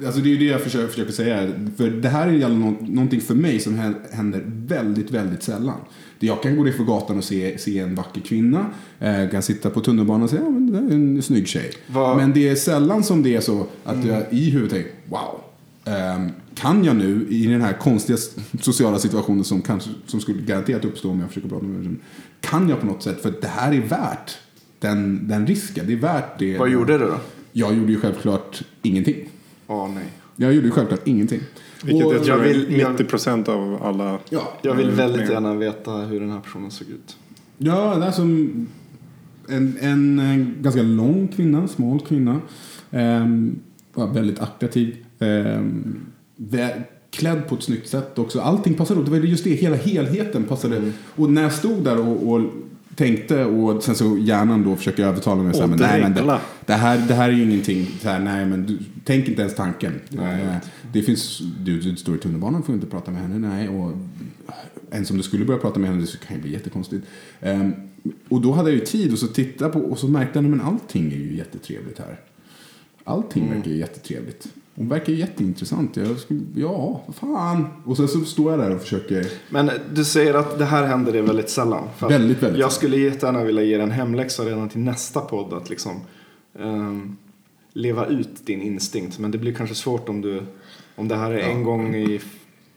Alltså 0.06 0.20
det 0.20 0.32
är 0.34 0.38
det 0.38 0.44
jag 0.44 0.60
försöker, 0.60 0.88
försöker 0.88 1.12
säga. 1.12 1.52
För 1.76 1.90
det 1.90 2.08
här 2.08 2.28
är 2.28 2.48
någonting 2.92 3.20
för 3.20 3.34
mig 3.34 3.60
som 3.60 3.74
hä- 3.78 3.94
händer 4.12 4.42
väldigt, 4.46 5.10
väldigt 5.10 5.42
sällan. 5.42 5.76
Jag 6.18 6.42
kan 6.42 6.56
gå 6.56 6.64
ner 6.64 6.72
för 6.72 6.84
gatan 6.84 7.18
och 7.18 7.24
se, 7.24 7.58
se 7.58 7.78
en 7.78 7.94
vacker 7.94 8.20
kvinna. 8.20 8.66
Eh, 8.98 9.28
kan 9.30 9.42
sitta 9.42 9.70
på 9.70 9.80
tunnelbanan 9.80 10.22
och 10.22 10.30
säga 10.30 10.42
ja, 10.42 10.50
men 10.50 10.72
det 10.72 10.78
är 10.78 10.96
en 10.96 11.22
snygg 11.22 11.48
tjej. 11.48 11.70
Vad- 11.86 12.16
Men 12.16 12.32
det 12.32 12.48
är 12.48 12.54
sällan 12.54 13.04
som 13.04 13.22
det 13.22 13.36
är 13.36 13.40
så 13.40 13.66
att 13.84 14.04
jag 14.04 14.22
i 14.30 14.50
huvudet 14.50 14.72
tänker 14.74 14.90
wow. 15.08 15.40
Ehm, 15.84 16.30
kan 16.54 16.84
jag 16.84 16.96
nu 16.96 17.26
i 17.28 17.46
den 17.46 17.60
här 17.60 17.72
konstiga 17.72 18.18
sociala 18.60 18.98
situationen 18.98 19.44
som, 19.44 19.62
kanske, 19.62 19.90
som 20.06 20.20
skulle 20.20 20.42
garanterat 20.42 20.84
uppstå 20.84 21.10
om 21.10 21.20
jag 21.20 21.28
försöker 21.28 21.48
prata 21.48 21.64
med. 21.64 21.96
Kan 22.40 22.68
jag 22.68 22.80
på 22.80 22.86
något 22.86 23.02
sätt, 23.02 23.22
för 23.22 23.34
det 23.40 23.46
här 23.48 23.72
är 23.74 23.80
värt 23.80 24.38
den, 24.78 25.28
den 25.28 25.46
risken. 25.46 25.86
Det 25.86 25.92
är 25.92 25.96
värt 25.96 26.38
det. 26.38 26.58
Vad 26.58 26.70
gjorde 26.70 26.98
du 26.98 27.04
då? 27.04 27.16
Jag 27.52 27.74
gjorde 27.74 27.92
ju 27.92 28.00
självklart 28.00 28.62
ingenting. 28.82 29.28
Åh 29.66 29.90
nej. 29.94 30.04
Jag 30.36 30.52
gjorde 30.54 30.66
ju 30.66 30.72
självklart 30.72 31.00
ingenting. 31.08 31.40
vilket 31.84 32.06
Och- 32.06 32.14
jag 32.14 32.24
tror 32.24 32.38
jag 32.38 32.44
vill- 32.48 32.74
är 32.74 32.78
jag- 32.78 32.90
90 32.92 33.04
procent 33.04 33.48
av 33.48 33.82
alla... 33.82 34.18
Ja, 34.28 34.52
Jag 34.62 34.74
vill 34.74 34.90
väldigt 34.90 35.20
men- 35.22 35.30
gärna 35.30 35.54
veta 35.54 35.90
hur 35.92 36.20
den 36.20 36.30
här 36.30 36.40
personen 36.40 36.70
såg 36.70 36.88
ut. 36.88 37.16
ja 37.58 37.96
det 37.96 38.06
är 38.06 38.10
som 38.10 38.66
en, 39.48 39.76
en, 39.80 40.18
en 40.18 40.56
ganska 40.60 40.82
lång 40.82 41.28
kvinna, 41.28 41.68
smal 41.68 42.00
kvinna. 42.00 42.40
Ehm, 42.90 43.58
var 43.94 44.06
väldigt 44.06 44.38
attraktiv. 44.38 44.96
Ehm, 45.20 46.06
klädd 47.10 47.48
på 47.48 47.54
ett 47.54 47.62
snyggt 47.62 47.88
sätt 47.88 48.18
också. 48.18 48.40
Allting 48.40 48.74
passade. 48.74 49.04
Det 49.04 49.10
var 49.10 49.18
just 49.18 49.44
det, 49.44 49.50
hela 49.50 49.76
helheten 49.76 50.44
passade. 50.44 50.76
Mm. 50.76 50.92
Och 51.16 51.32
när 51.32 51.42
jag 51.42 51.52
stod 51.52 51.84
där 51.84 51.98
och, 51.98 52.32
och 52.32 52.40
tänkte 52.94 53.44
och 53.44 53.82
sen 53.82 53.94
så 53.94 54.18
hjärnan 54.18 54.64
då 54.64 54.76
försöker 54.76 55.04
övertala 55.04 55.42
mig. 55.42 55.54
Så 55.54 55.60
här, 55.60 55.66
men, 55.68 55.78
nej, 55.78 56.00
men 56.00 56.14
det, 56.14 56.38
det, 56.66 56.72
här, 56.72 57.04
det 57.08 57.14
här 57.14 57.28
är 57.28 57.32
ju 57.32 57.42
ingenting. 57.42 57.86
Så 58.00 58.08
här, 58.08 58.20
nej, 58.20 58.46
men 58.46 58.66
du, 58.66 58.78
tänk 59.04 59.28
inte 59.28 59.40
ens 59.40 59.54
tanken. 59.54 60.00
Nej, 60.08 60.42
Eh, 60.42 60.56
det 60.92 61.02
finns, 61.02 61.38
du, 61.58 61.80
du 61.80 61.96
står 61.96 62.14
i 62.14 62.18
tunnelbanan 62.18 62.62
får 62.62 62.74
inte 62.74 62.86
prata 62.86 63.10
med 63.10 63.22
henne. 63.22 63.48
Nej, 63.48 63.68
och 63.68 63.92
ens 64.92 65.10
om 65.10 65.16
du 65.16 65.22
skulle 65.22 65.44
börja 65.44 65.60
prata 65.60 65.80
med 65.80 65.90
henne 65.90 66.06
så 66.06 66.18
kan 66.18 66.36
det 66.36 66.42
bli 66.42 66.52
jättekonstigt. 66.52 67.06
Ehm, 67.40 67.72
och 68.28 68.40
då 68.40 68.52
hade 68.52 68.70
jag 68.70 68.78
ju 68.78 68.84
tid 68.84 69.12
och 69.12 69.18
så 69.18 69.26
titta 69.26 69.68
på 69.68 69.78
och 69.80 69.98
så 69.98 70.08
märkte 70.08 70.38
jag 70.38 70.44
men 70.44 70.60
allting 70.60 71.12
är 71.12 71.16
ju 71.16 71.36
jättetrevligt 71.36 71.98
här. 71.98 72.20
Allting 73.04 73.42
Mm. 73.42 73.56
verkar 73.56 73.70
ju 73.70 73.76
jättetrevligt. 73.76 74.48
Hon 74.74 74.88
verkar 74.88 75.12
ju 75.12 75.18
jätteintressant. 75.18 75.96
Jag 75.96 76.18
skulle, 76.18 76.40
ja, 76.54 77.02
fan. 77.14 77.66
Och 77.84 77.96
sen 77.96 78.08
så 78.08 78.20
står 78.20 78.50
jag 78.50 78.60
där 78.60 78.74
och 78.74 78.80
försöker. 78.80 79.26
Men 79.50 79.70
du 79.94 80.04
säger 80.04 80.34
att 80.34 80.58
det 80.58 80.64
här 80.64 80.86
händer 80.86 81.12
dig 81.12 81.22
väldigt 81.22 81.50
sällan. 81.50 81.84
Väldigt, 82.00 82.42
väldigt 82.42 82.60
Jag 82.60 82.72
skulle 82.72 82.96
jättegärna 82.96 83.44
vilja 83.44 83.62
ge 83.62 83.76
dig 83.76 83.84
en 83.84 83.90
hemläxa 83.90 84.44
redan 84.44 84.68
till 84.68 84.80
nästa 84.80 85.20
podd. 85.20 85.52
Att 85.52 85.70
liksom 85.70 86.00
ehm, 86.58 87.16
leva 87.72 88.06
ut 88.06 88.46
din 88.46 88.62
instinkt. 88.62 89.18
Men 89.18 89.30
det 89.30 89.38
blir 89.38 89.54
kanske 89.54 89.74
svårt 89.74 90.08
om 90.08 90.20
du 90.20 90.42
om 90.96 91.08
det 91.08 91.16
här 91.16 91.30
är 91.30 91.38
en 91.38 91.64
gång 91.64 91.94
i 91.94 92.20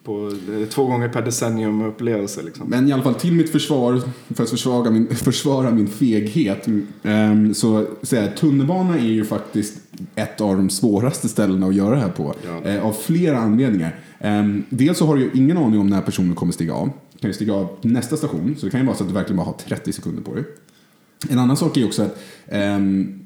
på, 0.03 0.31
eller 0.47 0.65
två 0.65 0.85
gånger 0.85 1.09
per 1.09 1.21
decennium 1.21 1.81
upplevelse. 1.81 2.41
Liksom. 2.41 2.69
Men 2.69 2.87
i 2.87 2.91
alla 2.91 3.03
fall 3.03 3.15
till 3.15 3.33
mitt 3.33 3.51
försvar, 3.51 4.01
för 4.35 4.43
att 4.43 4.49
försvaga 4.49 4.91
min, 4.91 5.07
försvara 5.15 5.71
min 5.71 5.87
feghet, 5.87 6.67
ehm, 7.03 7.53
så 7.53 7.85
säger 8.01 8.23
jag 8.23 8.37
tunnelbana 8.37 8.97
är 8.97 9.11
ju 9.11 9.25
faktiskt 9.25 9.77
ett 10.15 10.41
av 10.41 10.57
de 10.57 10.69
svåraste 10.69 11.29
ställena 11.29 11.67
att 11.67 11.75
göra 11.75 11.95
det 11.95 12.01
här 12.01 12.09
på. 12.09 12.35
Ja. 12.45 12.69
Eh, 12.69 12.85
av 12.85 12.93
flera 12.93 13.37
anledningar. 13.37 13.99
Ehm, 14.19 14.63
dels 14.69 14.97
så 14.97 15.05
har 15.05 15.15
du 15.15 15.21
ju 15.21 15.29
ingen 15.33 15.57
aning 15.57 15.79
om 15.79 15.87
när 15.87 16.01
personen 16.01 16.35
kommer 16.35 16.53
stiga 16.53 16.73
av. 16.73 16.89
kan 17.19 17.29
ju 17.29 17.33
stiga 17.33 17.53
av 17.53 17.77
nästa 17.81 18.17
station, 18.17 18.55
så 18.59 18.65
det 18.65 18.71
kan 18.71 18.79
ju 18.79 18.85
vara 18.85 18.97
så 18.97 19.03
att 19.03 19.09
du 19.09 19.15
verkligen 19.15 19.37
bara 19.37 19.45
har 19.45 19.53
30 19.53 19.93
sekunder 19.93 20.21
på 20.21 20.35
dig. 20.35 20.43
En 21.29 21.39
annan 21.39 21.57
sak 21.57 21.77
är 21.77 21.85
också 21.85 22.03
att 22.03 22.17
ehm, 22.47 23.19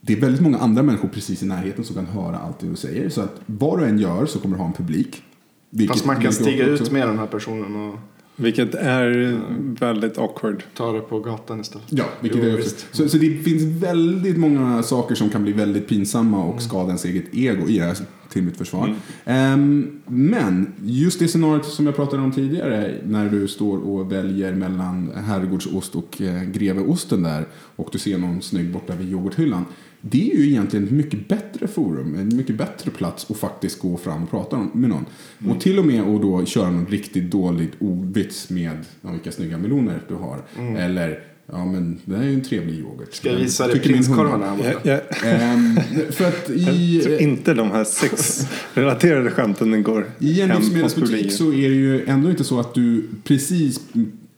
det 0.00 0.12
är 0.12 0.20
väldigt 0.20 0.40
många 0.40 0.58
andra 0.58 0.82
människor 0.82 1.08
precis 1.08 1.42
i 1.42 1.46
närheten 1.46 1.84
som 1.84 1.96
kan 1.96 2.06
höra 2.06 2.38
allt 2.38 2.58
det 2.60 2.66
du 2.66 2.76
säger. 2.76 3.08
Så 3.08 3.20
att 3.20 3.40
vad 3.46 3.78
du 3.78 3.84
än 3.84 3.98
gör 3.98 4.26
så 4.26 4.38
kommer 4.38 4.56
du 4.56 4.60
ha 4.60 4.66
en 4.66 4.74
publik. 4.74 5.22
Vilket- 5.70 5.96
Fast 5.96 6.06
man 6.06 6.20
kan 6.22 6.32
stiga 6.32 6.72
också- 6.72 6.84
ut 6.84 6.92
med 6.92 7.08
den 7.08 7.18
här 7.18 7.26
personen 7.26 7.76
och 7.88 7.98
Vilket 8.36 8.74
är 8.74 9.38
väldigt 9.80 10.18
awkward. 10.18 10.62
ta 10.74 10.92
det 10.92 11.00
på 11.00 11.20
gatan 11.20 11.60
istället. 11.60 11.86
Ja, 11.90 12.04
vilket 12.20 12.40
Jo, 12.44 12.50
är 12.50 12.56
visst. 12.56 12.86
så, 12.92 13.08
så 13.08 13.16
det 13.18 13.36
finns 13.42 13.62
väldigt 13.82 14.36
många 14.38 14.82
saker 14.82 15.14
som 15.14 15.28
kan 15.30 15.42
bli 15.42 15.52
väldigt 15.52 15.88
pinsamma 15.88 16.44
och 16.44 16.62
skada 16.62 16.86
ens 16.86 17.04
eget 17.04 17.24
ego 17.34 17.68
i 17.68 17.78
det 17.78 17.84
här 17.84 17.96
till 18.28 18.42
mitt 18.42 18.56
försvar. 18.56 18.94
Ehm, 19.24 19.90
men 20.06 20.72
just 20.84 21.18
det 21.18 21.28
scenariot 21.28 21.64
som 21.66 21.86
jag 21.86 21.96
pratade 21.96 22.22
om 22.22 22.32
tidigare 22.32 22.94
när 23.04 23.28
du 23.28 23.48
står 23.48 23.78
och 23.78 24.12
väljer 24.12 24.54
mellan 24.54 25.10
herrgårdsost 25.26 25.94
och 25.94 26.22
eh, 26.22 26.42
greveosten 26.42 27.22
där 27.22 27.44
och 27.76 27.88
du 27.92 27.98
ser 27.98 28.18
någon 28.18 28.42
snygg 28.42 28.72
borta 28.72 28.94
vid 28.96 29.10
yoghurthyllan. 29.12 29.64
Det 30.00 30.30
är 30.30 30.36
ju 30.36 30.46
egentligen 30.48 30.84
ett 30.84 30.90
mycket 30.90 31.28
bättre 31.28 31.66
forum, 31.66 32.14
en 32.14 32.36
mycket 32.36 32.56
bättre 32.56 32.90
plats 32.90 33.30
att 33.30 33.36
faktiskt 33.36 33.78
gå 33.78 33.96
fram 33.96 34.22
och 34.22 34.30
prata 34.30 34.66
med 34.72 34.90
någon. 34.90 35.04
Och 35.48 35.60
till 35.60 35.78
och 35.78 35.86
med 35.86 36.00
att 36.00 36.22
då 36.22 36.44
köra 36.44 36.70
någon 36.70 36.86
riktigt 36.86 37.30
dålig 37.30 37.68
ordvits 37.78 38.50
med 38.50 38.76
ja, 39.00 39.10
vilka 39.10 39.32
snygga 39.32 39.58
meloner 39.58 40.00
du 40.08 40.14
har. 40.14 40.42
Eller 40.78 41.20
Ja, 41.52 41.64
men 41.64 41.98
det 42.04 42.16
här 42.16 42.22
är 42.22 42.28
ju 42.28 42.34
en 42.34 42.44
trevlig 42.44 42.74
yoghurt. 42.74 43.14
Ska 43.14 43.30
jag 43.30 43.38
visa 43.38 43.66
dig 43.66 43.80
prinskorvarna 43.80 44.46
här 44.46 44.56
borta? 44.56 44.80
Jag, 44.82 45.00
Ehm, 45.24 45.80
för 46.10 46.28
att 46.28 46.50
i, 46.50 47.02
jag 47.04 47.20
inte 47.20 47.54
de 47.54 47.70
här 47.70 47.84
sexrelaterade 47.84 49.30
skämten 49.30 49.82
går 49.82 50.06
i 50.18 50.40
en 50.40 50.48
livsmedelsbutik 50.48 51.32
så 51.32 51.52
är 51.52 51.68
det 51.68 51.76
ju 51.76 52.04
ändå 52.06 52.30
inte 52.30 52.44
så 52.44 52.60
att 52.60 52.74
du 52.74 53.08
precis 53.24 53.80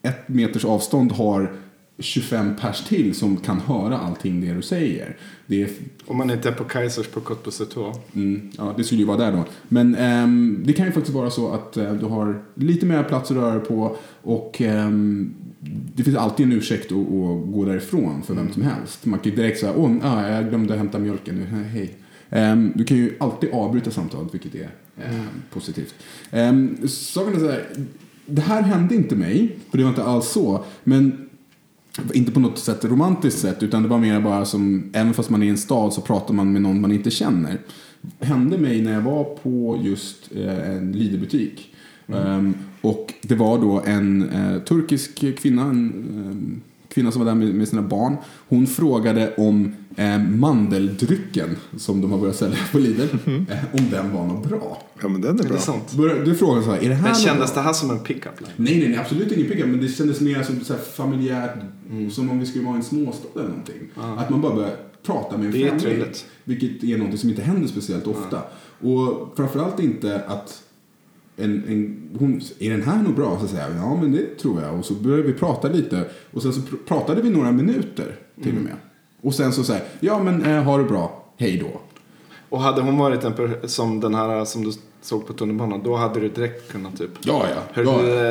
ett 0.03 0.29
meters 0.29 0.65
avstånd 0.65 1.13
har 1.13 1.53
25 2.01 2.57
pers 2.61 2.85
till 2.85 3.15
som 3.15 3.37
kan 3.37 3.61
höra 3.61 3.99
allting 3.99 4.41
det 4.41 4.55
du 4.55 4.63
säger. 4.63 5.17
Det 5.47 5.63
är 5.63 5.71
Om 6.07 6.17
man 6.17 6.31
inte 6.31 6.49
är 6.49 6.53
på 6.53 6.65
Kaisers 6.65 7.07
på 7.07 7.21
Côte. 7.21 7.93
Mm, 8.15 8.51
ja, 8.59 8.75
det 8.77 8.85
skulle 8.85 9.01
ju 9.01 9.07
vara 9.07 9.17
där 9.17 9.33
då. 9.33 9.45
Men 9.69 9.95
ehm, 9.95 10.63
det 10.67 10.73
kan 10.73 10.87
ju 10.87 10.93
faktiskt 10.93 11.15
vara 11.15 11.31
så 11.31 11.53
att 11.53 11.77
eh, 11.77 11.93
du 11.93 12.07
har 12.07 12.43
lite 12.55 12.87
mer 12.87 13.03
plats 13.03 13.31
att 13.31 13.37
röra 13.37 13.55
dig 13.55 13.65
på 13.65 13.97
och 14.23 14.61
ehm, 14.61 15.35
det 15.95 16.05
finns 16.05 16.17
alltid 16.17 16.47
en 16.47 16.53
ursäkt 16.53 16.93
att, 16.93 16.99
att 16.99 17.53
gå 17.53 17.65
därifrån 17.65 18.23
för 18.23 18.35
vem 18.35 18.53
som 18.53 18.63
helst. 18.63 19.07
Man 19.07 19.19
kan 19.19 19.31
ju 19.31 19.37
direkt 19.37 19.61
säga, 19.61 19.73
åh, 19.77 19.97
ah, 20.03 20.29
jag 20.29 20.49
glömde 20.49 20.77
hämta 20.77 20.99
mjölken 20.99 21.35
nu, 21.35 21.65
hej. 21.65 21.95
Ehm, 22.31 22.73
du 22.75 22.85
kan 22.85 22.97
ju 22.97 23.17
alltid 23.21 23.51
avbryta 23.53 23.91
samtalet, 23.91 24.35
vilket 24.35 24.55
är 24.55 24.71
ehm, 25.05 25.27
positivt. 25.51 25.95
Um, 26.33 26.89
saken 26.89 27.35
är 27.35 27.39
så 27.39 27.49
här, 27.49 27.67
det 28.27 28.43
här 28.43 28.63
hände 28.63 28.95
inte 28.95 29.17
mig, 29.17 29.57
för 29.71 29.79
det 29.79 29.85
var 29.85 29.91
inte 29.91 30.05
alls 30.05 30.29
så, 30.29 30.65
men 30.85 31.30
inte 32.15 32.33
på 32.33 32.41
något 32.41 32.59
sätt 32.59 32.85
romantiskt 32.85 33.41
sätt 33.41 33.63
utan 33.63 33.83
det 33.83 33.89
var 33.89 33.99
mer 33.99 34.21
bara 34.21 34.45
som, 34.45 34.91
även 34.93 35.15
fast 35.15 35.31
man 35.31 35.43
är 35.43 35.47
i 35.47 35.51
en 35.51 35.59
stad 35.59 35.93
så 35.93 36.01
pratar 36.01 36.35
man 36.35 36.53
med 36.53 36.63
någon 36.63 36.81
man 36.81 36.93
inte 36.93 37.11
känner. 37.11 37.59
Hände 38.21 38.59
mig 38.59 38.83
när 38.83 38.93
jag 38.93 39.01
var 39.01 39.25
på 39.25 39.81
just 39.83 40.33
eh, 40.37 40.71
en 40.71 40.93
Lidl-butik. 40.93 41.75
Ehm, 42.07 42.55
och 42.81 43.15
det 43.23 43.35
var 43.35 43.59
då 43.59 43.83
en 43.87 44.31
eh, 44.31 44.59
turkisk 44.59 45.39
kvinna, 45.39 45.63
en 45.63 45.71
ehm, 45.71 46.61
kvinna 46.95 47.13
som 47.13 47.21
var 47.25 47.27
där 47.27 47.35
med, 47.35 47.55
med 47.55 47.69
sina 47.69 47.83
barn. 47.83 48.17
Hon 48.49 48.67
frågade 48.67 49.35
om 49.37 49.75
eh, 49.97 50.19
mandeldrycken 50.19 51.57
som 51.77 52.01
de 52.01 52.13
har 52.13 52.19
börjat 52.19 52.37
sälja 52.37 52.59
på 52.73 52.79
Lidl, 52.79 53.01
eh, 53.27 53.57
om 53.73 53.91
den 53.91 54.13
var 54.13 54.27
något 54.27 54.49
bra. 54.49 54.83
Ja, 55.03 55.09
men 55.09 55.21
den 55.21 55.39
är 55.41 55.45
Är 55.45 55.49
bra. 55.49 55.57
det 55.57 55.63
sant? 55.63 55.93
Började- 55.93 56.25
Du 56.25 56.35
frågade 56.35 56.65
så 56.65 56.71
här, 56.71 56.79
är 56.85 56.89
det 56.89 56.95
här 56.95 57.03
Men 57.03 57.15
kändes 57.15 57.55
det 57.55 57.61
här 57.61 57.73
som 57.73 57.91
en 57.91 57.99
pickup 57.99 58.41
line? 58.41 58.51
Nej, 58.57 58.79
nej, 58.79 58.89
nej, 58.89 58.99
absolut 58.99 59.33
ingen 59.33 59.47
pickup. 59.51 59.67
Men 59.69 59.81
det 59.81 59.89
kändes 59.89 60.21
mer 60.21 60.43
som 60.43 60.61
så 60.61 60.73
här 60.73 60.81
familjärt. 60.81 61.55
Som 62.11 62.31
om 62.31 62.39
vi 62.41 62.47
skulle 62.47 62.65
vara 62.65 62.75
i 62.75 62.77
en 62.77 62.83
småstad 62.85 63.29
eller 63.35 63.49
någonting. 63.49 63.77
Att 64.19 64.31
man 64.31 64.41
bara 64.41 64.55
börjar 64.55 64.77
prata 65.07 65.37
med 65.37 65.47
en 65.47 65.53
Det 65.53 65.59
är 65.59 65.63
främling. 65.69 65.81
trevligt. 65.81 66.27
Vilket 66.45 66.85
är 66.85 66.99
något 66.99 67.21
som 67.21 67.31
inte 67.31 67.43
händer 67.43 67.69
speciellt 67.69 68.07
ofta. 68.07 68.43
Och 68.81 69.33
framförallt 69.37 69.81
inte 69.81 70.23
att 70.27 70.63
en, 71.37 71.65
en, 71.69 72.11
hon, 72.19 72.41
är 72.59 72.71
den 72.71 72.83
här 72.83 73.03
nog 73.03 73.15
bra? 73.15 73.39
Så 73.41 73.49
säger 73.49 73.69
jag, 73.69 73.77
ja 73.77 73.97
men 74.01 74.13
det 74.13 74.39
tror 74.39 74.63
jag. 74.63 74.79
Och 74.79 74.85
så 74.85 74.95
började 74.95 75.23
vi 75.23 75.33
prata 75.33 75.69
lite. 75.69 76.05
Och 76.33 76.43
sen 76.43 76.53
så 76.53 76.61
pr- 76.61 76.85
pratade 76.87 77.23
vi 77.23 77.31
några 77.31 77.53
minuter 77.53 78.17
till 78.43 78.57
och 78.57 78.63
med. 78.63 78.77
Och 79.23 79.35
sen 79.35 79.53
så 79.53 79.65
säger 79.65 79.85
ja 80.01 80.23
men 80.23 80.45
eh, 80.45 80.63
ha 80.63 80.79
det 80.79 80.85
bra, 80.85 81.25
hej 81.37 81.59
då. 81.59 81.81
Och 82.49 82.61
hade 82.61 82.83
hon 82.83 82.99
varit 82.99 83.25
en 83.25 83.69
som 83.69 84.01
den 84.01 84.15
här 84.15 84.45
som 84.45 84.65
du 84.65 84.73
såg 85.03 85.27
på 85.27 85.33
tunnelbanan, 85.33 85.81
då 85.85 85.97
hade 85.97 86.21
du 86.21 86.29
direkt 86.29 86.73
kunnat 86.73 86.99
typ 86.99 87.11
Ja, 87.23 87.45
ja. 87.55 87.63
Hör 87.73 87.85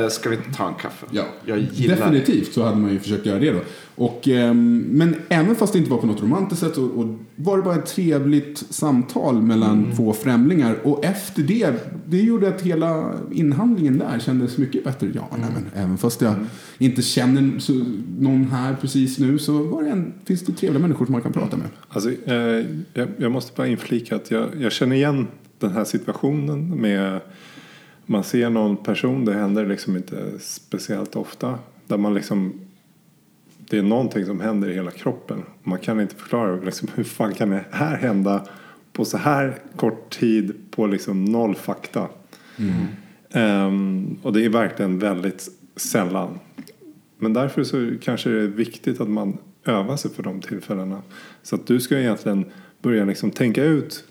ja. 0.04 0.10
ska 0.10 0.30
vi 0.30 0.38
ta 0.58 0.68
en 0.68 0.74
kaffe? 0.74 1.06
Ja, 1.12 1.24
Jag 1.46 1.60
gillar 1.60 1.96
definitivt 1.96 2.54
så 2.54 2.64
hade 2.64 2.78
man 2.78 2.92
ju 2.92 3.00
försökt 3.00 3.26
göra 3.26 3.40
det 3.40 3.52
då. 3.52 3.60
Och, 3.96 4.28
ehm, 4.28 4.78
men 4.92 5.16
även 5.30 5.56
fast 5.56 5.74
det 5.74 5.80
inte 5.80 5.92
var 5.92 5.98
på 5.98 6.08
något 6.08 6.22
romantiskt 6.22 6.64
sätt 6.64 6.78
och, 6.78 6.98
och 7.00 7.06
var 7.36 7.58
det 7.58 7.64
bara 7.64 7.76
ett 7.76 7.86
trevligt 7.86 8.58
samtal 8.70 9.42
mellan 9.42 9.78
Mm. 9.84 9.96
två 9.96 10.14
främlingar. 10.14 10.76
Och 10.84 11.06
efter 11.06 11.44
det, 11.44 11.74
det 12.06 12.18
gjorde 12.18 12.48
att 12.48 12.62
hela 12.62 13.14
inhandlingen 13.32 13.98
där 13.98 14.20
kändes 14.20 14.58
mycket 14.58 14.84
bättre. 14.84 15.12
Ja, 15.16 15.28
Mm. 15.36 15.42
nej, 15.42 15.50
men 15.74 15.84
även 15.84 15.98
fast 15.98 16.22
jag 16.22 16.34
inte 16.78 17.02
känner 17.02 17.60
så, 17.60 17.74
någon 18.20 18.46
här 18.52 18.76
precis 18.82 19.20
nu 19.20 19.40
så 19.40 19.64
var 19.64 19.84
det 19.84 19.90
en, 19.90 20.14
finns 20.26 20.42
det 20.42 20.52
trevliga 20.54 20.82
människor 20.82 21.06
som 21.06 21.12
man 21.14 21.22
kan 21.22 21.34
prata 21.34 21.58
med. 21.58 21.68
Alltså, 21.90 22.10
eh, 22.26 22.66
jag, 22.94 23.08
jag 23.18 23.32
måste 23.32 23.52
bara 23.56 23.68
inflika 23.68 24.16
att 24.16 24.32
jag, 24.32 24.48
jag 24.60 24.72
känner 24.72 24.96
igen 24.96 25.28
den 25.60 25.72
här 25.72 25.84
situationen 25.84 26.82
med 26.82 27.20
man 28.06 28.24
ser 28.24 28.50
någon 28.50 28.78
person, 28.78 29.26
det 29.26 29.34
händer 29.34 29.66
liksom 29.66 29.96
inte 29.96 30.40
speciellt 30.40 31.16
ofta, 31.16 31.60
där 31.88 31.98
man 31.98 32.14
liksom 32.14 32.54
det 33.70 33.78
är 33.78 33.84
någonting 33.84 34.26
som 34.26 34.40
händer 34.40 34.70
i 34.70 34.74
hela 34.74 34.92
kroppen. 34.92 35.44
Man 35.64 35.80
kan 35.80 36.02
inte 36.02 36.16
förklara 36.16 36.56
liksom, 36.56 36.88
hur 36.96 37.04
fan 37.04 37.34
kan 37.34 37.50
det 37.50 37.66
här 37.72 37.98
hända 37.98 38.46
på 38.94 39.06
så 39.06 39.18
här 39.18 39.58
kort 39.76 40.10
tid 40.10 40.54
på 40.72 40.88
liksom 40.88 41.26
noll 41.26 41.56
fakta. 41.56 42.08
Ehm, 43.32 44.18
och 44.22 44.34
det 44.34 44.46
är 44.46 44.50
verkligen 44.50 45.00
väldigt 45.00 45.50
sällan. 45.76 46.40
Men 47.18 47.34
därför 47.34 47.64
så 47.64 47.92
kanske 48.02 48.30
det 48.30 48.42
är 48.42 48.48
viktigt 48.48 49.02
att 49.02 49.10
man 49.10 49.38
övar 49.66 49.98
sig 49.98 50.12
för 50.12 50.24
de 50.24 50.42
tillfällena. 50.42 51.02
Så 51.44 51.56
att 51.56 51.68
du 51.68 51.80
ska 51.80 52.00
egentligen 52.00 52.46
börja 52.82 53.06
liksom 53.06 53.32
tänka 53.32 53.64
ut 53.64 54.04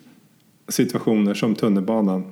situationer 0.68 1.34
som 1.34 1.54
tunnelbanan. 1.54 2.24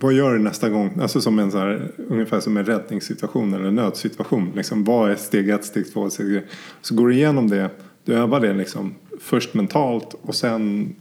Vad 0.00 0.12
gör 0.12 0.32
du 0.32 0.38
nästa 0.38 0.68
gång? 0.68 0.98
Alltså 1.00 1.20
som 1.20 1.38
en 1.38 1.50
så 1.50 1.58
här, 1.58 1.92
ungefär 2.08 2.40
som 2.40 2.56
en 2.56 2.64
räddningssituation 2.64 3.54
eller 3.54 3.64
en 3.64 3.74
nödsituation. 3.74 4.52
Liksom, 4.54 4.84
vad 4.84 5.10
är 5.10 5.14
steg 5.14 5.48
ett, 5.48 5.64
steg 5.64 5.92
två, 5.92 6.10
steg 6.10 6.26
tre? 6.26 6.42
Så 6.82 6.94
går 6.94 7.08
du 7.08 7.14
igenom 7.14 7.50
det. 7.50 7.70
Du 8.04 8.14
övar 8.14 8.40
det 8.40 8.54
liksom 8.54 8.94
först 9.20 9.54
mentalt 9.54 10.14
och 10.22 10.34
sen 10.34 10.94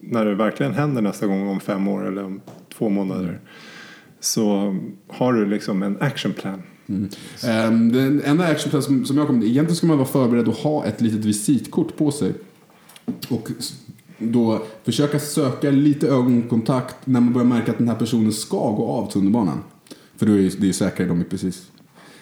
när 0.00 0.24
det 0.24 0.34
verkligen 0.34 0.72
händer 0.72 1.02
nästa 1.02 1.26
gång 1.26 1.48
om 1.48 1.60
fem 1.60 1.88
år 1.88 2.08
eller 2.08 2.24
om 2.24 2.40
två 2.78 2.88
månader. 2.88 3.40
Så 4.20 4.76
har 5.08 5.32
du 5.32 5.46
liksom 5.46 5.82
en 5.82 5.96
actionplan. 6.00 6.62
Mm. 6.86 7.08
Um, 7.68 7.92
den 7.92 8.22
enda 8.24 8.44
actionplan 8.44 8.82
som, 8.82 9.04
som 9.04 9.18
jag 9.18 9.26
kom 9.26 9.42
egentligen 9.42 9.76
ska 9.76 9.86
man 9.86 9.98
vara 9.98 10.08
förberedd 10.08 10.48
att 10.48 10.58
ha 10.58 10.84
ett 10.84 11.00
litet 11.00 11.24
visitkort 11.24 11.96
på 11.96 12.10
sig. 12.10 12.32
Och 13.28 13.50
då 14.22 14.62
försöka 14.84 15.18
söka 15.18 15.70
lite 15.70 16.08
ögonkontakt 16.08 16.96
när 17.04 17.20
man 17.20 17.32
börjar 17.32 17.46
märka 17.46 17.70
att 17.70 17.78
den 17.78 17.88
här 17.88 17.94
personen 17.96 18.32
ska 18.32 18.70
gå 18.70 18.86
av 18.86 19.10
tunnelbanan. 19.10 19.62
För 20.16 20.26
då 20.26 20.32
är 20.32 20.36
det 20.58 20.66
ju 20.66 20.72
säkrare, 20.72 21.08
de 21.08 21.20
är 21.20 21.24
precis. 21.24 21.62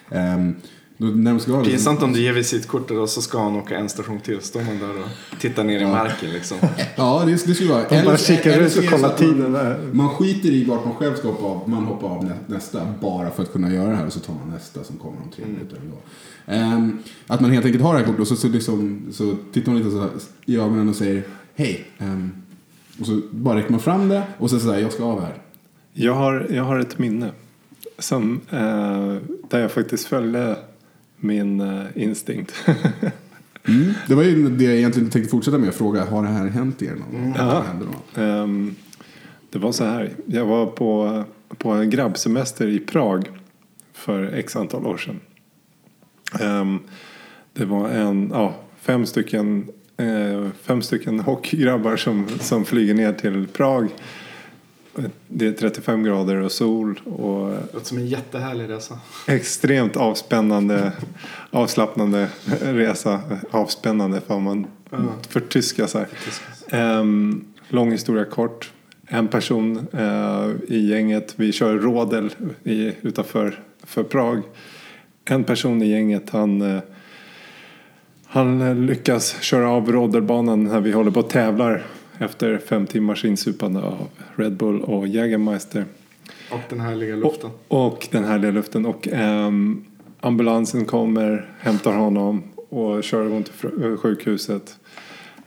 Um, 0.09 0.55
då, 0.97 1.07
när 1.07 1.31
de 1.31 1.39
ska 1.39 1.53
av, 1.57 1.63
Pinsamt 1.63 2.03
om 2.03 2.13
du 2.13 2.21
ger 2.21 2.33
visitkortet 2.33 2.97
och 2.97 3.09
så 3.09 3.21
ska 3.21 3.43
han 3.43 3.55
åka 3.55 3.77
en 3.77 3.89
station 3.89 4.19
till. 4.19 4.41
Står 4.41 4.61
man 4.61 4.79
där 4.79 4.89
och 4.89 5.39
tittar 5.39 5.63
ner 5.63 5.79
i 5.79 5.85
marken 5.85 6.33
liksom. 6.33 6.57
Ja, 6.95 7.23
det, 7.25 7.31
det 7.31 7.55
skulle 7.55 7.69
vara. 7.73 7.89
De 7.89 8.05
bara 8.05 8.17
kikar 8.17 8.51
eller 8.51 8.65
ut 8.65 8.71
så 8.71 8.79
och 8.79 8.85
kollar 8.85 8.99
så 8.99 9.13
att 9.13 9.21
man- 9.21 9.29
tiden 9.33 9.51
där. 9.51 9.79
Man 9.91 10.09
skiter 10.09 10.49
i 10.49 10.63
vart 10.65 10.85
man 10.85 10.93
själv 10.93 11.15
ska 11.15 11.27
hoppa 11.27 11.45
av. 11.45 11.69
Man 11.69 11.85
hoppar 11.85 12.07
av 12.07 12.25
nä, 12.25 12.33
nästa 12.47 12.87
bara 13.01 13.29
för 13.31 13.43
att 13.43 13.51
kunna 13.51 13.73
göra 13.73 13.89
det 13.89 13.95
här. 13.95 14.05
Och 14.05 14.13
så 14.13 14.19
tar 14.19 14.33
man 14.33 14.53
nästa 14.53 14.83
som 14.83 14.97
kommer 14.97 15.17
om 15.17 15.31
tre 15.35 15.45
minuter. 15.45 15.77
ändå. 15.83 15.97
Ehm, 16.45 16.97
att 17.27 17.41
man 17.41 17.51
helt 17.51 17.65
enkelt 17.65 17.83
har 17.83 17.93
det 17.93 17.99
här 17.99 18.05
kortet 18.05 18.21
och 18.21 18.27
så, 18.27 18.35
så, 18.35 18.47
liksom, 18.47 19.01
så 19.11 19.35
tittar 19.53 19.71
man 19.71 19.77
lite 19.81 19.91
så 19.91 19.99
här 19.99 20.09
i 20.45 20.57
ögonen 20.57 20.89
och 20.89 20.95
säger 20.95 21.23
hej. 21.55 21.85
Ehm, 21.97 22.31
och 22.99 23.05
så 23.05 23.21
bara 23.31 23.57
räcker 23.57 23.71
man 23.71 23.79
fram 23.79 24.09
det 24.09 24.23
och 24.37 24.49
så 24.49 24.59
säger 24.59 24.81
jag 24.81 24.93
ska 24.93 25.03
av 25.03 25.21
här. 25.21 25.33
Jag 25.93 26.13
har, 26.13 26.47
jag 26.49 26.63
har 26.63 26.79
ett 26.79 26.99
minne 26.99 27.31
som, 27.99 28.41
eh, 28.49 29.15
där 29.49 29.59
jag 29.59 29.71
faktiskt 29.71 30.05
följde 30.05 30.57
min 31.17 31.61
eh, 31.61 31.85
instinkt. 31.95 32.53
Mm. 33.67 33.93
Det 34.07 34.15
var 34.15 34.23
ju 34.23 34.49
det 34.49 34.63
jag 34.63 34.75
egentligen 34.75 35.09
tänkte 35.09 35.31
fortsätta 35.31 35.57
med. 35.57 35.73
Fråga, 35.73 36.05
har 36.05 36.23
det 36.23 36.29
här 36.29 36.47
hänt 36.47 36.81
er 36.81 36.95
någon 36.95 37.11
gång? 37.11 37.35
Ja. 37.37 37.63
Händer 37.67 37.87
då? 37.87 38.21
Ehm, 38.21 38.75
det 39.49 39.59
var 39.59 39.71
så 39.71 39.85
här. 39.85 40.11
Jag 40.25 40.45
var 40.45 40.65
på, 40.65 41.23
på 41.57 41.69
en 41.69 41.89
grabbsemester 41.89 42.67
i 42.67 42.79
Prag 42.79 43.29
för 43.93 44.23
x 44.23 44.55
antal 44.55 44.85
år 44.85 44.97
sedan. 44.97 45.19
Ehm, 46.41 46.79
det 47.53 47.65
var 47.65 47.89
en, 47.89 48.29
ja, 48.33 48.55
fem 48.79 49.05
stycken, 49.05 49.67
fem 50.61 50.81
stycken 50.81 51.19
hockeygrabbar 51.19 51.97
som, 51.97 52.27
som 52.39 52.65
flyger 52.65 52.93
ner 52.93 53.13
till 53.13 53.47
Prag. 53.47 53.87
Det 55.27 55.47
är 55.47 55.51
35 55.51 56.03
grader 56.03 56.35
och 56.35 56.51
sol 56.51 56.99
och 57.05 57.49
låter 57.73 57.85
som 57.85 57.97
en 57.97 58.07
jättehärlig 58.07 58.69
resa. 58.69 58.99
extremt 59.27 59.97
avspännande, 59.97 60.91
avslappnande 61.51 62.27
resa. 62.61 63.21
Avspännande 63.51 64.21
för 64.21 64.39
man 64.39 64.67
förtyska 65.29 65.87
så 65.87 65.97
här. 65.97 66.07
Ehm, 66.69 67.45
lång 67.69 67.91
historia 67.91 68.25
kort. 68.25 68.71
En 69.07 69.27
person 69.27 69.87
eh, 69.93 70.49
i 70.67 70.89
gänget, 70.89 71.33
vi 71.35 71.51
kör 71.51 71.77
rådel 71.77 72.35
i, 72.63 72.93
utanför 73.01 73.63
för 73.83 74.03
Prag. 74.03 74.41
En 75.25 75.43
person 75.43 75.81
i 75.81 75.89
gänget 75.89 76.29
han, 76.29 76.61
eh, 76.61 76.81
han 78.31 78.61
eh, 78.61 78.75
lyckas 78.75 79.41
köra 79.41 79.69
av 79.69 79.91
rådelbanan 79.91 80.63
när 80.63 80.81
vi 80.81 80.91
håller 80.91 81.11
på 81.11 81.19
och 81.19 81.29
tävlar 81.29 81.83
efter 82.17 82.57
fem 82.57 82.87
timmars 82.87 83.25
insupande 83.25 83.81
av 83.81 84.07
Red 84.35 84.53
Bull 84.53 84.81
och 84.81 85.07
Jägermeister. 85.07 85.85
Och 86.51 86.59
den 86.69 86.79
härliga 86.79 87.15
luften. 87.15 87.49
Och 87.67 88.07
den 88.11 88.23
härliga 88.23 88.51
luften. 88.51 88.85
Och 88.85 89.07
ehm, 89.07 89.85
ambulansen 90.19 90.85
kommer, 90.85 91.49
hämtar 91.59 91.93
honom 91.93 92.43
och 92.69 93.03
kör 93.03 93.23
honom 93.23 93.43
till 93.43 93.83
eh, 93.83 93.97
sjukhuset. 93.97 94.77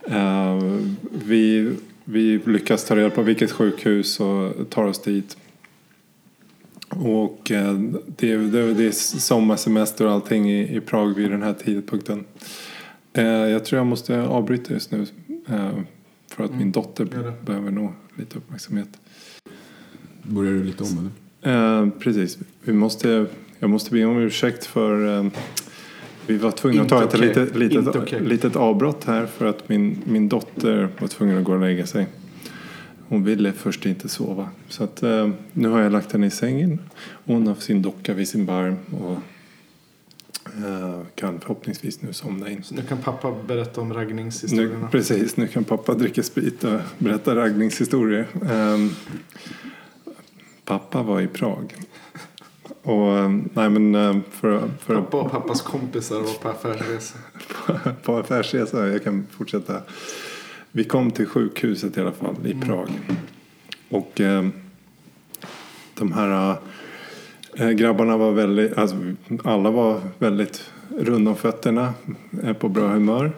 Ehm, 0.09 0.97
vi, 1.27 1.73
vi 2.05 2.41
lyckas 2.45 2.85
ta 2.85 2.97
reda 2.97 3.11
på 3.11 3.23
vilket 3.23 3.53
sjukhus 3.53 4.21
och 4.21 4.71
tar 4.71 4.85
oss 4.85 5.03
dit. 5.03 5.37
Och 6.89 7.51
eh, 7.51 7.73
det, 8.07 8.37
det, 8.37 8.75
det 8.75 8.87
är 8.87 9.19
sommarsemester 9.21 10.07
och 10.07 10.13
allting 10.13 10.51
i, 10.51 10.77
i 10.77 10.81
Prag 10.81 11.15
vid 11.15 11.31
den 11.31 11.43
här 11.43 11.53
tidpunkten. 11.53 12.25
Eh, 13.15 13.25
jag 13.25 13.65
tror 13.65 13.79
jag 13.79 13.87
måste 13.87 14.23
avbryta 14.23 14.73
just 14.73 14.91
nu. 14.91 15.07
Eh, 15.49 15.71
för 16.29 16.45
att 16.45 16.55
min 16.55 16.73
dotter 16.73 17.05
behöver 17.45 17.71
nog 17.71 17.93
lite 18.15 18.39
uppmärksamhet. 18.39 18.89
Börjar 20.23 20.53
du 20.53 20.65
lite 20.65 20.85
om 20.85 21.11
eller? 21.43 21.83
Eh, 21.83 21.91
precis. 21.99 22.39
Vi 22.63 22.73
måste, 22.73 23.27
jag 23.59 23.71
måste 23.71 23.91
be 23.91 24.05
om 24.05 24.19
ursäkt 24.19 24.67
för 24.67 25.31
vi 26.27 26.37
var 26.37 26.51
tvungna 26.51 26.83
att 26.83 26.89
ta 26.89 27.03
Inte 27.03 27.17
ett 27.17 27.21
litet, 27.21 27.57
litet, 27.57 27.87
Inte 27.87 27.99
okej. 27.99 28.21
litet 28.21 28.57
avbrott 28.57 29.05
här 29.05 29.27
för 29.27 29.47
att 29.47 29.69
min, 29.69 30.03
min 30.05 30.29
dotter 30.29 30.89
var 30.99 31.09
tvungen 31.09 31.39
att 31.39 31.45
gå 31.45 31.53
och 31.53 31.61
lägga 31.61 31.87
sig. 31.87 32.07
Hon 33.09 33.25
ville 33.25 33.53
först 33.53 33.87
inte 33.87 34.09
sova. 34.09 34.49
Så 34.69 34.85
att, 34.85 35.03
eh, 35.03 35.31
nu 35.53 35.69
har 35.69 35.81
jag 35.81 35.93
lagt 35.93 36.13
henne 36.13 36.27
i 36.27 36.31
sängen. 36.31 36.79
Hon 37.25 37.47
har 37.47 37.55
sin 37.55 37.83
docka 37.83 38.15
vid 38.15 38.29
sin 38.29 38.47
barm 38.47 38.77
och 39.01 39.19
kan 41.15 41.41
förhoppningsvis 41.41 42.03
nu 42.03 42.13
somna 42.13 42.51
in. 42.51 42.63
Så 42.63 42.75
nu 42.75 42.83
kan 42.83 42.99
pappa 42.99 43.35
berätta 43.47 43.81
om 43.81 43.89
Nu, 43.89 43.95
raggningshistorierna. 43.95 44.89
precis, 44.89 45.37
nu 45.37 45.47
kan 45.47 45.65
pappa 45.65 45.95
dricka 45.95 46.23
sprit 46.23 46.65
och 46.65 46.81
berätta 46.99 47.37
raggningshistorier. 47.37 48.27
Ehm, 48.51 48.91
pappa 50.65 51.03
var 51.03 51.21
i 51.21 51.27
Prag. 51.27 51.75
Och 52.83 53.19
eh, 53.19 53.31
nej 53.55 53.71
men 53.71 53.95
eh, 53.95 54.17
för, 54.31 54.71
för 54.81 54.95
Pappa 54.95 55.21
och 55.21 55.31
pappas 55.31 55.63
kompisar 55.63 56.21
var 56.21 56.35
på 56.43 56.49
affärsresa. 56.49 57.19
på 58.03 58.17
affärsresa, 58.17 58.89
jag 58.89 59.05
kan 59.05 59.27
fortsätta. 59.31 59.83
Vi 60.73 60.85
kom 60.85 61.11
till 61.11 61.27
sjukhuset 61.27 61.97
i 61.97 62.01
alla 62.01 62.13
fall 62.13 62.47
i 62.47 62.55
Prag. 62.55 62.89
Och 63.89 64.21
eh, 64.21 64.49
de 65.95 66.13
här 66.13 66.51
eh, 66.51 66.57
Eh, 67.57 67.71
grabbarna 67.71 68.17
var 68.17 68.33
väldigt, 68.33 68.79
alltså 68.79 68.97
alla 69.45 69.71
var 69.71 70.01
väldigt 70.19 70.71
runda 70.99 71.31
om 71.31 71.37
fötterna, 71.37 71.95
eh, 72.43 72.53
på 72.53 72.69
bra 72.69 72.89
humör. 72.89 73.33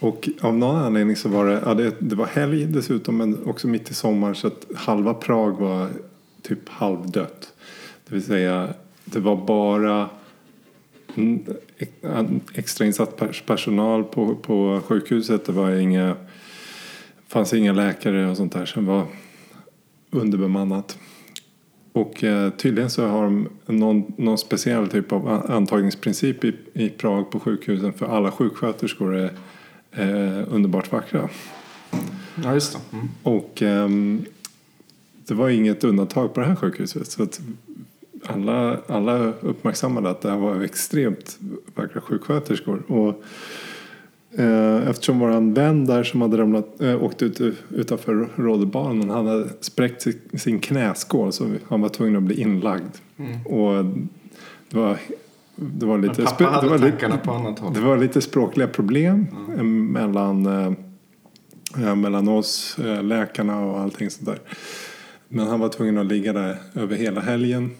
Och 0.00 0.28
av 0.40 0.56
någon 0.56 0.76
anledning 0.76 1.16
så 1.16 1.28
var 1.28 1.46
det, 1.46 1.62
ja, 1.64 1.74
det, 1.74 1.94
det 1.98 2.16
var 2.16 2.26
helg 2.26 2.64
dessutom 2.64 3.16
men 3.16 3.44
också 3.46 3.68
mitt 3.68 3.90
i 3.90 3.94
sommaren 3.94 4.34
så 4.34 4.46
att 4.46 4.66
halva 4.74 5.14
Prag 5.14 5.60
var 5.60 5.88
typ 6.42 6.68
halvdött. 6.68 7.52
Det 8.08 8.14
vill 8.14 8.24
säga 8.24 8.68
det 9.04 9.20
var 9.20 9.36
bara 9.36 10.08
extrainsatt 12.54 13.22
personal 13.46 14.04
på, 14.04 14.34
på 14.34 14.80
sjukhuset. 14.86 15.44
Det 15.44 15.52
var 15.52 15.70
inga, 15.70 16.16
fanns 17.28 17.52
inga 17.52 17.72
läkare 17.72 18.30
och 18.30 18.36
sånt 18.36 18.52
där 18.52 18.66
som 18.66 18.86
var 18.86 19.06
underbemannat. 20.10 20.98
Och 21.98 22.24
eh, 22.24 22.50
tydligen 22.50 22.90
så 22.90 23.06
har 23.06 23.24
de 23.24 23.48
någon, 23.66 24.12
någon 24.16 24.38
speciell 24.38 24.88
typ 24.88 25.12
av 25.12 25.28
antagningsprincip 25.48 26.44
i, 26.44 26.56
i 26.72 26.88
Prag 26.88 27.30
på 27.30 27.40
sjukhusen 27.40 27.92
för 27.92 28.06
alla 28.06 28.30
sjuksköterskor 28.30 29.14
är 29.16 29.30
eh, 29.92 30.54
underbart 30.54 30.92
vackra. 30.92 31.28
Ja, 32.44 32.54
just 32.54 32.72
det. 32.72 32.96
Mm. 32.96 33.08
Och 33.22 33.62
ehm, 33.62 34.24
det 35.26 35.34
var 35.34 35.48
inget 35.48 35.84
undantag 35.84 36.34
på 36.34 36.40
det 36.40 36.46
här 36.46 36.56
sjukhuset. 36.56 37.10
Så 37.10 37.22
att 37.22 37.40
alla, 38.26 38.78
alla 38.86 39.32
uppmärksammade 39.40 40.10
att 40.10 40.20
det 40.20 40.30
här 40.30 40.38
var 40.38 40.62
extremt 40.62 41.38
vackra 41.74 42.00
sjuksköterskor. 42.00 42.82
Och, 42.86 43.08
eh, 43.08 43.14
eftersom 44.88 45.18
våran 45.18 45.54
vän 45.54 45.86
där 45.86 46.04
som 46.04 46.20
hade 46.22 46.38
ramlat, 46.38 46.80
eh, 46.80 47.02
åkt 47.04 47.22
ut 47.22 47.40
utanför 47.70 48.28
rådbanan 48.36 49.10
han 49.10 49.26
hade 49.26 49.48
spräckt 49.60 50.06
sin, 50.40 50.60
knäskål 50.60 51.32
så 51.32 51.48
han 51.68 51.80
var 51.80 51.88
tvungen 51.88 52.16
att 52.16 52.22
bli 52.22 52.40
inlagd. 52.40 52.90
Och 53.44 53.84
det 54.70 54.76
var, 54.78 54.98
det 55.56 55.86
var 55.86 55.98
lite... 55.98 56.22
Mm. 56.22 56.24
Men 56.24 56.26
pappa 56.26 56.44
hade 56.44 56.66
det 56.66 56.70
var 56.70 56.78
lite- 56.78 57.18
på 57.24 57.32
annat 57.32 57.58
håll. 57.58 57.74
det 57.74 57.80
var 57.80 57.96
lite 57.98 58.20
språkliga 58.20 58.68
problem 58.68 59.26
eh, 59.56 59.62
mellan, 59.64 60.46
eh, 60.46 60.72
eh, 61.88 61.94
mellan 61.96 62.28
oss, 62.28 62.78
eh, 62.78 63.02
läkarna 63.02 63.64
och 63.64 63.80
allting 63.80 64.10
sånt 64.10 64.26
där. 64.26 64.38
Men 65.28 65.46
han 65.48 65.60
var 65.60 65.68
tvungen 65.68 65.98
att 65.98 66.06
ligga 66.06 66.32
där 66.32 66.56
över 66.74 66.96
hela 66.96 67.20
helgen. 67.20 67.70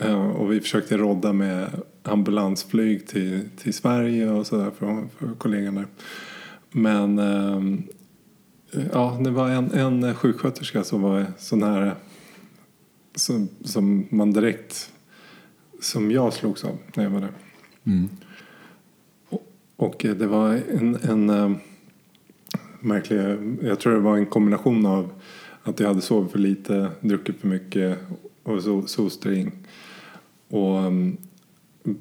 Eh, 0.00 0.30
och 0.30 0.52
vi 0.52 0.60
försökte 0.60 0.96
rodda 0.96 1.32
med 1.32 1.66
ambulansflyg 2.02 3.06
till, 3.06 3.48
till 3.56 3.74
Sverige 3.74 4.30
och 4.30 4.46
sådär 4.46 4.70
för, 4.78 5.06
för 5.18 5.34
kollegan 5.34 5.74
där. 5.74 5.86
Men 6.70 7.18
ehm, 7.18 7.82
ja, 8.92 9.18
det 9.24 9.30
var 9.30 9.50
en, 9.50 9.72
en 9.72 10.14
sjuksköterska 10.14 10.84
som 10.84 11.02
var 11.02 11.26
sån 11.38 11.62
här 11.62 11.94
som, 13.14 13.48
som 13.64 14.06
man 14.10 14.32
direkt 14.32 14.92
som 15.80 16.10
jag 16.10 16.32
slogs 16.32 16.64
av 16.64 16.78
när 16.94 17.04
jag 17.04 17.10
var 17.10 17.20
där. 17.20 17.32
Mm. 17.84 18.08
Och 19.76 20.04
eh, 20.04 20.16
det 20.16 20.26
var 20.26 20.60
en, 20.70 20.96
en 20.96 21.30
eh, 21.30 21.52
märklig, 22.80 23.18
jag 23.62 23.80
tror 23.80 23.92
det 23.92 24.00
var 24.00 24.16
en 24.16 24.26
kombination 24.26 24.86
av 24.86 25.12
att 25.62 25.80
jag 25.80 25.88
hade 25.88 26.00
sovit 26.00 26.32
för 26.32 26.38
lite, 26.38 26.90
druckit 27.00 27.40
för 27.40 27.48
mycket 27.48 27.98
och 28.42 28.62
så 28.62 28.82
solstring. 28.82 29.52
Och 30.48 30.78
mm, 30.78 31.16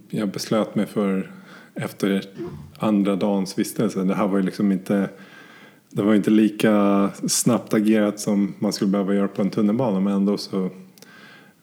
jag 0.09 0.29
beslöt 0.29 0.75
mig 0.75 0.85
för 0.85 1.31
efter 1.75 2.23
andra 2.79 3.15
dagens 3.15 3.59
vistelse, 3.59 4.03
det 4.03 4.15
här 4.15 4.27
var 4.27 4.38
ju 4.38 4.43
liksom 4.43 4.71
inte 4.71 5.09
det 5.89 6.01
var 6.01 6.15
inte 6.15 6.29
lika 6.29 7.09
snabbt 7.27 7.73
agerat 7.73 8.19
som 8.19 8.53
man 8.59 8.73
skulle 8.73 8.91
behöva 8.91 9.15
göra 9.15 9.27
på 9.27 9.41
en 9.41 9.49
tunnelbana 9.49 9.99
men 9.99 10.13
ändå 10.13 10.38
så 10.38 10.69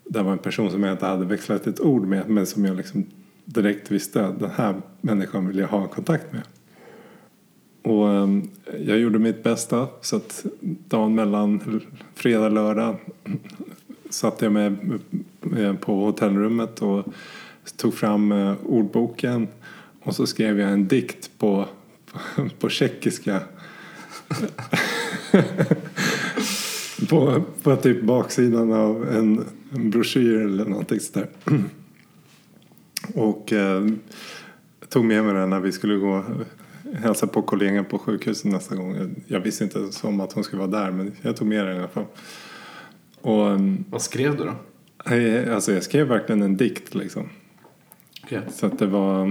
det 0.05 0.23
var 0.23 0.33
en 0.33 0.39
person 0.39 0.71
som 0.71 0.83
jag 0.83 0.93
inte 0.93 1.07
hade 1.07 1.25
växlat 1.25 1.67
ett 1.67 1.81
ord 1.81 2.07
med 2.07 2.29
men 2.29 2.47
som 2.47 2.65
jag 2.65 2.77
liksom 2.77 3.05
direkt 3.45 3.91
visste 3.91 4.27
att 4.27 4.41
den 4.41 4.51
här 4.51 4.75
människan 5.01 5.47
vill 5.49 5.59
jag 5.59 5.69
ha 5.69 5.87
kontakt 5.87 6.33
med. 6.33 6.43
Och 7.83 8.11
ehm, 8.11 8.49
jag 8.79 8.99
gjorde 8.99 9.19
mitt 9.19 9.43
bästa 9.43 9.89
så 10.01 10.17
att 10.17 10.47
dagen 10.61 11.15
mellan 11.15 11.81
fredag 12.15 12.47
och 12.47 12.53
lördag 12.53 12.97
satt 14.11 14.43
jag 14.43 14.53
med 14.53 14.79
på 15.81 16.05
hotellrummet 16.05 16.83
och 16.83 17.05
tog 17.77 17.95
fram 17.95 18.33
eh, 18.33 18.55
ordboken 18.67 19.49
och 20.03 20.15
så 20.15 20.27
skrev 20.27 20.61
jag 20.61 20.71
en 20.71 20.89
dikt 20.89 21.31
på, 21.39 21.69
på 22.59 22.69
tjeckiska 22.69 23.41
på, 27.09 27.43
på 27.63 27.77
typ 27.77 28.03
baksidan 28.03 28.73
av 28.73 29.09
en, 29.09 29.45
en 29.73 29.91
broschyr 29.91 30.41
eller 30.41 30.65
någonting 30.65 31.01
sådär. 31.01 31.29
Och 33.15 33.53
eh, 33.53 33.87
tog 34.89 35.05
med 35.05 35.25
mig 35.25 35.35
den 35.35 35.51
när 35.51 35.61
vi 35.61 35.73
skulle 35.73 35.97
gå 35.97 36.09
och 36.09 36.25
hälsa 36.97 37.27
på 37.27 37.43
kollegan 37.43 37.85
på 37.85 37.99
sjukhuset 37.99 38.45
nästa 38.45 38.77
gång. 38.77 39.15
Jag, 39.27 39.41
visste 39.41 39.65
inte 39.65 39.79
ens 39.79 40.05
om 40.05 40.21
att 40.21 40.33
hon 40.33 40.45
skulle 40.45 40.63
vara 40.67 40.85
där 40.85 40.91
men 40.91 41.13
jag 41.23 41.37
tog 41.37 41.49
med 41.49 41.67
den 41.67 41.77
i 41.77 41.79
alla 41.79 41.89
fall. 41.89 42.05
Och 43.21 43.51
ehm, 43.51 43.85
Vad 43.91 44.03
skrev 44.03 44.37
du 44.37 44.45
då? 44.45 44.55
eh, 45.15 45.55
alltså 45.55 45.73
jag 45.73 45.83
skrev 45.83 46.07
verkligen 46.07 46.43
en 46.43 46.57
dikt 46.57 46.95
liksom. 46.95 47.29
Okej. 48.25 48.41
Så 48.53 48.67
att 48.67 48.79
det 48.79 48.87
var, 48.87 49.27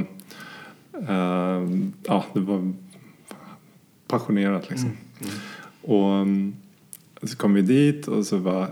eh, 1.08 1.68
ja 2.04 2.26
det 2.34 2.40
var 2.40 2.74
passionerat 4.08 4.70
liksom. 4.70 4.98
Och 5.82 6.14
mm, 6.14 6.56
så 7.24 7.38
kom 7.38 7.54
vi 7.54 7.62
dit 7.62 8.08
och 8.08 8.26
så 8.26 8.38
var, 8.38 8.68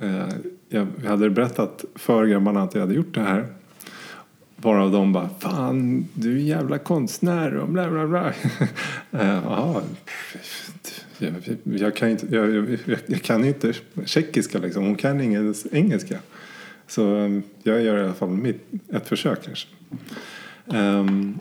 eh, 0.00 0.28
jag, 0.68 0.86
hade 1.06 1.30
berättat 1.30 1.84
för 1.94 2.26
grabbarna 2.26 2.62
att 2.62 2.74
jag 2.74 2.80
hade 2.80 2.94
gjort 2.94 3.14
det 3.14 3.20
här. 3.20 3.46
Varav 4.56 4.92
de 4.92 5.12
bara, 5.12 5.28
fan 5.38 6.08
du 6.14 6.32
är 6.32 6.36
en 6.36 6.46
jävla 6.46 6.78
konstnär 6.78 7.54
och 7.54 7.68
bla 7.68 7.90
bla 7.90 8.06
bla. 8.06 8.32
Eh, 9.10 9.42
Ja, 9.44 9.82
jag, 11.18 11.34
jag, 11.64 11.96
kan 11.96 12.08
inte, 12.08 12.26
jag, 12.30 12.54
jag, 12.54 12.78
jag 13.06 13.22
kan 13.22 13.44
inte 13.44 13.72
tjeckiska 14.04 14.58
liksom, 14.58 14.84
hon 14.84 14.94
kan 14.94 15.20
ingen 15.20 15.54
engelska. 15.72 16.18
Så 16.86 17.16
um, 17.16 17.42
jag 17.62 17.82
gör 17.82 17.96
i 17.96 18.04
alla 18.04 18.14
fall 18.14 18.28
mitt, 18.28 18.66
ett 18.92 19.08
försök 19.08 19.44
kanske. 19.44 19.68
Um, 20.66 21.40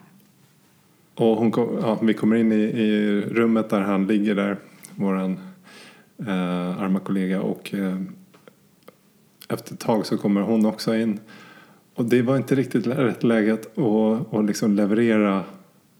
och 1.15 1.37
hon 1.37 1.51
kom, 1.51 1.77
ja, 1.81 1.99
vi 2.01 2.13
kommer 2.13 2.35
in 2.35 2.51
i, 2.51 2.55
i 2.55 3.21
rummet 3.21 3.69
där 3.69 3.81
han 3.81 4.07
ligger 4.07 4.35
där, 4.35 4.57
våran 4.95 5.39
eh, 6.17 6.81
arma 6.81 6.99
kollega. 6.99 7.41
Och 7.41 7.73
eh, 7.73 7.97
efter 9.49 9.73
ett 9.73 9.79
tag 9.79 10.05
så 10.05 10.17
kommer 10.17 10.41
hon 10.41 10.65
också 10.65 10.95
in. 10.95 11.19
Och 11.95 12.05
det 12.05 12.21
var 12.21 12.37
inte 12.37 12.55
riktigt 12.55 12.87
rätt 12.87 13.23
läge 13.23 13.53
att 13.53 13.77
och, 13.77 14.33
och 14.33 14.43
liksom 14.43 14.75
leverera 14.75 15.43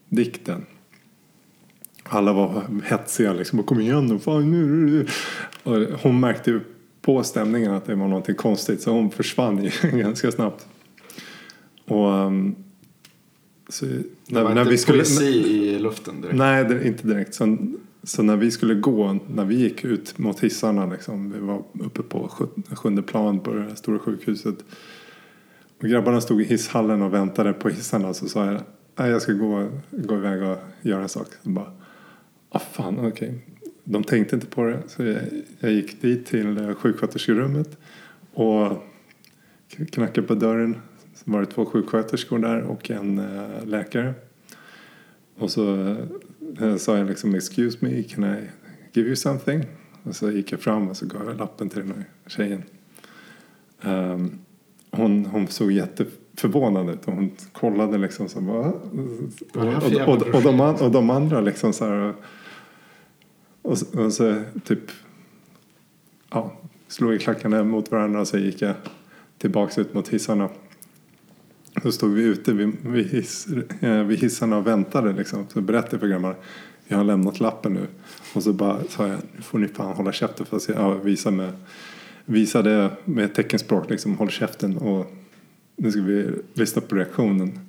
dikten. 0.10 0.66
Alla 2.04 2.34
var 2.34 2.64
hetsiga 2.84 3.34
liksom. 3.34 3.60
Och 3.60 3.66
kom 3.66 3.80
igen 3.80 4.06
nu, 4.06 4.20
fan 4.20 4.52
nu. 4.52 5.08
Och 5.64 5.78
hon 6.02 6.20
märkte 6.20 6.60
på 7.04 7.24
stämningen 7.24 7.74
att 7.74 7.86
det 7.86 7.96
var 7.96 8.08
något 8.08 8.38
konstigt. 8.38 8.82
Så 8.82 8.92
hon 8.92 9.12
försvann 9.12 9.64
ju 9.64 9.72
ganska 10.00 10.32
snabbt. 10.32 10.68
Och 11.88 12.08
um, 12.08 12.56
så, 13.70 13.86
Det 13.86 14.04
när, 14.28 14.44
var 14.44 14.54
när 14.54 14.62
inte 14.62 14.72
vi 14.72 14.78
skulle, 14.78 14.98
poesi 14.98 15.26
i 15.26 15.80
luften 15.80 16.22
direkt. 16.22 16.38
Nej, 16.38 16.66
det, 16.66 16.88
inte 16.88 17.08
direkt. 17.08 17.34
Sen, 17.34 17.78
så 18.04 18.24
när 18.24 18.38
vi 18.38 18.52
skulle 18.52 18.76
gå, 18.76 19.20
när 19.28 19.46
vi 19.46 19.56
gick 19.56 19.84
ut 19.84 20.18
mot 20.18 20.40
hissarna 20.40 20.86
liksom, 20.86 21.32
vi 21.32 21.40
var 21.40 21.64
uppe 21.80 22.04
på 22.04 22.30
sjunde 22.72 23.02
plan 23.02 23.40
på 23.40 23.54
det 23.54 23.76
stora 23.76 24.00
sjukhuset. 24.00 24.56
Och 25.82 25.88
grabbarna 25.90 26.22
stod 26.22 26.42
i 26.42 26.46
hisshallen 26.46 27.02
och 27.02 27.14
väntade 27.14 27.54
på 27.54 27.70
hissarna. 27.70 28.14
Så 28.14 28.30
sa 28.30 28.46
jag, 28.46 28.62
nej 28.96 29.12
jag 29.12 29.22
ska 29.22 29.34
gå, 29.34 29.70
gå 29.92 30.16
iväg 30.16 30.44
och 30.44 30.58
göra 30.82 31.02
en 31.02 31.10
sak. 31.10 31.28
Så 31.44 31.50
bara, 31.50 31.72
ah 32.50 32.60
fan 32.60 33.06
okej. 33.06 33.46
De 33.84 34.04
tänkte 34.04 34.36
inte 34.36 34.48
på 34.48 34.64
det. 34.64 34.80
Så 34.88 35.04
jag, 35.04 35.22
jag 35.60 35.72
gick 35.72 36.02
dit 36.02 36.26
till 36.26 36.58
eh, 36.58 36.74
sjuksköterskerummet. 36.74 37.78
Och 38.34 38.84
knackade 39.92 40.28
på 40.28 40.36
dörren. 40.36 40.76
Så 41.16 41.32
var 41.32 41.40
det 41.40 41.46
två 41.46 41.66
sjuksköterskor 41.66 42.40
där 42.40 42.62
och 42.62 42.92
en 42.92 43.20
eh, 43.20 43.66
läkare. 43.66 44.14
Och 45.38 45.52
så 45.52 45.96
eh, 46.60 46.76
sa 46.76 46.98
jag 46.98 47.08
liksom 47.08 47.36
excuse 47.36 47.78
me, 47.82 48.04
can 48.04 48.24
I 48.24 48.38
give 48.94 49.08
you 49.08 49.16
something? 49.16 49.66
Och 50.04 50.16
så 50.16 50.32
gick 50.32 50.52
jag 50.52 50.60
fram 50.60 50.90
och 50.90 50.98
så 50.98 51.06
gav 51.06 51.28
jag 51.28 51.38
lappen 51.38 51.70
till 51.70 51.80
den 51.80 51.92
här 51.92 52.06
tjejen. 52.28 52.64
Ehm, 53.82 54.40
hon, 54.92 55.26
hon 55.26 55.48
såg 55.48 55.72
jätteförvånad 55.72 56.90
ut 56.90 57.06
och 57.06 57.14
hon 57.14 57.32
kollade 57.52 57.98
liksom 57.98 58.30
så 58.30 58.42
bara, 58.42 58.60
och, 58.60 58.78
och, 59.54 60.08
och, 60.08 60.36
och, 60.36 60.44
de, 60.44 60.60
och 60.60 60.92
de 60.92 61.10
andra 61.10 61.42
liksom 61.42 61.74
så 61.74 61.86
här 61.86 62.14
och, 63.64 63.78
så- 63.78 64.00
och 64.04 64.14
så 64.14 64.42
typ 64.64 64.92
ja, 66.30 66.54
slog 66.88 67.12
vi 67.12 67.20
klackarna 67.20 67.64
mot 67.64 67.92
varandra 67.92 68.22
och 68.22 68.28
så 68.28 68.38
gick 68.38 68.62
jag 68.62 68.76
tillbaks 69.38 69.78
ut 69.78 69.94
mot 69.94 70.08
hissarna. 70.08 70.50
Så 71.84 71.92
stod 71.92 72.14
vi 72.14 72.24
ute 72.24 72.54
vid, 72.54 72.72
vid, 72.86 73.06
hiss, 73.08 73.48
eh, 73.82 74.04
vid 74.04 74.20
hissarna 74.20 74.58
och 74.58 74.68
väntade 74.68 75.14
liksom. 75.14 75.46
Så 75.50 75.62
berättade 75.62 75.94
jag 75.94 76.00
för 76.02 76.08
grabbarna, 76.08 76.36
jag 76.88 76.98
har 76.98 77.04
lämnat 77.04 77.40
lappen 77.40 77.74
nu. 77.74 77.88
Och 78.36 78.44
så 78.44 78.54
bara 78.54 78.84
sa 78.90 79.08
jag, 79.08 79.20
nu 79.36 79.42
får 79.42 79.60
ni 79.60 79.68
fan 79.68 79.96
hålla 79.96 80.12
käften. 80.12 80.46
Fast 80.46 80.70
jag 80.70 80.78
ja, 80.78 80.94
visa 80.94 81.32
med, 81.32 81.54
visade 82.26 82.92
med 83.06 83.36
teckenspråk 83.36 83.90
liksom, 83.90 84.18
håll 84.18 84.30
käften. 84.30 84.78
Och 84.78 85.12
nu 85.76 85.92
ska 85.92 86.02
vi 86.02 86.32
lyssna 86.54 86.82
på 86.82 86.96
reaktionen. 86.96 87.60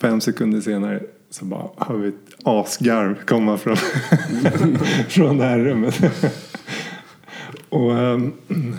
Fem 0.00 0.20
sekunder 0.20 0.60
senare 0.60 1.02
så 1.32 1.44
bara 1.44 1.68
hör 1.76 1.96
vi 1.96 2.08
ett 2.08 2.34
asgarv 2.42 3.24
komma 3.24 3.58
från, 3.58 3.76
från 5.08 5.38
det 5.38 5.44
här 5.44 5.58
rummet. 5.58 6.00
och 7.68 7.98
ehm, 7.98 8.32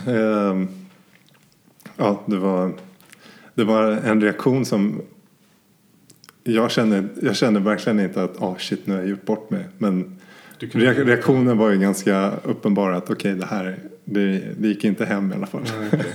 ehm, 0.06 0.68
ja, 1.96 2.22
det 2.26 2.36
var, 2.36 2.72
det 3.54 3.64
var 3.64 3.82
en 3.90 4.20
reaktion 4.20 4.64
som 4.64 5.02
jag 6.44 6.70
kände, 6.70 7.04
jag 7.22 7.36
kände 7.36 7.60
verkligen 7.60 8.00
inte 8.00 8.22
att 8.22 8.42
ah 8.42 8.56
shit 8.58 8.86
nu 8.86 8.94
har 8.94 9.00
jag 9.00 9.10
gjort 9.10 9.24
bort 9.24 9.50
mig. 9.50 9.64
Men 9.78 10.20
kunde- 10.66 10.86
reak- 10.92 11.04
reaktionen 11.04 11.58
var 11.58 11.70
ju 11.70 11.78
ganska 11.78 12.32
uppenbar 12.44 12.90
att 12.92 13.10
okej 13.10 13.34
det 13.34 13.46
här 13.46 13.78
det, 14.04 14.42
det 14.58 14.68
gick 14.68 14.84
inte 14.84 15.04
hem 15.04 15.32
i 15.32 15.34
alla 15.34 15.46
fall. 15.46 15.62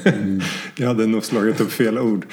jag 0.75 0.87
hade 0.87 1.07
nog 1.07 1.25
slagit 1.25 1.61
upp 1.61 1.71
fel 1.71 1.99
ord. 1.99 2.25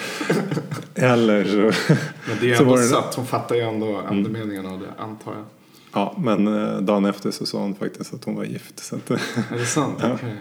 Eller 0.94 1.44
så, 1.44 1.56
Men 1.56 2.36
det 2.40 2.50
är 2.50 2.54
så 2.54 2.62
ändå 2.62 2.74
var 2.74 2.80
det- 2.80 2.86
satt. 2.88 3.14
Hon 3.14 3.26
fattar 3.26 3.54
ju 3.54 3.60
ändå 3.60 4.02
andemeningen 4.08 4.66
av 4.66 4.80
det, 4.80 5.02
antar 5.02 5.32
jag. 5.32 5.44
Ja, 5.92 6.16
men 6.18 6.46
eh, 6.46 6.80
dagen 6.80 7.04
efter 7.04 7.30
så 7.30 7.46
sa 7.46 7.58
hon 7.60 7.74
faktiskt 7.74 8.14
att 8.14 8.24
hon 8.24 8.34
var 8.36 8.44
gift. 8.44 8.78
Så 8.78 8.96
att, 8.96 9.10
Är 9.10 9.58
det 9.58 9.64
sant? 9.66 9.98
Okej. 10.14 10.34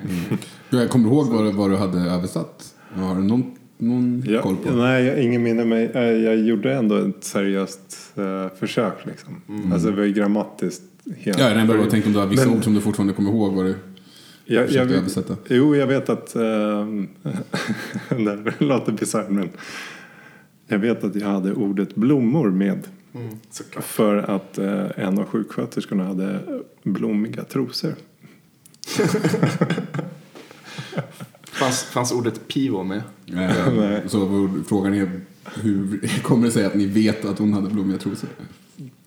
Jag 0.69 0.89
kommer 0.89 1.07
ihåg 1.09 1.27
vad, 1.27 1.53
vad 1.53 1.69
du 1.69 1.75
hade 1.75 1.99
översatt? 2.11 2.73
Har 2.95 3.15
du 3.15 3.23
någon, 3.23 3.51
någon 3.77 4.23
Ja, 4.27 4.41
koll 4.41 4.55
på? 4.55 4.71
nej, 4.71 5.05
jag- 5.05 5.23
ingen 5.23 5.43
minne 5.43 5.65
mig. 5.65 5.91
Eh, 5.93 6.01
Jag 6.03 6.35
gjorde 6.37 6.73
ändå 6.73 6.95
ett 6.95 7.23
seriöst 7.23 8.11
eh, 8.15 8.57
försök. 8.59 8.93
Liksom. 9.05 9.41
Alltså 9.73 9.89
det 9.89 9.95
var 9.95 10.03
ju 10.03 10.13
grammatiskt 10.13 10.83
helt... 11.17 11.39
Ja, 11.39 11.49
jag 11.51 11.67
bara 11.67 11.85
tänkte 11.85 12.07
om 12.09 12.13
du 12.13 12.19
har 12.19 12.27
vissa 12.27 12.45
Men- 12.45 12.57
ord 12.57 12.63
som 12.63 12.73
du 12.73 12.81
fortfarande 12.81 13.13
kommer 13.13 13.29
ihåg 13.31 13.53
vad 13.53 13.65
du 13.65 13.75
jag, 14.45 14.69
jag, 14.71 14.91
översätta. 14.91 15.37
Jo, 15.49 15.75
jag 15.75 15.87
vet 15.87 16.09
att... 16.09 16.35
ehm, 16.35 17.07
det 18.09 18.53
låter 18.65 18.91
bisarrt, 18.91 19.29
men... 19.29 19.49
Jag 20.67 20.79
vet 20.79 21.03
att 21.03 21.15
jag 21.15 21.27
hade 21.27 21.53
ordet 21.53 21.95
blommor 21.95 22.49
med. 22.49 22.79
Mm. 23.13 23.37
För 23.81 24.17
att 24.17 24.57
eh, 24.57 24.85
en 24.95 25.19
av 25.19 25.25
sjuksköterskorna 25.25 26.03
hade 26.05 26.39
blommiga 26.83 27.43
trosor. 27.43 27.95
Fanns, 31.51 31.83
fanns 31.83 32.11
ordet 32.11 32.47
pivo 32.47 32.83
med? 32.83 33.01
Eh, 33.35 34.07
Så 34.07 34.25
vår- 34.25 34.63
frågan 34.67 34.93
är 34.93 35.21
hur 35.61 36.07
kommer 36.23 36.45
det 36.45 36.51
sig 36.51 36.65
att 36.65 36.75
ni 36.75 36.85
vet 36.85 37.25
att 37.25 37.39
hon 37.39 37.53
hade 37.53 37.69
blommiga 37.69 37.97
trosor? 37.97 38.29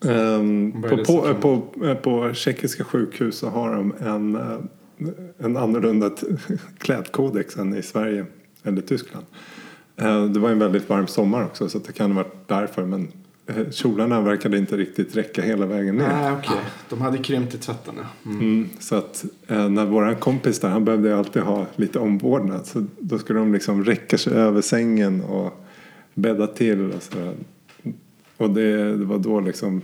Um, 0.01 0.83
på, 0.83 0.97
på, 0.97 1.05
som- 1.05 1.41
på, 1.41 1.63
eh, 1.87 1.95
på 1.95 2.35
tjeckiska 2.35 2.85
sjukhus 2.85 3.39
så 3.39 3.49
har 3.49 3.75
de 3.75 3.95
en, 4.01 4.35
eh, 4.37 4.59
en 5.39 5.57
annorlunda 5.57 6.11
klädkodex 6.79 7.57
än 7.57 7.75
i 7.77 7.83
Sverige 7.83 8.27
eller 8.63 8.81
Tyskland. 8.83 9.27
Eh, 9.97 10.25
Det 10.25 10.41
var 10.41 10.51
en 10.51 10.59
väldigt 10.59 10.89
varm 10.89 11.07
sommar 11.07 11.45
också 11.45 11.69
så 11.69 11.79
det 11.79 11.93
kan 11.93 12.11
ha 12.13 12.23
varit 12.23 12.35
därför 12.49 12.85
men 12.85 13.09
eh, 13.47 13.71
kjolarna 13.71 14.21
verkade 14.21 14.59
inte 14.59 14.77
riktigt 14.77 15.17
räcka 15.17 15.43
hela 15.43 15.67
vägen 15.67 15.97
ner. 15.97 16.09
Nej, 16.09 16.33
okej. 16.33 16.61
De 16.89 17.01
hade 17.01 17.19
krympt 17.19 17.55
i 17.55 17.59
tvätten. 17.59 17.95
ja. 17.97 18.31
Mm. 18.31 18.41
Mm, 18.41 18.69
så 18.81 18.95
att 18.97 19.25
eh, 19.47 19.69
när 19.69 19.87
våran 19.87 20.17
kompis 20.17 20.61
där, 20.61 20.69
han 20.69 20.85
behövde 20.85 21.17
alltid 21.19 21.43
ha 21.43 21.67
lite 21.77 21.99
omvårdnad. 21.99 22.67
Så 22.67 22.85
då 22.99 23.19
skulle 23.19 23.39
de 23.39 23.53
liksom 23.53 23.85
räcka 23.85 24.19
sig 24.19 24.33
över 24.33 24.61
sängen 24.61 25.21
och 25.25 25.65
bädda 26.15 26.47
till 26.47 26.93
och 26.93 27.03
så. 27.03 27.33
Och 28.39 28.51
det, 28.51 28.97
det 28.97 29.05
var 29.05 29.19
då 29.19 29.41
liksom... 29.41 29.83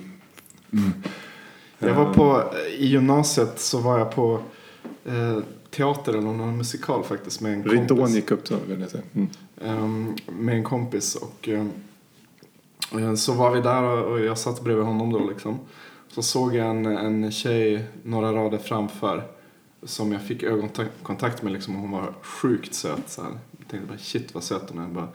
Jag 1.78 1.94
var 1.94 2.14
på, 2.14 2.44
i 2.78 2.86
gymnasiet 2.86 3.60
så 3.60 3.78
var 3.78 3.98
jag 3.98 4.14
på 4.14 4.40
eh, 5.04 5.38
teater 5.70 6.12
eller 6.12 6.32
någon 6.32 6.56
musikal 6.56 7.04
faktiskt 7.04 7.40
med 7.40 7.52
en 7.52 7.62
kompis. 7.62 7.80
Ridån 7.80 8.12
gick 8.12 8.30
upp 8.30 8.48
så 8.48 8.56
vill 8.68 8.80
jag 8.80 8.90
säga. 8.90 9.02
Mm. 9.12 9.28
Ehm, 9.64 10.16
med 10.26 10.54
en 10.54 10.64
kompis 10.64 11.14
och 11.14 11.48
eh, 11.48 13.14
så 13.14 13.32
var 13.32 13.50
vi 13.50 13.60
där 13.60 13.82
och, 13.82 14.20
jag 14.20 14.38
satt 14.38 14.64
bredvid 14.64 14.84
honom 14.84 15.12
då 15.12 15.28
liksom. 15.28 15.58
Så 16.08 16.22
såg 16.22 16.54
jag 16.54 16.70
en, 16.70 16.86
en 16.86 17.32
tjej 17.32 17.84
några 18.02 18.32
rader 18.32 18.58
framför 18.58 19.22
som 19.82 20.12
jag 20.12 20.22
fick 20.22 20.42
ögonkontakt 20.42 21.42
med 21.42 21.52
liksom 21.52 21.76
och 21.76 21.82
hon 21.82 21.90
var 21.90 22.14
sjukt 22.22 22.74
söt 22.74 23.10
så 23.10 23.22
här. 23.22 23.30
Jag 23.58 23.68
tänkte 23.68 23.88
bara 23.88 23.98
shit 23.98 24.34
vad 24.34 24.42
söt 24.42 24.70
hon 24.70 24.84
är. 24.84 24.88
Bara 24.88 25.08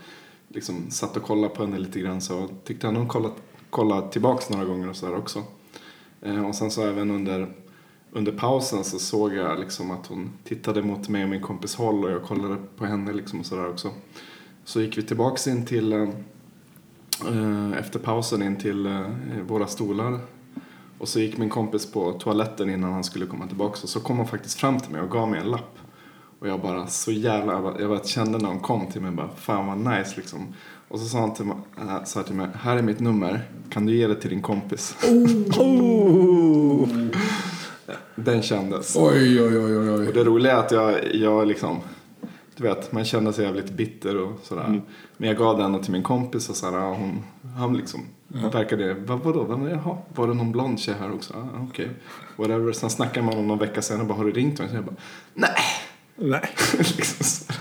liksom 0.50 0.92
satt 0.92 1.18
och 1.18 1.24
kollade 1.24 1.56
på 1.56 1.64
henne 1.64 1.80
lite 1.80 2.00
grann 2.00 2.22
så 2.22 2.50
tyckte 2.64 2.88
han 2.88 2.96
hon 2.96 3.08
kollat, 3.08 3.36
kollat 3.70 4.12
tillbaks 4.12 4.50
några 4.50 4.66
gånger 4.66 4.90
och 4.90 4.96
sådär 4.96 5.16
också. 5.16 5.44
Eh, 6.22 6.48
och 6.48 6.56
sen 6.56 6.72
så 6.72 6.84
även 6.84 7.12
under 7.12 7.54
under 8.12 8.32
pausen 8.32 8.84
så 8.84 9.00
såg 9.00 9.34
jag 9.34 9.60
liksom 9.60 9.92
att 9.92 10.08
hon 10.08 10.32
tittade 10.44 10.82
mot 10.82 11.10
mig 11.10 11.24
och 11.24 11.30
min 11.30 11.42
kompis 11.42 11.76
håll 11.76 12.06
och 12.06 12.12
jag 12.12 12.24
kollade 12.24 12.58
på 12.78 12.86
henne 12.86 13.14
liksom 13.14 13.40
och 13.40 13.46
sådär 13.46 13.70
också. 13.70 13.92
Så 14.64 14.82
gick 14.82 14.98
vi 14.98 15.04
tillbaks 15.04 15.48
in 15.48 15.66
till, 15.66 15.94
eh, 15.94 16.10
eh, 17.28 17.72
efter 17.78 18.00
pausen 18.00 18.42
in 18.42 18.56
till 18.56 18.86
eh, 18.86 19.06
våra 19.48 19.68
stolar. 19.68 20.20
Och 20.98 21.08
så 21.08 21.20
gick 21.20 21.38
min 21.38 21.50
kompis 21.50 21.92
på 21.92 22.12
toaletten 22.12 22.70
innan 22.70 22.94
han 22.94 23.04
skulle 23.04 23.26
komma 23.26 23.48
tillbaks 23.48 23.84
och 23.84 23.90
så 23.90 24.00
kom 24.00 24.18
hon 24.18 24.28
faktiskt 24.28 24.60
fram 24.60 24.80
till 24.80 24.92
mig 24.92 25.02
och 25.02 25.12
gav 25.12 25.30
mig 25.30 25.40
en 25.40 25.52
lapp. 25.52 25.79
Och 26.40 26.48
jag 26.48 26.62
bara 26.62 26.88
så 26.88 27.12
jävla, 27.12 27.54
jag 27.80 27.90
bara, 27.90 28.04
kände 28.04 28.38
när 28.38 28.50
hon 28.50 28.60
kom 28.60 28.88
till 28.88 29.02
mig 29.02 29.12
bara 29.12 29.30
fan 29.36 29.68
vad 29.68 29.78
nice 29.78 30.14
liksom. 30.16 30.54
Och 30.88 31.00
så 31.00 31.06
sa 31.06 31.20
han 31.20 31.34
till 31.34 31.46
mig, 31.46 31.58
äh, 31.78 32.04
sa 32.04 32.24
till 32.24 32.36
mig, 32.36 32.48
här 32.62 32.78
är 32.78 32.82
mitt 32.82 33.00
nummer, 33.00 33.42
kan 33.70 33.86
du 33.86 33.96
ge 33.96 34.08
det 34.08 34.16
till 34.16 34.30
din 34.30 34.42
kompis? 34.42 34.96
Den 38.16 38.42
kändes. 38.42 38.96
Oj, 38.96 39.42
oj, 39.42 39.60
oj, 39.60 39.78
oj. 39.78 40.08
Och 40.08 40.14
det 40.14 40.24
roliga 40.24 40.54
är 40.54 40.58
att 40.58 40.72
jag, 40.72 41.16
jag 41.16 41.48
liksom, 41.48 41.80
du 42.56 42.64
vet, 42.64 42.92
man 42.92 43.06
kände 43.06 43.34
sig 43.34 43.46
jävligt 43.46 43.72
bitter 43.72 44.18
och 44.18 44.40
sådär. 44.44 44.82
Men 45.18 45.28
jag 45.30 45.38
gav 45.38 45.58
den 45.58 45.82
till 45.82 45.92
min 45.92 46.04
kompis 46.04 46.50
och 46.50 46.56
sådär, 46.56 46.78
ja, 46.78 46.94
hon, 46.94 47.24
han 47.58 47.78
liksom 47.78 48.02
verkade, 48.28 48.94
vad, 48.94 49.20
vadå, 49.20 49.44
vem, 49.44 49.68
jaha, 49.68 49.98
var 50.16 50.28
det 50.28 50.34
någon 50.34 50.52
blond 50.52 50.80
tjej 50.80 50.96
här 51.00 51.14
också? 51.14 51.34
Ah, 51.34 51.64
Okej, 51.70 51.90
whatever. 52.36 52.72
Sen 52.72 52.90
snackade 52.90 53.26
man 53.26 53.38
om 53.38 53.48
någon 53.48 53.60
vecka 53.60 53.82
senare, 53.82 54.06
bara, 54.06 54.18
har 54.18 54.26
du 54.26 54.32
ringt 54.32 54.60
henne? 54.60 54.70
Så 54.70 54.76
jag 54.76 54.86
bara, 54.86 54.96
nej. 55.34 55.50
Nej. 56.22 56.50
liksom 56.78 57.26
så. 57.26 57.54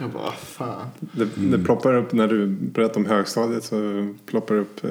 Jag 0.00 0.10
bara, 0.10 0.32
fan. 0.32 0.86
Det, 1.00 1.24
det 1.36 1.58
ploppar 1.58 1.94
upp 1.94 2.12
när 2.12 2.28
du 2.28 2.46
berättar 2.46 2.96
om 3.00 3.06
högstadiet 3.06 3.64
så 3.64 4.08
ploppar 4.26 4.54
det 4.54 4.60
upp 4.60 4.84
eh, 4.84 4.90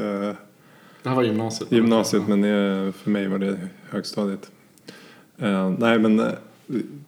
Det 1.03 1.09
här 1.09 1.15
var 1.15 1.23
gymnasiet. 1.23 1.71
gymnasiet 1.71 2.27
men 2.27 2.43
eh, 2.43 2.91
för 2.91 3.09
mig 3.09 3.27
var 3.27 3.39
det 3.39 3.59
högstadiet. 3.89 4.51
Eh, 5.37 5.69
nej 5.79 5.99
men 5.99 6.19
eh, 6.19 6.27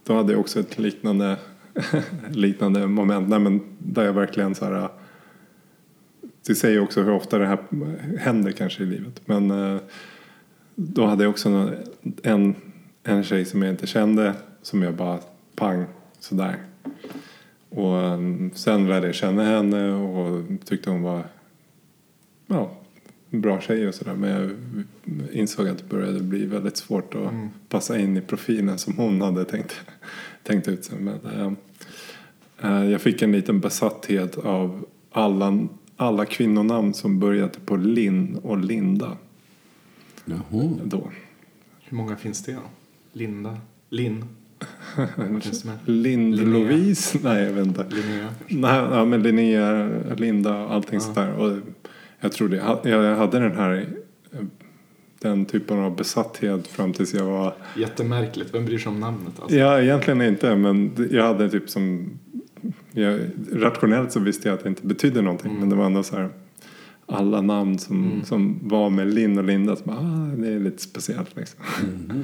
då 0.04 0.14
hade 0.14 0.32
jag 0.34 0.40
också 0.40 0.60
ett 0.60 0.78
liknande, 0.80 1.38
liknande 2.30 2.88
moment. 2.88 3.30
Nej, 3.30 3.40
men 3.40 3.62
där 3.80 4.04
jag 4.06 4.14
verkligen 4.14 4.56
så 4.56 4.66
här. 4.66 4.90
Det 6.48 6.56
säger 6.56 6.80
också 6.80 7.02
hur 7.02 7.12
ofta 7.12 7.38
det 7.38 7.48
här 7.48 7.60
händer 8.20 8.52
kanske 8.52 8.84
i 8.84 8.86
livet. 8.86 9.22
Men 9.26 9.52
eh, 9.52 9.82
då 10.76 11.06
hade 11.06 11.24
jag 11.24 11.30
också 11.30 11.50
en, 11.50 11.76
en, 12.24 12.56
en 13.04 13.24
tjej 13.24 13.46
som 13.46 13.62
jag 13.62 13.72
inte 13.72 13.88
kände 13.88 14.34
som 14.62 14.82
jag 14.82 14.94
bara 14.94 15.20
pang 15.56 15.86
sådär. 16.20 16.58
Och 17.70 17.98
eh, 18.02 18.20
sen 18.54 18.88
lärde 18.88 19.06
jag 19.06 19.16
känna 19.16 19.44
henne 19.44 19.92
och 19.94 20.44
tyckte 20.66 20.90
hon 20.90 21.02
var 21.02 21.24
ja, 22.48 22.72
bra 23.30 23.62
tjej 23.62 23.88
och 23.88 23.96
sådär. 23.96 24.14
Men 24.14 24.30
jag 24.30 24.52
insåg 25.34 25.68
att 25.68 25.78
det 25.78 25.84
började 25.84 26.20
bli 26.20 26.46
väldigt 26.46 26.78
svårt 26.78 27.16
att 27.16 27.32
Mm. 27.32 27.50
passa 27.70 28.00
in 28.00 28.18
i 28.18 28.22
profilen 28.22 28.78
som 28.78 28.98
hon 28.98 29.22
hade 29.22 29.46
tänkt, 29.46 29.76
tänkt 30.44 30.68
ut 30.68 30.86
sig. 30.86 31.00
Men, 31.00 31.58
eh, 32.62 32.84
jag 32.92 33.02
fick 33.02 33.22
en 33.22 33.32
liten 33.32 33.60
besatthet 33.60 34.38
av 34.38 34.86
alla, 35.12 35.68
alla 35.98 36.26
kvinnonamn 36.26 36.94
som 36.94 37.20
började 37.20 37.60
på 37.66 37.76
Linn 37.76 38.36
och 38.44 38.58
Linda 38.58 39.18
Jaha. 40.26 40.70
då. 40.84 41.12
Hur 41.82 41.98
många 41.98 42.16
finns 42.16 42.44
det? 42.44 42.58
Linda? 43.14 43.58
Linn? 43.90 44.26
Vad 45.16 45.44
finns 45.44 45.62
det 45.62 45.68
med? 45.70 45.78
Lind 45.86 46.36
Linnea. 46.36 46.60
Lovise? 46.60 47.20
Nej, 47.24 47.44
jag 47.44 47.54
vet 47.54 47.68
inte. 47.68 47.86
Linnea? 47.90 48.28
Nej, 48.48 48.76
ja, 48.92 49.06
men 49.06 49.24
Linnea, 49.24 49.90
Linda 50.18 50.58
och 50.66 50.74
allting 50.74 50.94
Ja. 50.94 51.00
sånt 51.00 51.16
där. 51.16 51.34
Och 51.34 51.58
jag 52.20 52.32
tror 52.32 52.50
det. 52.50 52.90
Jag 52.90 53.16
hade 53.16 53.40
den 53.40 53.56
här 53.58 53.88
den 55.22 55.46
typen 55.46 55.80
av 55.80 55.96
besatthet 55.96 56.68
fram 56.68 56.94
tills 56.94 57.14
jag 57.14 57.26
var... 57.26 57.54
Jättemärkligt. 57.76 58.54
Vem 58.54 58.66
bryr 58.66 58.78
sig 58.78 58.90
om 58.90 59.00
namnet? 59.00 59.34
Alltså? 59.40 59.58
Ja, 59.58 59.82
egentligen 59.82 60.22
inte, 60.22 60.56
men 60.56 60.92
jag 61.12 61.24
hade 61.24 61.50
typ 61.50 61.70
som... 61.70 62.10
Jag, 62.92 63.20
rationellt 63.52 64.12
så 64.12 64.20
visste 64.20 64.48
jag 64.48 64.58
att 64.58 64.64
det 64.64 64.70
inte 64.70 64.88
betydde 64.88 65.22
någonting, 65.22 65.50
Mm. 65.52 65.60
men 65.60 65.70
det 65.70 65.76
var 65.76 65.86
ändå 65.86 66.04
så 66.04 66.16
här... 66.16 66.30
Alla 67.06 67.42
namn 67.42 67.80
som, 67.80 68.04
Mm. 68.06 68.24
som 68.24 68.60
var 68.62 68.90
med 68.90 69.14
Linn 69.14 69.38
och 69.38 69.44
Linda, 69.44 69.76
så 69.76 69.84
bara, 69.84 69.98
ah, 69.98 70.36
det 70.38 70.48
är 70.48 70.60
lite 70.60 70.82
speciellt 70.82 71.36
liksom. 71.36 71.60
Mhm. 71.84 72.24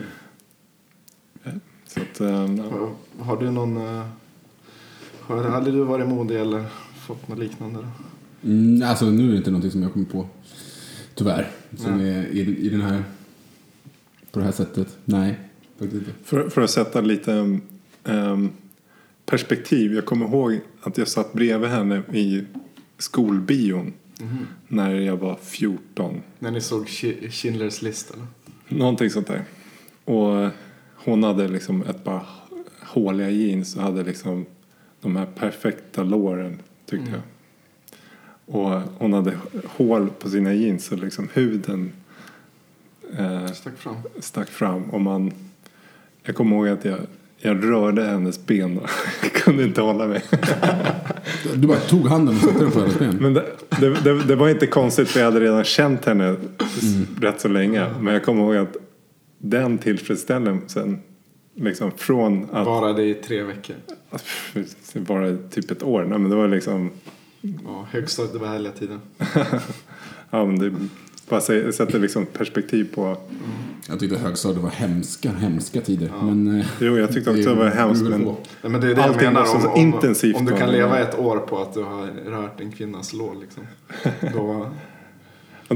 Så 1.94 2.02
att, 2.02 2.22
eh, 2.22 2.56
ja. 2.58 2.92
Har, 3.20 3.38
du 3.38 3.52
någon... 3.52 3.78
eh, 3.78 4.06
Har 5.22 5.44
aldrig 5.44 5.76
du 5.76 5.84
varit 5.84 6.08
modig 6.08 6.40
eller 6.40 6.66
fått 7.08 7.28
något 7.28 7.40
liknande? 7.40 7.80
Då? 7.80 7.88
Mm, 8.50 8.90
alltså 8.90 9.06
nu 9.06 9.28
är 9.28 9.32
det 9.32 9.38
inte 9.38 9.52
någonting 9.52 9.72
som 9.72 9.84
jag 9.84 9.94
kommer 9.94 10.06
på. 10.06 10.28
Tyvärr. 11.16 11.52
Som 11.78 11.98
Nej. 11.98 12.10
är 12.18 12.26
i, 12.28 12.40
i 12.66 12.70
den 12.70 12.82
här... 12.82 13.04
På 14.32 14.40
det 14.40 14.46
här 14.46 14.52
sättet. 14.52 14.98
Nej. 15.06 15.40
För, 16.24 16.50
för 16.50 16.62
att 16.62 16.70
sätta 16.70 17.02
lite 17.02 17.60
ehm, 18.04 18.50
perspektiv. 19.26 19.94
Jag 19.94 20.06
kommer 20.06 20.26
ihåg 20.26 20.60
att 20.82 20.98
jag 20.98 21.08
satt 21.08 21.34
bredvid 21.34 21.70
henne 21.70 22.04
i 22.14 22.44
skolbion 22.98 23.94
när 24.68 24.96
jag 24.96 25.18
var 25.18 25.36
14. 25.42 26.22
När 26.40 26.52
ni 26.52 26.62
såg 26.62 26.86
Sch- 26.86 27.28
Schindler's 27.30 27.84
list 27.84 28.12
eller? 28.14 28.26
Någonting 28.80 29.10
sånt 29.10 29.28
där. 29.28 29.44
Och 30.06 30.50
hon 31.04 31.24
hade 31.24 31.48
liksom 31.48 31.82
ett 31.90 32.04
par 32.04 32.26
håliga 32.82 33.30
jeans 33.30 33.76
och 33.76 33.82
hade 33.84 34.04
liksom 34.04 34.46
de 35.02 35.16
här 35.16 35.26
perfekta 35.26 36.04
låren 36.04 36.60
tyckte 36.86 37.08
Mm. 37.08 37.14
jag. 37.14 37.22
Och 38.56 38.82
hon 38.98 39.14
hade 39.14 39.34
hål 39.66 40.10
på 40.20 40.30
sina 40.30 40.54
jeans 40.54 40.86
så 40.86 40.96
liksom 40.96 41.28
huden 41.34 41.92
eh, 43.18 43.46
Stack 43.52 43.78
fram. 43.78 43.96
stack 44.20 44.50
fram 44.50 44.84
och 44.84 45.02
man 45.02 45.32
jag 46.24 46.36
kommer 46.36 46.56
ihåg 46.56 46.68
att 46.68 46.86
jag, 46.86 47.00
jag 47.38 47.64
rörde 47.64 48.04
hennes 48.04 48.46
ben 48.46 48.78
och 48.78 48.90
kunde 49.34 49.64
inte 49.64 49.82
hålla 49.82 50.08
mig. 50.08 50.24
Du 51.56 51.68
bara 51.68 51.80
tog 51.80 52.08
handen 52.08 52.36
och 52.36 52.42
satte 52.42 52.60
den 52.60 52.72
på 52.72 52.80
hennes 52.80 53.00
ben. 53.00 53.18
Men 53.20 53.34
det, 53.34 53.46
det, 53.80 53.90
det, 54.04 54.24
det 54.24 54.36
var 54.36 54.50
inte 54.50 54.68
konstigt 54.68 55.10
för 55.10 55.20
jag 55.20 55.26
hade 55.28 55.40
redan 55.40 55.64
känt 55.64 56.06
henne 56.06 56.36
rätt 57.22 57.42
så 57.42 57.48
länge. 57.48 57.86
Men 58.00 58.14
jag 58.14 58.24
kommer 58.24 58.42
ihåg 58.44 58.56
att 58.68 58.78
den 59.42 59.78
tillfredsställelsen 59.78 61.00
liksom 61.56 61.92
från 61.92 62.44
att 62.52 62.66
Bara 62.66 62.94
det 62.94 63.04
i 63.04 63.14
tre 63.14 63.44
veckor. 63.44 63.76
det 64.94 65.00
var 65.10 65.50
typ 65.50 65.72
ett 65.72 65.84
år. 65.84 66.06
Nej, 66.10 66.20
men 66.20 66.30
det 66.30 66.36
var 66.36 66.48
liksom 66.48 66.92
Ja, 67.42 67.88
högstadiet, 67.92 68.34
det 68.34 68.40
var 68.40 68.48
härliga 68.48 68.72
tiden. 68.74 69.00
ja, 70.30 70.46
men 70.46 70.60
det 70.60 70.74
bara 71.30 71.40
sä- 71.40 71.72
sätter 71.72 72.00
liksom 72.00 72.26
perspektiv 72.26 72.96
på. 72.96 73.18
Jag 73.88 74.00
tyckte 74.00 74.18
högstadiet 74.18 74.62
var 74.64 74.70
hemska, 74.70 75.32
hemska 75.32 75.82
tider. 75.82 76.12
Men, 76.22 76.60
eh, 76.60 76.66
Jo, 76.80 76.98
jag 76.98 77.14
tyckte 77.14 77.30
också 77.32 77.50
det 77.50 77.56
var 77.56 77.68
hemskt. 77.70 78.04
Men. 78.04 78.22
Nej, 78.22 78.36
men 78.62 78.72
det 78.72 78.78
är 78.78 78.82
det 78.82 78.90
jag 78.92 79.00
Allting 79.00 79.22
menar. 79.28 79.40
var 79.40 79.48
så 79.48 79.68
Om, 79.68 79.74
om, 79.74 79.80
intensivt 79.80 80.36
om 80.36 80.46
du 80.46 80.58
kan 80.58 80.72
leva 80.72 81.00
ett 81.00 81.20
år 81.20 81.38
på 81.38 81.62
att 81.62 81.74
du 81.74 81.84
har 81.84 82.08
rört 82.26 82.62
en 82.62 82.72
kvinnas 82.72 83.14
lår 83.14 83.36
liksom. 83.42 83.64
Då, 84.34 84.70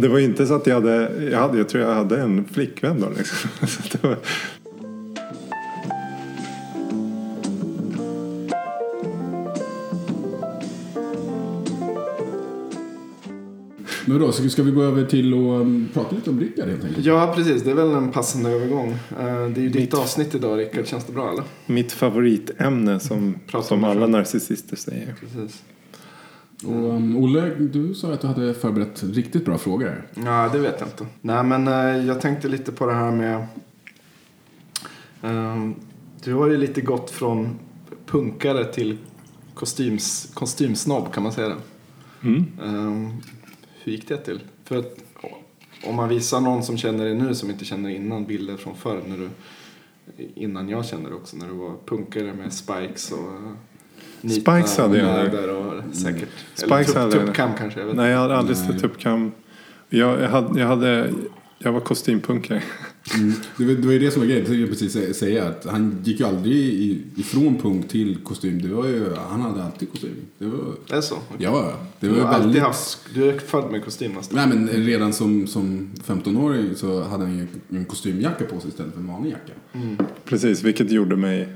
det 0.02 0.08
var 0.08 0.20
ju 0.20 0.26
inte 0.26 0.48
så 0.48 0.54
att 0.54 0.68
jag 0.68 0.76
hade, 0.76 1.12
jag, 1.32 1.40
hade, 1.40 1.58
jag 1.58 1.70
tror 1.70 1.84
jag 1.84 1.96
hade 1.96 2.22
en 2.22 2.46
flickvän 2.46 3.02
då. 3.02 3.10
Liksom. 3.18 3.50
Så 3.68 3.98
det 3.98 4.08
var, 4.08 4.18
Men 14.08 14.20
då, 14.20 14.32
ska 14.32 14.64
vi 14.64 14.72
gå 14.72 14.84
över 14.84 15.06
till 15.06 15.34
att 15.34 15.40
um, 15.40 15.90
prata 15.94 16.16
lite 16.16 16.30
om 16.30 16.40
Rickard 16.40 16.68
helt 16.68 16.84
enkelt? 16.84 17.06
ja, 17.06 17.34
precis. 17.36 17.64
Det 17.64 17.72
är 17.72 17.76
väl 17.76 17.92
en 17.92 18.12
passande 18.12 18.50
övergång. 18.50 18.92
Eh, 18.92 19.26
Det 19.26 19.60
är 19.60 19.64
ju 19.64 19.70
ditt 19.70 19.94
avsnitt 19.94 20.36
idag, 20.36 20.60
Rickard. 20.60 20.88
Känns 20.88 21.06
det 21.06 21.14
bra 21.14 21.32
eller? 21.32 21.44
mitt 21.66 21.92
favoritämne 21.92 23.00
som, 23.00 23.36
som 23.64 23.78
om 23.78 23.84
alla 23.84 24.08
narcissister 24.08 24.76
säger. 24.76 25.16
Precis. 25.20 25.64
Och, 26.64 26.94
um, 26.94 27.18
Olle, 27.18 27.56
du 27.56 27.94
sa 27.94 28.14
att 28.14 28.22
du 28.22 28.28
hade 28.28 28.54
förberett 28.54 29.04
riktigt 29.04 29.46
bra 29.46 29.58
frågor. 29.58 30.08
Ja, 30.14 30.50
det 30.54 30.60
vet 30.60 30.80
jag 30.80 30.90
inte. 30.90 31.06
Nej, 31.22 31.44
men 31.44 31.68
eh, 31.68 32.08
jag 32.08 32.22
tänkte 32.22 32.48
lite 32.48 32.72
på 32.72 32.86
det 32.86 32.94
här 32.94 33.12
med... 33.12 33.48
ehm, 35.22 35.76
du 36.24 36.34
har 36.34 36.50
ju 36.50 36.58
lite 36.58 36.82
gått 36.82 37.12
från 37.12 37.60
punkare 38.06 38.66
till 38.66 38.98
kostyms, 39.54 40.32
kostymsnobb, 40.34 41.14
kan 41.14 41.24
man 41.24 41.32
säga 41.32 41.48
det? 41.48 41.56
Mm. 42.24 42.46
Ehm, 42.64 43.10
hur 43.84 43.92
gick 43.92 44.08
det 44.08 44.18
till? 44.18 44.40
För 44.64 44.78
att 44.78 44.98
om 45.86 45.96
man 45.96 46.10
visar 46.10 46.42
någon 46.42 46.64
som 46.64 46.78
känner 46.78 47.06
dig 47.06 47.16
nu 47.16 47.36
som 47.36 47.50
inte 47.50 47.66
känner 47.66 47.90
dig 47.90 47.98
innan 47.98 48.26
bilder 48.26 48.58
från 48.58 48.76
förr 48.76 49.02
när 49.08 49.18
du 49.18 49.30
innan 50.36 50.70
jag 50.70 50.86
kände 50.86 51.10
dig 51.10 51.16
också 51.16 51.38
när 51.38 51.48
du 51.48 51.54
var 51.54 51.76
punkare 51.86 52.34
med 52.34 52.54
spikes 52.54 53.12
och 53.12 53.30
Spikes 54.30 54.78
hade 54.78 54.98
jag. 54.98 55.58
och 55.58 55.96
säkert 55.96 56.30
Spikes 56.56 56.94
hade 56.96 57.16
jag. 57.18 57.26
tuppkam 57.26 57.50
kanske 57.58 57.80
jag 57.80 57.88
vet 57.88 57.96
Nej, 57.96 58.12
jag 58.12 58.20
hade 58.20 58.36
aldrig 58.38 58.58
Nej. 58.58 58.66
ställt 58.68 58.84
upp 58.84 58.98
kam. 59.00 59.32
Jag, 59.90 60.22
jag, 60.22 60.30
hade, 60.30 60.60
jag, 60.60 60.68
hade, 60.68 61.10
jag 61.60 61.72
var 61.72 61.80
kostympunkare. 61.80 62.64
Mm. 63.16 63.34
Det, 63.58 63.66
var, 63.66 63.74
det 63.74 63.86
var 63.86 63.94
ju 63.94 64.00
det 64.00 64.12
som 64.12 64.22
var 64.22 64.28
grejen, 64.28 64.60
jag 64.62 64.70
precis 64.70 64.96
sä- 64.96 65.14
säga. 65.14 65.48
Att 65.48 65.66
han 65.66 65.98
gick 66.04 66.20
ju 66.20 66.26
aldrig 66.26 66.54
i, 66.56 67.02
ifrån 67.18 67.58
punk 67.62 67.88
till 67.90 68.18
kostym. 68.24 68.62
Det 68.62 68.68
var 68.68 68.86
ju, 68.88 69.06
han 69.30 69.42
hade 69.42 69.64
alltid 69.64 69.92
kostym. 69.92 70.16
Det 70.38 70.46
var, 70.46 70.60
Det 70.90 70.96
är 70.96 71.02
så? 71.02 71.16
Okej. 71.16 71.38
ja, 71.40 71.74
det 72.00 72.08
Du 72.08 72.12
var 72.14 72.18
ju 72.18 72.24
har 72.24 72.30
alltid 72.34 72.46
väldigt... 72.46 72.64
haft, 72.64 73.00
du 73.14 73.30
är 73.30 73.40
född 73.40 73.72
med 73.72 73.84
kostym 73.86 74.12
nästan? 74.12 74.50
Nej 74.50 74.58
men 74.60 74.68
redan 74.86 75.14
som, 75.14 75.48
som 75.48 75.90
15-åring 76.08 76.76
så 76.76 77.04
hade 77.04 77.24
han 77.26 77.38
ju 77.38 77.48
en 77.80 77.86
kostymjacka 77.86 78.46
på 78.46 78.60
sig 78.60 78.70
istället 78.70 78.94
för 78.94 79.00
en 79.02 79.08
vanlig 79.08 79.32
jacka. 79.32 79.54
Precis, 80.26 80.64
vilket 80.64 80.92
gjorde 80.92 81.16
mig... 81.16 81.48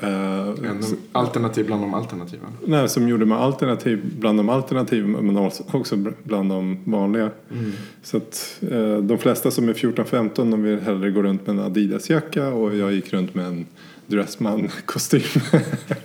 eh, 0.00 0.48
En 0.70 0.80
alternativ 1.12 1.66
bland 1.66 1.82
de 1.82 1.94
alternativen. 1.94 2.46
nej, 2.66 2.88
som 2.88 3.08
gjorde 3.08 3.26
mig 3.26 3.38
alternativ 3.38 4.12
bland 4.18 4.38
de 4.38 4.48
alternativa 4.48 5.06
men 5.22 5.36
också- 5.36 5.96
bland 6.22 6.50
de 6.50 6.78
vanliga. 6.84 7.30
Så 8.02 8.16
att 8.16 8.58
eh, 8.70 8.96
de 8.96 9.18
flesta 9.18 9.50
som 9.50 9.68
är 9.68 9.72
14-15 9.74 10.30
de 10.50 10.62
vill 10.62 10.80
hellre 10.80 11.10
gå 11.10 11.22
runt 11.22 11.46
med 11.46 11.56
en 11.58 11.62
Adidas-jacka 11.64 12.48
och 12.48 12.76
jag 12.76 12.92
gick 12.92 13.12
runt 13.12 13.34
med 13.34 13.46
en 13.46 13.66
Dressman-kostym. 14.06 15.22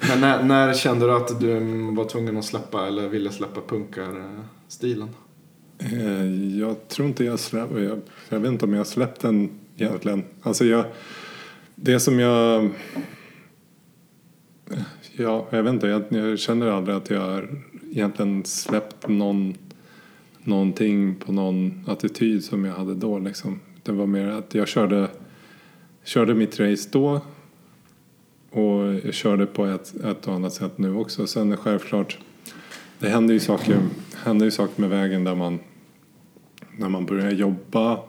Men 0.10 0.22
när, 0.22 0.44
när 0.44 0.74
kände 0.74 1.06
du 1.06 1.12
att 1.14 1.40
du 1.40 1.60
var 1.96 2.06
tvungen 2.10 2.38
att 2.38 2.46
släppa 2.46 2.88
eller 2.88 3.08
ville 3.10 3.30
släppa 3.32 3.62
punkarstilen? 3.68 5.10
Eh, 5.80 6.60
Jag 6.60 6.88
tror 6.88 7.08
inte 7.08 7.24
jag 7.24 7.40
släppt, 7.40 7.72
jag, 7.80 8.00
jag 8.30 8.40
vet 8.40 8.52
inte 8.52 8.66
om 8.66 8.72
jag 8.72 8.80
har 8.80 8.86
släppt 8.86 9.22
den 9.22 9.50
egentligen. 9.78 10.24
Alltså 10.42 10.66
jag, 10.66 10.86
det 11.76 12.00
som 12.00 12.20
jag, 12.20 12.70
ja, 15.18 15.48
jag 15.50 15.64
vet 15.64 15.74
inte, 15.74 15.88
jag, 15.88 16.04
jag 16.10 16.40
känner 16.40 16.68
aldrig 16.68 16.96
att 16.96 17.10
jag 17.10 17.20
har 17.20 17.50
egentligen 17.92 18.46
släppt 18.46 19.08
någon, 19.08 19.54
någonting 20.44 21.16
på 21.16 21.32
någon 21.32 21.86
attityd 21.88 22.44
som 22.44 22.66
jag 22.66 22.74
hade 22.74 22.96
då 22.96 23.20
liksom. 23.20 23.60
Det 23.84 23.92
var 23.92 24.06
mer 24.06 24.28
att 24.28 24.56
jag 24.56 24.68
körde, 24.68 25.08
körde 26.04 26.34
mitt 26.34 26.60
race 26.60 26.90
då 26.92 27.22
och 28.50 28.94
jag 29.04 29.14
körde 29.14 29.46
på 29.46 29.66
ett, 29.66 29.96
ett 30.06 30.28
och 30.28 30.34
annat 30.34 30.54
sätt 30.54 30.78
nu 30.78 30.96
också. 30.96 31.28
Sen 31.28 31.52
är 31.52 31.56
självklart, 31.56 32.18
det 33.00 33.10
händer 33.10 33.34
ju 33.34 33.40
saker, 33.40 33.78
händer 34.24 34.46
ju 34.46 34.52
saker 34.52 34.82
med 34.82 34.90
vägen 34.90 35.24
där 35.24 35.36
man 35.36 35.60
när 36.78 36.90
man 36.90 37.06
börjar 37.06 37.32
jobba. 37.32 38.00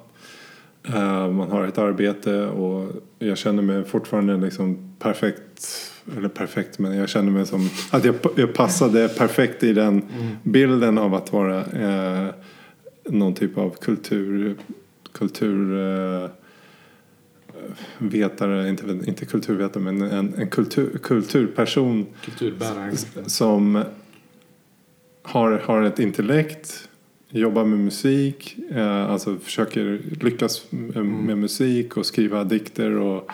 Eh, 0.89 1.31
man 1.31 1.51
har 1.51 1.67
ett 1.67 1.79
arbete 1.79 2.47
och 2.47 2.93
jag 3.19 3.39
känner 3.39 3.63
mig 3.63 3.85
fortfarande 3.85 4.37
liksom 4.37 4.95
perfekt. 4.99 5.91
Eller 6.17 6.29
perfekt, 6.29 6.79
men 6.79 6.97
jag 6.97 7.09
känner 7.09 7.33
mig 7.33 7.47
som 7.47 7.71
att 7.91 8.05
jag, 8.05 8.15
jag 8.37 8.55
passade 8.55 9.09
perfekt 9.09 9.63
i 9.63 9.73
den 9.73 10.03
bilden 10.43 10.99
av 10.99 11.15
att 11.15 11.33
vara 11.33 11.65
eh, 11.65 12.35
någon 13.05 13.35
typ 13.35 13.59
av 13.59 13.71
kultur, 13.81 14.57
kultur 15.13 15.79
eh, 15.79 16.31
vetare, 17.99 18.69
inte, 18.69 18.99
inte 19.07 19.27
kulturvetare 19.27 19.83
men 19.83 20.03
en, 20.03 20.35
en 20.35 20.49
kultur, 20.49 20.99
kulturperson 21.03 22.07
som 23.27 23.85
har, 25.23 25.53
har 25.53 25.83
ett 25.83 25.99
intellekt. 25.99 26.89
jobbar 27.31 27.65
med 27.65 27.79
musik, 27.79 28.57
eh, 28.71 29.11
alltså 29.11 29.37
försöker 29.37 30.01
lyckas 30.21 30.67
med, 30.71 31.07
med 31.07 31.39
musik 31.39 31.97
och 31.97 32.07
skriva 32.07 32.45
dikter 32.45 32.91
och 32.91 33.31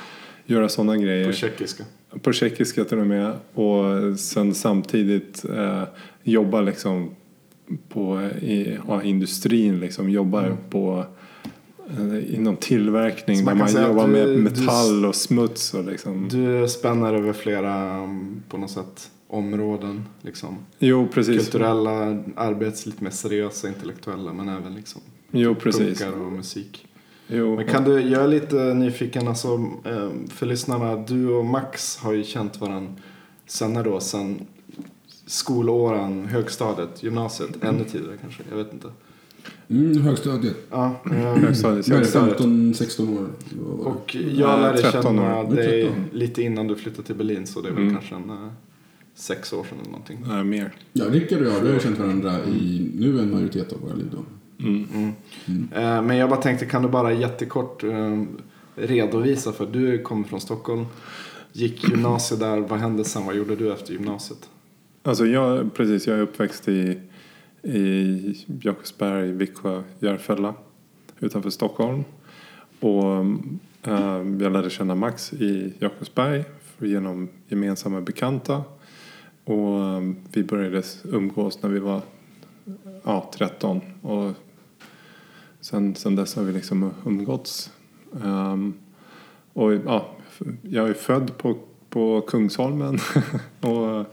göra 0.47 0.69
sådana 0.69 0.97
grejer. 0.97 1.27
På 1.27 1.33
tjeckiska. 1.33 1.85
På 2.23 2.33
tjeckiska 2.33 2.85
till 2.85 2.99
och 2.99 3.07
med. 3.07 3.33
Och 3.55 4.19
sen 4.21 4.55
samtidigt 4.55 5.45
eh, 5.45 5.83
jobba 6.23 6.61
liksom 6.61 7.11
på 7.89 8.21
i, 8.41 8.79
ja, 8.89 9.03
industrin, 9.03 9.81
liksom 9.81 10.11
jobbar 10.11 10.57
på 10.71 11.05
eh, 11.91 12.35
inom 12.35 12.57
tillverkning 12.57 13.37
Så 13.37 13.45
där 13.45 13.55
man 13.55 13.73
man 13.75 13.83
jobbar 13.89 14.05
att 14.05 14.11
med 14.11 14.27
du- 14.29 14.37
metall 14.37 15.07
och 15.07 15.15
smuts 15.15 15.75
och 15.75 15.85
liksom. 15.85 16.29
Du 16.29 16.69
spänner 16.69 17.15
över 17.15 17.33
flera, 17.33 17.99
um, 18.05 18.43
på 18.49 18.59
något 18.59 18.71
sätt, 18.71 19.11
områden. 19.29 20.05
Liksom. 20.23 20.59
Jo, 20.79 21.09
precis. 21.15 21.37
Kulturella, 21.43 22.23
arbets, 22.37 22.87
lite 22.87 23.05
mer 23.05 23.11
seriösa, 23.11 23.69
intellektuella, 23.69 24.33
men 24.33 24.49
även 24.49 24.75
liksom 24.75 25.01
Jo, 25.31 25.55
precis. 25.55 25.99
punkar 26.01 26.21
och 26.21 26.33
musik. 26.33 26.87
Jo, 27.33 27.57
Men 27.57 27.67
kan 27.67 27.85
du, 27.85 28.01
jag 28.01 28.23
är 28.23 28.29
lite 28.29 28.75
nyfiken, 28.75 29.29
alltså, 29.29 29.49
eh, 29.85 30.11
för 30.29 30.47
lyssnarna, 30.47 30.97
du 30.97 31.29
och 31.29 31.45
Max 31.45 31.97
har 31.97 32.13
ju 32.13 32.25
känt 32.25 32.61
varandra 32.61 32.93
sen 33.47 33.73
när 33.73 33.85
då, 33.85 34.01
sen 34.01 34.47
skolåren, 35.27 36.27
högstadiet, 36.27 37.03
gymnasiet, 37.03 37.51
ännu 37.65 37.85
tidigare 37.85 38.17
kanske, 38.21 38.43
jag 38.51 38.57
vet 38.57 38.73
inte. 38.73 38.89
Mm, 39.69 40.03
högstadiet. 40.03 40.57
Ja, 40.71 41.01
eh, 41.05 41.11
Högstadiet, 41.35 41.89
Jag 41.89 41.95
är 41.97 41.99
högstadiet. 42.01 42.37
15, 42.39 42.75
16 42.75 43.19
år. 43.19 43.29
Och 43.85 44.17
jag 44.37 44.61
lärde 44.61 44.79
13 44.79 45.03
känna 45.03 45.41
år. 45.41 45.55
dig 45.55 45.83
13. 45.83 46.05
lite 46.13 46.43
innan 46.43 46.67
du 46.69 46.77
flyttade 46.77 47.07
till 47.07 47.15
Berlin, 47.17 47.47
så 47.47 47.61
det 47.61 47.69
är 47.69 47.73
väl 47.73 47.83
Mm. 47.83 47.95
kanske 47.95 48.15
en 48.15 48.31
eh, 48.31 48.49
sex 49.15 49.53
år 49.53 49.65
sedan 49.65 49.79
eller 49.81 49.91
någonting. 49.91 50.19
Nej, 50.29 50.45
mer. 50.45 50.73
Ja, 50.93 51.05
Rickard 51.11 51.41
och 51.41 51.47
jag 51.53 51.61
vi 51.61 51.73
har 51.73 51.79
känt 51.79 51.99
varandra 51.99 52.45
i 52.45 52.91
nu 52.99 53.21
en 53.21 53.31
majoritet 53.31 53.73
av 53.73 53.81
våra 53.81 53.95
liv. 53.95 54.09
Då. 54.13 54.19
Mm. 54.65 55.13
Mm. 55.47 55.69
Eh, 55.73 56.03
men 56.03 56.17
jag 56.17 56.29
bara 56.29 56.43
tänkte, 56.43 56.67
kan 56.67 56.83
du 56.83 56.89
bara 56.89 57.13
jättekort 57.13 57.85
eh, 57.85 58.23
redovisa 58.75 59.53
för 59.53 59.67
du 59.67 60.03
kommer 60.03 60.25
från 60.25 60.41
Stockholm, 60.41 60.87
gick 61.53 61.89
gymnasiet 61.89 62.41
där, 62.41 62.59
vad 62.59 62.79
hände 62.79 63.05
sen, 63.05 63.27
vad 63.27 63.37
gjorde 63.37 63.57
du 63.57 63.73
efter 63.73 63.93
gymnasiet? 63.93 64.49
Alltså 65.03 65.27
jag, 65.27 65.75
precis, 65.75 66.07
jag 66.07 66.19
är 66.19 66.23
uppväxt 66.23 66.69
i, 66.69 67.01
i 67.63 68.47
Jakobsberg, 68.63 69.33
Viksjö, 69.33 69.83
Järfälla 69.99 70.55
utanför 71.21 71.51
Stockholm. 71.51 72.05
Och 72.81 73.05
äh, 73.83 74.23
jag 74.41 74.53
lärde 74.53 74.71
känna 74.71 74.95
Max 74.95 75.33
i 75.33 75.73
Jakobsberg 75.79 76.45
genom 76.79 77.29
gemensamma 77.49 78.01
bekanta. 78.01 78.63
Och 79.45 79.85
äh, 79.85 80.13
vi 80.33 80.43
började 80.43 80.83
umgås 81.05 81.63
när 81.63 81.71
vi 81.71 81.79
var 81.79 82.01
ja, 83.05 83.31
13. 83.35 83.81
Och 84.03 84.33
sen, 85.61 85.95
sen 85.95 86.17
dess 86.17 86.37
har 86.37 86.43
vi 86.43 86.53
liksom 86.53 86.91
umgåtts. 87.07 87.71
Um, 88.13 88.75
och 89.53 89.75
ja, 89.75 90.11
jag 90.63 90.89
är 90.89 90.95
född 90.95 91.39
på, 91.39 91.59
på 91.89 92.21
Kungsholmen. 92.21 92.99
och 93.61 94.07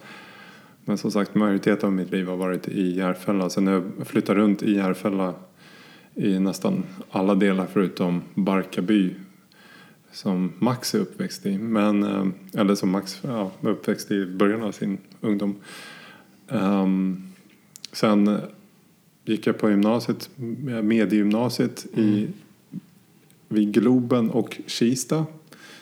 men 0.86 0.98
som 0.98 1.12
sagt, 1.12 1.36
majoriteten 1.36 1.88
av 1.88 1.94
mitt 1.94 2.12
liv 2.12 2.28
har 2.28 2.38
varit 2.38 2.68
i 2.68 2.98
Järfälla. 2.98 3.50
Sen 3.50 3.68
har 3.68 3.74
jag 3.74 4.08
flyttat 4.08 4.36
runt 4.36 4.64
i 4.64 4.76
Järfälla 4.76 5.34
i 6.16 6.40
nästan 6.40 6.84
alla 7.12 7.36
delar 7.36 7.68
förutom 7.74 8.22
Barkarby 8.34 9.16
som 10.12 10.54
Max 10.60 10.96
är 10.96 11.00
uppväxt 11.00 11.46
i. 11.46 11.58
Men, 11.58 12.04
eh, 12.04 12.28
eller 12.62 12.76
som 12.76 12.90
Max 12.90 13.20
ja, 13.22 13.52
var 13.60 13.72
uppväxt 13.72 14.12
i 14.12 14.26
början 14.26 14.64
av 14.64 14.72
sin 14.72 14.98
ungdom. 15.22 15.56
Um, 16.48 17.34
sen 17.92 18.40
gick 19.28 19.48
jag 19.48 19.58
på 19.58 19.70
gymnasiet, 19.70 20.30
mediegymnasiet 20.84 21.86
i, 21.96 22.28
vid 23.48 23.74
Globen 23.74 24.30
och 24.30 24.62
Kista. 24.68 25.26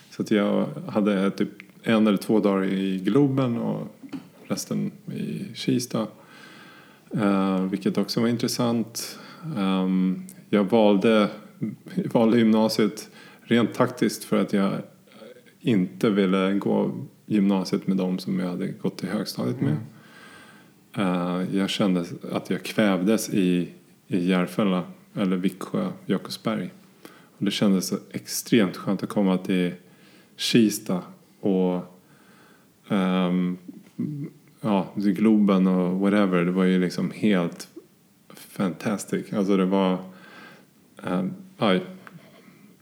Så 0.10 0.22
att 0.22 0.32
jag 0.32 0.68
hade 0.88 1.32
typ 1.32 1.50
en 1.84 2.08
eller 2.08 2.18
två 2.18 2.40
dagar 2.40 2.64
i 2.64 2.98
Globen 2.98 3.58
och 3.58 3.88
resten 4.48 4.92
i 5.14 5.46
Kista. 5.54 6.08
Eh, 7.12 7.62
vilket 7.64 7.98
också 7.98 8.22
var 8.22 8.28
intressant. 8.28 9.20
Ehm, 9.58 10.24
jag 10.50 10.64
valde, 10.64 11.30
valde 12.14 12.38
gymnasiet 12.38 13.10
rent 13.42 13.74
taktiskt 13.74 14.24
för 14.24 14.42
att 14.42 14.54
jag 14.54 14.72
inte 15.62 16.10
ville 16.10 16.54
gå 16.54 16.92
gymnasiet 17.26 17.88
med 17.88 17.98
dem 17.98 18.20
som 18.20 18.40
jag 18.40 18.48
hade 18.48 18.68
gått 18.68 18.98
till 18.98 19.10
högstadiet 19.10 19.62
med. 19.62 19.72
Eh, 19.72 19.95
Eh, 20.98 21.44
jag 21.52 21.70
kände 21.70 22.06
att 22.32 22.50
jag 22.50 22.64
kvävdes 22.64 23.30
i, 23.30 23.70
i 24.08 24.26
Järfälla 24.28 24.84
eller 25.14 25.38
Viksjö, 25.38 25.90
Jakobsberg. 26.06 26.70
Och 27.38 27.46
det 27.46 27.52
kändes 27.52 27.88
så 27.88 27.98
extremt 28.12 28.78
skönt 28.78 29.04
att 29.04 29.10
komma 29.10 29.38
till 29.38 29.72
Kista 30.36 31.02
och 31.40 32.02
um, 32.88 33.58
ja, 34.62 34.88
Globen 34.96 35.68
och 35.68 36.00
whatever. 36.00 36.46
Det 36.46 36.52
var 36.52 36.64
ju 36.64 36.80
liksom 36.80 37.12
helt 37.12 37.68
fantastic. 38.34 39.34
Alltså 39.34 39.58
det 39.58 39.66
var... 39.66 39.98
Ehm, 41.04 41.20
um, 41.20 41.34
aj. 41.58 41.82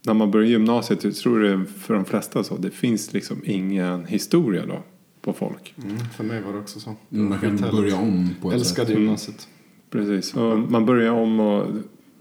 när 0.06 0.14
man 0.14 0.32
börjar 0.32 0.48
gymnasiet, 0.48 1.04
jag 1.04 1.16
tror 1.16 1.40
det 1.40 1.50
är 1.50 1.66
för 1.66 1.94
de 1.94 2.06
flesta 2.06 2.44
så, 2.44 2.58
det 2.58 2.72
finns 2.72 3.14
liksom 3.14 3.42
ingen 3.46 4.06
historia 4.06 4.66
då 4.66 4.84
på 5.24 5.34
folk. 5.34 5.74
Mm, 5.84 5.98
för 6.00 6.24
mig 6.24 6.42
var 6.42 6.54
det 6.54 6.60
också 6.60 6.80
så. 6.80 6.96
Det 7.10 7.16
Mm, 7.18 7.30
man 7.30 7.40
kan 7.40 7.72
börja 7.76 7.96
om 7.96 8.30
på 8.42 8.50
ett 8.52 8.56
Älskade 8.56 8.88
sätt. 8.88 8.98
gymnasiet. 9.00 9.48
Precis, 9.90 10.34
och 10.34 10.60
man 10.60 10.86
börjar 10.86 11.12
om 11.12 11.40
och 11.40 11.68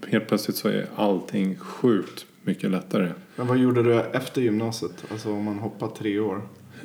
helt 0.09 0.29
plötsligt 0.29 0.57
så 0.57 0.69
är 0.69 0.87
allting 0.97 1.57
sjukt 1.59 2.27
mycket 2.43 2.71
lättare. 2.71 3.13
Men 3.37 3.47
vad 3.47 3.59
gjorde 3.59 3.83
du 3.83 4.01
efter 4.01 4.43
gymnasiet? 4.43 5.05
Alltså 5.11 5.33
om 5.33 5.45
man 5.45 5.59
hoppar 5.59 5.89
tre 5.89 6.19
år. 6.21 6.43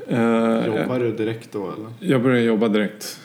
Eh, 0.08 0.66
Jobbar 0.66 1.00
du 1.00 1.12
direkt 1.16 1.52
då 1.52 1.72
eller? 1.72 1.94
Jag 2.00 2.24
började 2.24 2.42
jobba 2.44 2.68
direkt. 2.68 3.20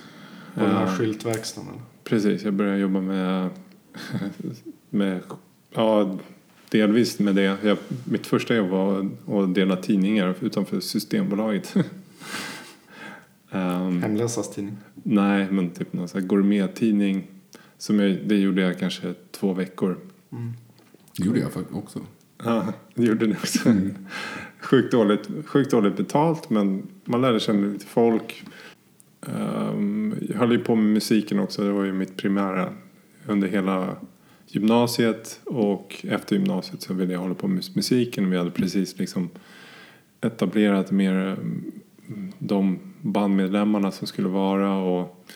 På 0.54 0.60
den 0.60 0.70
här 0.70 0.86
Eh, 0.86 0.96
skyltverkstaden 0.98 1.70
eller? 1.70 1.82
Precis, 2.04 2.42
jag 2.44 2.52
började 2.54 2.78
jobba 2.78 3.00
med, 3.00 3.48
med 4.90 5.20
ja, 5.74 6.18
delvis 6.68 7.18
med 7.18 7.34
det. 7.34 7.56
Jag, 7.62 7.76
mitt 8.04 8.26
första 8.26 8.54
jobb 8.54 8.68
var 8.68 8.98
att 9.44 9.54
dela 9.54 9.76
tidningar 9.76 10.34
utanför 10.40 10.80
Systembolaget. 10.80 11.74
Ehm, 13.52 14.02
Hemlösas 14.02 14.50
tidning. 14.50 14.76
nej, 14.94 15.46
men 15.50 15.70
typ 15.70 15.92
någon 15.92 16.08
sån 16.08 16.20
här 16.20 16.28
gourmettidning. 16.28 17.26
Som 17.78 18.00
jag, 18.00 18.18
det 18.26 18.36
gjorde 18.36 18.62
jag 18.62 18.78
kanske 18.78 19.14
två 19.30 19.52
veckor. 19.52 19.98
Det 21.16 21.24
gjorde 21.24 21.40
jag 21.40 21.52
faktiskt 21.52 21.78
också. 21.78 22.00
Ja, 22.44 22.72
det 22.94 23.04
gjorde 23.04 23.26
det 23.26 23.32
också. 23.32 23.74
Sjukt, 24.60 24.92
dåligt, 24.92 25.28
sjukt 25.46 25.70
dåligt 25.70 25.96
betalt 25.96 26.50
men 26.50 26.86
man 27.04 27.20
lärde 27.20 27.40
känna 27.40 27.66
lite 27.66 27.86
folk. 27.86 28.44
Ehm, 29.26 30.14
jag 30.28 30.38
höll 30.38 30.52
ju 30.52 30.58
på 30.58 30.74
med 30.76 30.92
musiken 30.92 31.38
också. 31.38 31.64
Det 31.64 31.72
var 31.72 31.84
ju 31.84 31.92
mitt 31.92 32.16
primära 32.16 32.72
under 33.26 33.48
hela 33.48 33.96
gymnasiet. 34.46 35.40
Och 35.44 36.06
efter 36.08 36.36
gymnasiet 36.36 36.82
så 36.82 36.94
ville 36.94 37.12
jag 37.12 37.20
hålla 37.20 37.34
på 37.34 37.48
med 37.48 37.64
musiken. 37.74 38.30
Vi 38.30 38.36
hade 38.36 38.50
precis 38.50 38.98
liksom 38.98 39.28
etablerat 40.20 40.90
mer 40.90 41.14
mm, 41.14 41.72
de 42.38 42.78
bandmedlemmarna 43.00 43.90
som 43.90 44.06
skulle 44.06 44.28
vara. 44.28 44.76
Och 44.76 45.26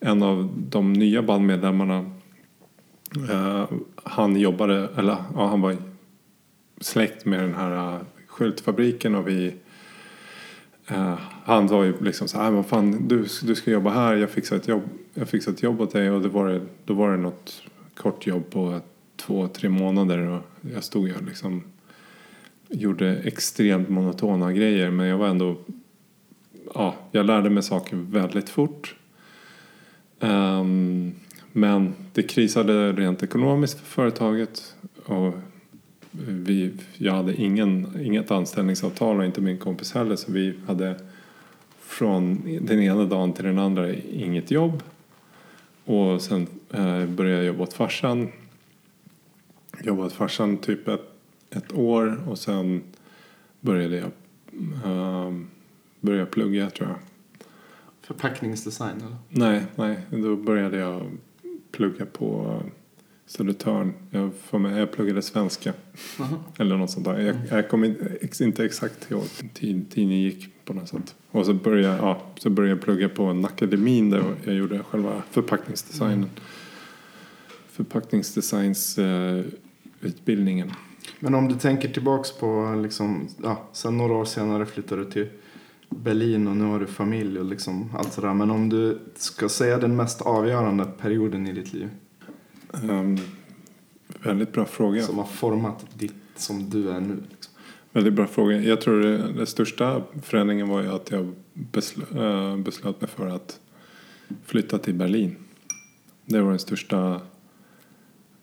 en 0.00 0.22
av 0.22 0.50
de 0.56 0.92
nya 0.92 1.22
bandmedlemmarna 1.22 2.10
eh, 3.30 3.64
han 4.04 4.36
jobbade, 4.36 4.88
eller 4.96 5.16
ja, 5.34 5.46
han 5.46 5.60
var 5.60 5.76
släkt 6.80 7.24
med 7.24 7.40
den 7.40 7.54
här 7.54 7.94
uh, 7.94 8.00
skyltfabriken 8.26 9.14
och 9.14 9.28
vi 9.28 9.54
eh, 10.88 11.18
han 11.44 11.68
sa 11.68 11.84
ju 11.84 11.94
liksom 12.00 12.28
så 12.28 12.38
här, 12.38 12.46
äh, 12.46 12.54
vad 12.54 12.66
fan 12.66 13.08
du, 13.08 13.26
du 13.42 13.54
ska 13.54 13.70
jobba 13.70 13.90
här, 13.90 14.16
jag 14.16 14.30
fixar 14.30 14.56
ett 14.56 14.68
jobb, 14.68 14.82
jag 15.14 15.28
fixar 15.28 15.52
ett 15.52 15.62
jobb 15.62 15.80
åt 15.80 15.92
dig 15.92 16.10
och 16.10 16.22
det 16.22 16.28
var 16.28 16.48
det, 16.48 16.60
då 16.84 16.94
var 16.94 17.10
det 17.10 17.16
något 17.16 17.62
kort 17.94 18.26
jobb 18.26 18.50
på 18.50 18.80
två, 19.16 19.48
tre 19.48 19.68
månader 19.68 20.18
och 20.18 20.42
jag 20.74 20.84
stod 20.84 21.08
ju 21.08 21.14
liksom 21.26 21.62
gjorde 22.68 23.16
extremt 23.16 23.88
monotona 23.88 24.52
grejer 24.52 24.90
men 24.90 25.06
jag 25.06 25.18
var 25.18 25.28
ändå 25.28 25.56
ja, 26.76 26.94
jag 27.12 27.26
lärde 27.26 27.50
mig 27.50 27.62
saker 27.62 27.96
väldigt 27.96 28.48
fort. 28.48 28.94
Um, 30.20 31.14
men 31.52 31.94
det 32.12 32.22
krisade 32.22 32.92
rent 32.92 33.22
ekonomiskt 33.22 33.80
för 33.80 33.86
företaget 33.86 34.74
och 35.04 35.34
vi, 36.28 36.72
jag 36.96 37.12
hade 37.12 37.34
ingen, 37.34 38.00
inget 38.00 38.30
anställningsavtal 38.30 39.18
och 39.18 39.24
inte 39.24 39.40
min 39.40 39.58
kompis 39.58 39.92
heller 39.92 40.16
så 40.16 40.32
vi 40.32 40.54
hade 40.66 41.00
från 41.80 42.42
den 42.62 42.82
ena 42.82 43.04
dagen 43.04 43.32
till 43.32 43.44
den 43.44 43.58
andra 43.58 43.92
inget 43.94 44.50
jobb. 44.50 44.82
Och 45.84 46.22
sen 46.22 46.46
eh, 46.72 47.06
började 47.06 47.36
jag 47.36 47.44
jobba 47.44 47.62
åt 47.62 47.72
farsan. 47.72 48.28
Jobbade 49.82 50.06
åt 50.06 50.12
farsan 50.12 50.56
typ 50.56 50.88
ett, 50.88 51.00
ett 51.50 51.72
år 51.72 52.28
och 52.28 52.38
sen 52.38 52.82
började 53.60 53.96
jag 53.96 54.10
eh, 54.84 55.32
började 56.06 56.26
plugga 56.26 56.70
tror 56.70 56.88
jag. 56.88 56.98
Förpackningsdesign 58.02 58.96
eller? 58.96 59.16
Nej, 59.28 59.66
nej, 59.76 60.00
då 60.10 60.36
började 60.36 60.76
jag 60.76 61.10
plugga 61.72 62.06
på 62.06 62.60
Södertörn. 63.26 63.94
Jag, 64.10 64.30
får 64.44 64.58
med, 64.58 64.80
jag 64.80 64.92
pluggade 64.92 65.22
svenska. 65.22 65.72
Eller 66.58 66.76
något 66.76 66.90
sånt 66.90 67.04
där. 67.04 67.20
Jag, 67.20 67.36
jag 67.50 67.68
kommer 67.68 67.88
inte, 67.88 68.44
inte 68.44 68.64
exakt 68.64 69.10
ihåg 69.10 69.24
tid, 69.54 69.90
tiden 69.90 70.20
gick 70.20 70.64
på 70.64 70.74
något 70.74 70.88
sätt. 70.88 71.14
Och 71.30 71.46
så 71.46 71.54
började, 71.54 71.96
ja, 71.96 72.22
så 72.38 72.50
började 72.50 72.76
jag 72.76 72.84
plugga 72.84 73.08
på 73.08 73.24
en 73.24 73.44
akademin 73.44 74.10
där 74.10 74.24
jag 74.44 74.54
gjorde 74.54 74.82
själva 74.82 75.22
förpackningsdesignen. 75.30 76.30
Förpackningsdesignsutbildningen. 77.70 80.68
Eh. 80.68 80.74
Men 81.20 81.34
om 81.34 81.48
du 81.48 81.54
tänker 81.54 81.88
tillbaks 81.88 82.32
på, 82.32 82.80
liksom, 82.82 83.28
ja, 83.42 83.68
sen 83.72 83.96
några 83.96 84.14
år 84.14 84.24
senare 84.24 84.66
flyttade 84.66 85.04
du 85.04 85.10
till 85.10 85.28
Berlin 85.88 86.48
och 86.48 86.56
nu 86.56 86.64
har 86.64 86.80
du 86.80 86.86
familj 86.86 87.38
och 87.38 87.44
liksom 87.44 87.90
allt 87.94 88.12
sådär. 88.12 88.34
Men 88.34 88.50
om 88.50 88.68
du 88.68 88.98
ska 89.16 89.48
säga 89.48 89.78
den 89.78 89.96
mest 89.96 90.22
avgörande 90.22 90.84
perioden 90.84 91.46
i 91.46 91.52
ditt 91.52 91.72
liv 91.72 91.90
Ehm, 92.82 93.18
väldigt 94.22 94.52
bra 94.52 94.64
fråga. 94.64 95.02
som 95.02 95.18
har 95.18 95.24
format 95.24 95.86
ditt 95.94 96.14
som 96.36 96.70
du 96.70 96.90
är 96.90 97.00
nu. 97.00 97.22
Liksom. 97.30 97.52
Väldigt 97.92 98.12
bra 98.12 98.26
fråga. 98.26 98.60
Jag 98.60 98.80
tror 98.80 99.00
det, 99.00 99.32
den 99.32 99.46
största 99.46 100.02
förändringen 100.22 100.68
var 100.68 100.82
ju 100.82 100.88
att 100.88 101.10
jag 101.10 101.32
beslöt, 101.52 102.64
beslöt 102.64 103.00
mig 103.00 103.10
för 103.10 103.26
att 103.26 103.60
flytta 104.44 104.78
till 104.78 104.94
Berlin. 104.94 105.36
Det 106.24 106.40
var 106.40 106.50
den 106.50 106.58
största 106.58 107.20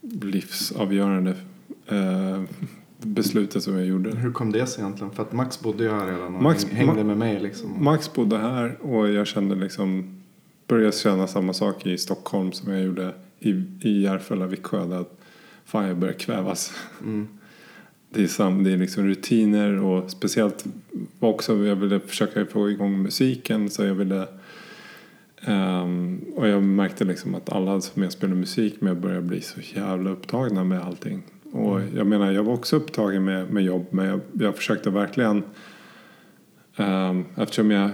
livsavgörande 0.01 1.35
eh, 1.87 2.43
beslutet 3.05 3.63
som 3.63 3.75
jag 3.77 3.85
gjorde. 3.85 4.09
Hur 4.09 4.31
kom 4.31 4.51
det 4.51 4.65
sig 4.67 4.83
egentligen? 4.83 5.13
För 5.13 5.23
att 5.23 5.33
Max 5.33 5.59
bodde 5.61 5.83
ju 5.83 5.89
här 5.89 6.07
redan 6.07 6.35
och 6.35 6.43
Max- 6.43 6.65
häng- 6.65 6.75
hängde 6.75 7.01
Ma- 7.01 7.05
med 7.05 7.17
mig 7.17 7.39
liksom. 7.39 7.83
Max 7.83 8.13
bodde 8.13 8.37
här 8.37 8.77
och 8.81 9.09
jag 9.09 9.27
kände 9.27 9.55
liksom 9.55 10.19
började 10.67 10.91
känna 10.91 11.27
samma 11.27 11.53
sak 11.53 11.85
i 11.85 11.97
Stockholm 11.97 12.51
som 12.51 12.73
jag 12.73 12.83
gjorde 12.83 13.13
i, 13.39 13.49
i 13.81 14.01
Järfälla, 14.01 14.47
Viksjö. 14.47 14.99
Att 14.99 15.19
fan, 15.65 15.85
jag 15.87 15.97
börjar 15.97 16.13
kvävas. 16.13 16.73
Mm. 17.01 17.27
Det 18.15 18.23
är, 18.23 18.27
sam, 18.27 18.63
det 18.63 18.71
är 18.73 18.77
liksom 18.77 19.03
rutiner 19.07 19.79
och 19.79 20.11
speciellt 20.11 20.65
också 21.19 21.65
jag 21.65 21.75
ville 21.75 21.99
försöka 21.99 22.45
få 22.45 22.69
igång 22.69 23.01
musiken 23.01 23.69
så 23.69 23.83
jag 23.83 23.95
ville 23.95 24.27
ehm, 25.41 26.21
och 26.35 26.47
jag 26.47 26.63
märkte 26.63 27.03
liksom 27.05 27.35
att 27.35 27.49
alla 27.49 27.81
som 27.81 28.03
jag 28.03 28.11
spelade 28.11 28.39
musik 28.39 28.81
med 28.81 28.97
började 28.97 29.21
bli 29.21 29.41
så 29.41 29.59
jävla 29.75 30.09
upptagna 30.09 30.63
med 30.63 30.81
allting. 30.81 31.23
Och 31.53 31.81
jag 31.95 32.07
menar 32.07 32.31
jag 32.31 32.43
var 32.43 32.53
också 32.53 32.75
upptagen 32.75 33.23
med, 33.23 33.49
med 33.53 33.63
jobb 33.63 33.85
men 33.89 34.05
jag, 34.05 34.19
jag 34.33 34.55
försökte 34.55 34.89
verkligen 34.89 35.43
ehm, 36.75 37.25
eftersom 37.35 37.71
jag, 37.71 37.89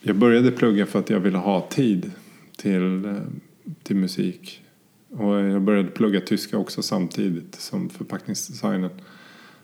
jag 0.00 0.16
började 0.16 0.50
plugga 0.50 0.86
för 0.86 0.98
att 0.98 1.10
jag 1.10 1.20
ville 1.20 1.38
ha 1.38 1.60
tid 1.60 2.12
till, 2.56 3.04
eh, 3.04 3.16
till 3.82 3.96
musik. 3.96 4.62
Och 5.10 5.34
jag 5.34 5.62
började 5.62 5.88
plugga 5.88 6.20
tyska 6.20 6.58
också 6.58 6.82
samtidigt 6.82 7.54
som 7.54 7.88
förpackningsdesignen. 7.88 8.90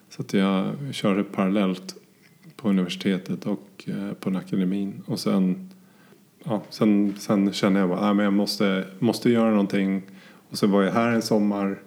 Så 0.08 0.22
att 0.22 0.32
jag 0.32 0.74
körde 0.92 1.24
parallellt 1.24 1.94
på 2.56 2.68
universitetet 2.68 3.46
och 3.46 3.84
eh, 3.86 4.12
på 4.12 4.28
en 4.28 4.36
akademin. 4.36 5.02
Och 5.06 5.20
sen, 5.20 5.70
ja, 6.44 6.62
sen, 6.70 7.14
sen 7.18 7.52
kände 7.52 7.80
jag 7.80 7.92
att 7.92 8.22
jag 8.22 8.32
måste, 8.32 8.84
måste 8.98 9.30
göra 9.30 9.50
någonting. 9.50 10.02
Och 10.50 10.58
så 10.58 10.66
var 10.66 10.82
jag 10.82 10.92
här 10.92 11.10
en 11.10 11.22
sommar 11.22 11.78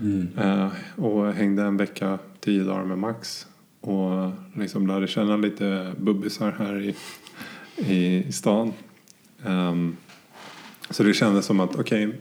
Mm. 0.00 0.28
eh, 0.38 0.70
och 0.96 1.32
hängde 1.32 1.62
en 1.62 1.76
vecka, 1.76 2.18
tio 2.40 2.64
dagar 2.64 2.84
med 2.84 2.98
Max. 2.98 3.46
Och 3.80 4.30
liksom 4.54 4.86
lärde 4.86 5.06
känna 5.06 5.36
lite 5.36 5.92
bubbisar 6.00 6.50
här 6.58 6.80
i, 6.80 6.94
i 7.94 8.32
stan. 8.32 8.72
Um, 9.44 9.96
så 10.90 11.02
det 11.02 11.14
kändes 11.14 11.46
som 11.46 11.60
att 11.60 11.76
okej, 11.76 12.12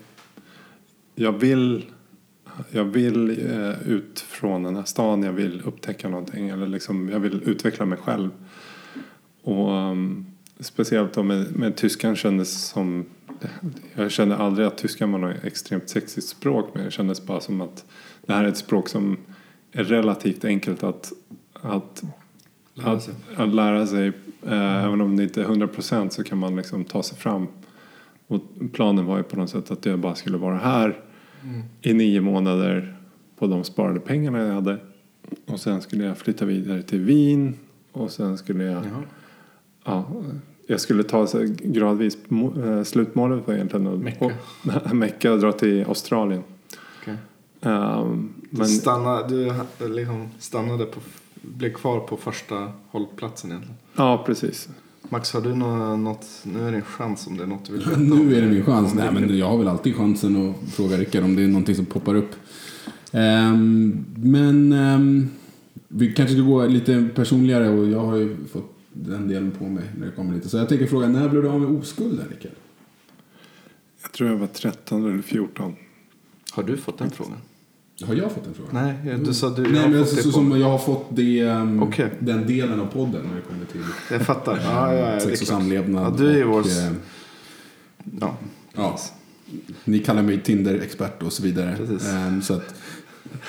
jag 1.15 1.31
vill 1.31 1.85
jag 2.71 2.83
vill 2.83 3.29
eh, 3.29 3.89
ut 3.89 4.19
från 4.19 4.63
den 4.63 4.75
här 4.75 4.83
stan, 4.83 5.23
jag 5.23 5.33
vill 5.33 5.61
upptäcka 5.65 6.09
någonting 6.09 6.49
eller 6.49 6.67
liksom, 6.67 7.09
jag 7.09 7.19
vill 7.19 7.41
utveckla 7.45 7.85
mig 7.85 7.97
själv. 7.97 8.29
Och 9.43 9.71
um, 9.71 10.25
speciellt 10.59 11.13
då 11.13 11.23
med, 11.23 11.55
med 11.55 11.75
tyskan 11.75 12.15
kändes 12.15 12.67
som, 12.67 13.05
jag 13.95 14.11
kände 14.11 14.37
aldrig 14.37 14.67
att 14.67 14.77
tyskan 14.77 15.11
var 15.11 15.19
något 15.19 15.43
extremt 15.43 15.89
sexigt 15.89 16.27
språk 16.27 16.69
men 16.73 16.85
det 16.85 16.91
kändes 16.91 17.25
bara 17.25 17.39
som 17.39 17.61
att 17.61 17.85
det 18.25 18.33
här 18.33 18.43
är 18.43 18.47
ett 18.47 18.57
språk 18.57 18.89
som 18.89 19.17
är 19.71 19.83
relativt 19.83 20.45
enkelt 20.45 20.83
att, 20.83 21.11
att, 21.53 22.03
Lära 22.73 22.91
att, 22.91 23.03
sig. 23.03 23.13
att 23.35 23.53
lära 23.53 23.87
sig. 23.87 24.07
Eh, 24.45 24.85
Även 24.85 25.01
om 25.01 25.17
det 25.17 25.23
inte 25.23 25.41
är 25.41 25.45
100% 25.45 26.09
så 26.09 26.23
kan 26.23 26.37
man 26.37 26.55
liksom 26.55 26.85
ta 26.85 27.03
sig 27.03 27.17
fram. 27.17 27.47
Och 28.27 28.41
planen 28.73 29.05
var 29.05 29.17
ju 29.17 29.23
på 29.23 29.35
något 29.35 29.49
sätt 29.49 29.71
att 29.71 29.85
jag 29.85 29.99
bara 29.99 30.15
skulle 30.15 30.37
vara 30.37 30.57
här 30.57 30.99
i 31.81 31.93
nio 31.93 32.21
månader 32.21 32.97
på 33.37 33.47
de 33.47 33.63
sparade 33.63 33.99
pengarna 33.99 34.39
jag 34.39 34.53
hade. 34.53 34.77
Och 35.45 35.59
sen 35.59 35.81
skulle 35.81 36.05
jag 36.05 36.17
flytta 36.17 36.45
vidare 36.45 36.83
till 36.83 37.01
Wien. 37.01 37.55
Och 37.91 38.11
sen 38.11 38.37
skulle 38.37 38.63
jag... 38.63 38.85
Jaha. 38.85 39.03
Ja, 39.85 40.11
jag 40.67 40.81
skulle 40.81 41.03
ta 41.03 41.27
så 41.27 41.45
gradvis... 41.63 42.17
eh, 42.65 42.83
Slutmålet 42.83 43.47
var 43.47 43.53
egentligen 43.53 43.87
att 43.87 43.99
Mecka. 43.99 44.25
och- 44.25 44.95
Mecka 44.95 45.31
och 45.33 45.39
dra 45.39 45.51
till 45.51 45.85
Australien. 45.87 46.43
Okej. 47.01 47.15
Ehm, 47.61 48.29
Du, 48.49 48.57
men 48.57 48.67
stannade, 48.67 49.27
du 49.45 49.49
ha- 49.51 49.87
liksom 49.87 50.27
stannade 50.39 50.85
på, 50.85 50.99
blev 51.41 51.73
kvar 51.73 51.99
på 51.99 52.17
första 52.17 52.71
hållplatsen 52.91 53.51
egentligen. 53.51 53.77
ja, 53.95 54.23
precis. 54.25 54.69
Max, 55.09 55.33
har 55.33 55.41
du 55.41 55.55
nå- 55.55 55.97
något, 55.97 56.25
nu 56.43 56.67
är 56.67 56.71
det 56.71 56.77
en 56.77 56.81
chans 56.83 57.27
om 57.27 57.37
det 57.37 57.43
är 57.43 57.47
något 57.47 57.65
du 57.65 57.73
vill 57.73 57.81
berätta 57.85 57.99
Nu 57.99 58.35
är 58.37 58.41
det 58.41 58.47
min 58.47 58.65
chans. 58.65 58.93
Nej, 58.93 59.09
men 59.13 59.37
jag 59.37 59.49
har 59.49 59.57
väl 59.57 59.67
alltid 59.67 59.95
chansen 59.95 60.49
att 60.49 60.73
fråga 60.73 60.97
Rickard 60.97 61.23
om 61.23 61.35
det 61.35 61.43
är 61.43 61.47
någonting 61.47 61.75
som 61.75 61.85
poppar 61.85 62.15
upp. 62.15 62.35
Ehm, 63.11 64.05
men 64.15 64.71
ehm, 64.73 65.29
vi 65.87 66.13
kanske 66.13 66.35
ska 66.35 66.43
gå 66.43 66.65
lite 66.65 67.07
personligare 67.15 67.69
och 67.69 67.87
jag 67.87 67.99
har 67.99 68.15
ju 68.15 68.37
fått 68.53 68.76
den 69.05 69.27
delen 69.27 69.51
på 69.51 69.63
mig 69.63 69.83
när 69.99 70.05
det 70.05 70.11
kommer 70.11 70.35
lite. 70.35 70.49
Så 70.49 70.57
jag 70.57 70.69
tänker 70.69 70.87
fråga, 70.87 71.07
när 71.07 71.29
blev 71.29 71.43
du 71.43 71.49
av 71.49 71.61
med 71.61 71.69
oskulden 71.79 72.25
Rickard? 72.29 72.51
Jag 74.01 74.11
tror 74.11 74.29
jag 74.29 74.37
var 74.37 74.47
13 74.47 75.05
eller 75.13 75.21
14. 75.21 75.75
Har 76.51 76.63
du 76.63 76.77
fått 76.77 76.97
den 76.97 77.09
frågan? 77.11 77.37
Har 78.05 78.13
jag 78.15 78.31
fått 78.31 78.47
en 78.47 78.53
fråga? 78.53 78.69
Nej, 78.71 79.17
du 79.25 79.33
sa 79.33 79.49
du 79.49 79.61
Nej, 79.71 79.89
men 79.89 80.05
fått 80.05 80.23
så, 80.23 80.31
som 80.31 80.59
jag 80.59 80.67
har 80.69 80.77
fått 80.77 81.05
det, 81.09 81.39
ehm, 81.41 81.83
Okej. 81.83 82.09
den 82.19 82.47
delen 82.47 82.79
av 82.79 82.85
podden 82.85 83.25
när 83.27 83.35
det 83.35 83.41
kommer 83.41 83.65
till 83.65 83.81
Jag 84.11 84.21
fattar. 84.21 84.59
Ja, 84.63 84.93
ja, 84.93 85.13
ja, 85.13 85.19
sex 85.19 85.41
och 85.41 85.47
samlevnad. 85.47 86.13
Ja, 86.13 86.17
du 86.17 86.29
är 86.31 86.35
ju 86.35 86.43
och, 86.43 86.51
vår... 86.51 86.59
eh, 86.59 86.91
Ja, 88.21 88.37
Ja, 88.75 88.99
ni 89.85 89.99
kallar 89.99 90.21
mig 90.21 90.41
Tinder-expert 90.41 91.23
och 91.23 91.33
så 91.33 91.43
vidare. 91.43 91.75
Precis. 91.77 92.07
Ehm, 92.13 92.41
så 92.41 92.53
att 92.53 92.75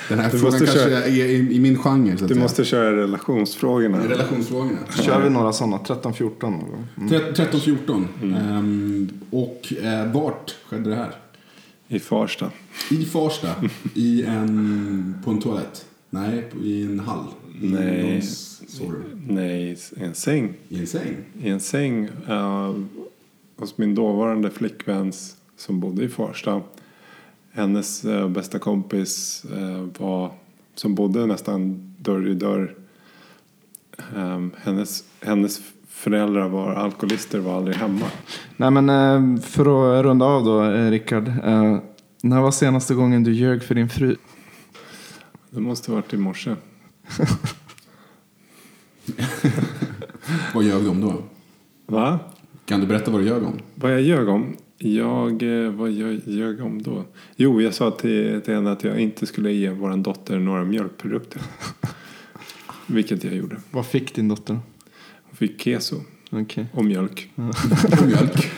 den 0.09 0.19
här 0.19 0.31
Du 0.31 0.39
frågan 0.39 0.53
måste 0.61 0.67
kanske 0.67 0.91
köra- 0.91 1.05
är 1.05 1.09
i, 1.11 1.55
i 1.55 1.61
min 1.61 1.77
genre. 1.79 2.17
Så 2.19 2.25
att 2.25 2.29
Du 2.29 2.35
säga. 2.35 2.43
måste 2.43 2.65
köra 2.65 2.97
relationsfrågorna. 2.97 4.09
Relationsfrågorna. 4.09 4.79
kör 5.03 5.23
vi 5.23 5.31
några 5.31 5.53
sådana? 5.53 5.77
13-14 5.79 6.33
någon 6.41 6.53
gång? 6.71 6.87
Mm. 6.97 7.13
13-14. 7.35 8.05
Ehm, 8.23 9.09
och 9.31 9.73
eh, 9.83 10.13
vart 10.13 10.55
skedde 10.69 10.91
det 10.91 10.97
här? 10.97 11.15
I 11.89 11.99
Farsta. 11.99 12.51
I 12.91 13.05
Farsta. 13.05 13.49
I 13.95 14.23
en, 14.25 15.15
på 15.25 15.31
en 15.31 15.41
toalett? 15.41 15.85
Nej, 16.11 16.43
på, 16.53 16.59
i 16.59 16.83
en 16.83 17.01
hall? 17.01 17.25
I 17.63 17.67
Nej. 17.69 18.23
Nej, 19.27 19.79
i 19.97 20.03
en 20.05 20.15
säng. 20.15 20.55
I 20.69 20.79
en 20.81 20.87
säng? 20.87 21.17
I 21.43 21.49
en 21.49 21.61
säng 21.61 22.09
eh, 22.29 22.75
hos 23.59 23.79
min 23.79 23.95
dåvarande 23.95 24.51
flickväns 24.51 25.37
som 25.57 25.81
bodde 25.81 26.05
i 26.05 26.09
Farsta. 26.09 26.61
Hennes 27.59 28.05
eh, 28.05 28.29
bästa 28.29 28.59
kompis 28.59 29.45
eh, 29.45 29.87
var, 29.99 30.31
som 30.75 30.95
bodde 30.95 31.27
nästan 31.27 31.95
dörr 31.99 32.29
i 32.29 32.35
dörr. 32.35 32.75
Eh, 34.17 34.47
hennes, 34.57 35.05
hennes 35.21 35.61
föräldrar 35.89 36.49
var 36.49 36.75
alkoholister 36.75 37.39
var 37.39 37.57
aldrig 37.57 37.77
hemma. 37.77 38.07
Nej 38.57 38.71
men 38.71 38.89
eh, 38.89 39.41
för 39.41 39.99
att 39.99 40.05
runda 40.05 40.27
av 40.27 40.45
då, 40.45 40.65
eh, 40.65 40.91
Rickard. 40.91 41.29
Eh, 41.29 41.79
när 42.23 42.41
var 42.41 42.51
senaste 42.51 42.95
gången 42.95 43.25
du 43.25 43.33
ljög 43.33 43.63
för 43.63 43.75
din 43.75 43.89
fru? 43.89 44.17
Det 45.51 45.61
måste 45.61 45.91
ha 45.91 45.97
varit 45.97 46.15
i 46.15 46.17
morse. 46.17 46.55
Vad 50.55 50.65
ljög 50.65 50.83
du 50.83 50.89
om 50.89 51.01
då? 51.01 51.23
Va? 51.87 52.19
Kan 52.65 52.81
du 52.81 52.87
berätta 52.87 53.11
vad 53.11 53.21
du 53.21 53.27
ljög 53.27 53.43
om? 53.43 53.59
Vad 53.75 53.93
jag 53.93 54.01
ljög 54.01 54.29
om? 54.29 54.57
Jag, 54.81 55.43
eh, 55.43 55.71
vad 55.71 55.91
jag 55.91 56.21
ljög 56.25 56.61
om 56.61 56.83
då? 56.83 57.05
Jo, 57.37 57.63
jag 57.63 57.75
sa 57.75 57.91
till, 57.91 58.41
till 58.41 58.55
henne 58.55 58.73
att 58.73 58.85
jag 58.85 59.01
inte 59.01 59.27
skulle 59.27 59.53
ge 59.53 59.71
vår 59.71 59.97
dotter 59.97 60.39
några 60.39 60.65
mjölkprodukter. 60.65 61.43
Vilket 62.87 63.25
jag 63.25 63.35
gjorde. 63.35 63.57
Vad 63.71 63.87
fick 63.87 64.15
din 64.15 64.29
dotter? 64.29 64.59
Hon 65.23 65.37
fick 65.37 65.61
keso 65.61 65.97
Okej. 66.31 66.67
och 66.73 66.85
mjölk. 66.85 67.31
Och 68.01 68.07
mjölk? 68.07 68.51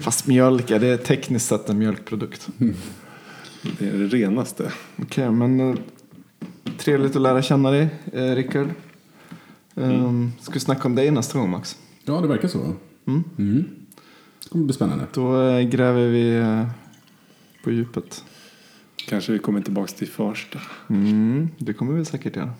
Fast 0.00 0.26
mjölk, 0.26 0.70
är 0.70 0.80
det 0.80 0.96
tekniskt 0.96 1.46
sett 1.46 1.68
en 1.68 1.78
mjölkprodukt? 1.78 2.48
Det 3.78 3.88
är 3.88 3.98
det 3.98 4.06
renaste. 4.06 4.72
Okej, 4.96 5.30
men 5.30 5.60
eh, 5.60 5.76
trevligt 6.78 7.16
att 7.16 7.22
lära 7.22 7.42
känna 7.42 7.70
dig, 7.70 7.88
eh, 8.12 8.34
Rickard. 8.34 8.68
Um, 9.74 10.32
Ska 10.40 10.52
vi 10.52 10.60
snacka 10.60 10.88
om 10.88 10.94
dig 10.94 11.10
nästa 11.10 11.38
gång, 11.38 11.50
Max? 11.50 11.76
Ja, 12.04 12.20
det 12.20 12.28
verkar 12.28 12.48
så. 12.48 12.74
Mm. 13.06 13.64
Det 14.46 14.50
kommer 14.50 14.64
bli 14.64 14.74
spännande. 14.74 15.06
Då 15.12 15.42
eh, 15.42 15.68
gräver 15.68 16.08
vi 16.08 16.36
eh, 16.36 16.66
på 17.64 17.70
djupet. 17.70 18.24
Kanske 19.08 19.32
vi 19.32 19.38
kommer 19.38 19.60
tillbaka 19.60 19.92
till 19.92 20.08
Farsta. 20.08 20.58
Mm, 20.90 21.48
det 21.58 21.72
kommer 21.72 21.92
vi 21.92 22.04
säkert 22.04 22.36
göra. 22.36 22.50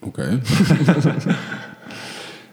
Okej. 0.00 0.42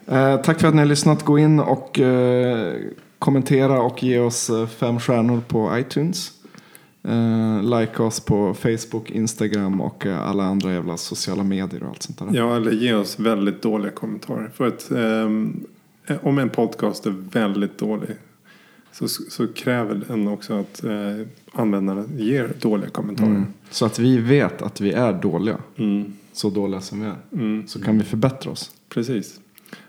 Eh, 0.06 0.42
tack 0.42 0.60
för 0.60 0.68
att 0.68 0.74
ni 0.74 0.80
har 0.80 0.86
lyssnat. 0.86 1.24
Gå 1.24 1.40
in 1.40 1.60
och 1.60 2.00
eh, 2.00 2.76
kommentera 3.20 3.82
och 3.82 4.04
ge 4.04 4.20
oss 4.20 4.50
eh, 4.50 4.68
fem 4.68 5.00
stjärnor 5.00 5.42
på 5.48 5.78
iTunes. 5.78 6.32
Eh, 7.04 7.80
like 7.80 8.04
oss 8.04 8.20
på 8.20 8.54
Facebook, 8.54 9.12
Instagram 9.12 9.82
och 9.82 10.06
eh, 10.06 10.30
alla 10.30 10.44
andra 10.44 10.74
jävla 10.74 10.98
sociala 10.98 11.44
medier 11.44 11.84
och 11.84 11.90
allt 11.90 12.04
sånt 12.04 12.20
där. 12.20 12.28
Ja, 12.32 12.56
eller 12.56 12.72
ge 12.72 12.94
oss 12.94 13.20
väldigt 13.20 13.62
dåliga 13.62 13.92
kommentarer. 13.92 14.52
För 14.56 14.68
att 14.68 14.92
ehm, 14.92 15.66
om 16.22 16.38
en 16.38 16.50
podcast 16.50 17.06
är 17.06 17.16
väldigt 17.32 17.78
dålig 17.78 18.10
så, 18.92 19.08
så 19.08 19.48
kräver 19.48 20.02
den 20.08 20.28
också 20.28 20.54
att 20.54 20.84
eh, 20.84 20.92
användarna 21.54 22.04
ger 22.18 22.54
dåliga 22.62 22.90
kommentarer. 22.90 23.30
Mm. 23.30 23.46
Så 23.70 23.86
att 23.86 24.00
vi 24.00 24.18
vet 24.18 24.62
att 24.62 24.82
vi 24.82 24.92
är 24.92 25.14
dåliga. 25.14 25.58
Mm. 25.78 26.14
Så 26.34 26.50
dåliga 26.50 26.82
som 26.82 27.00
vi 27.00 27.06
är. 27.06 27.16
Mm. 27.34 27.68
Så 27.68 27.82
kan 27.82 27.98
vi 27.98 28.04
förbättra 28.04 28.52
oss. 28.52 28.72
Precis. 28.90 29.40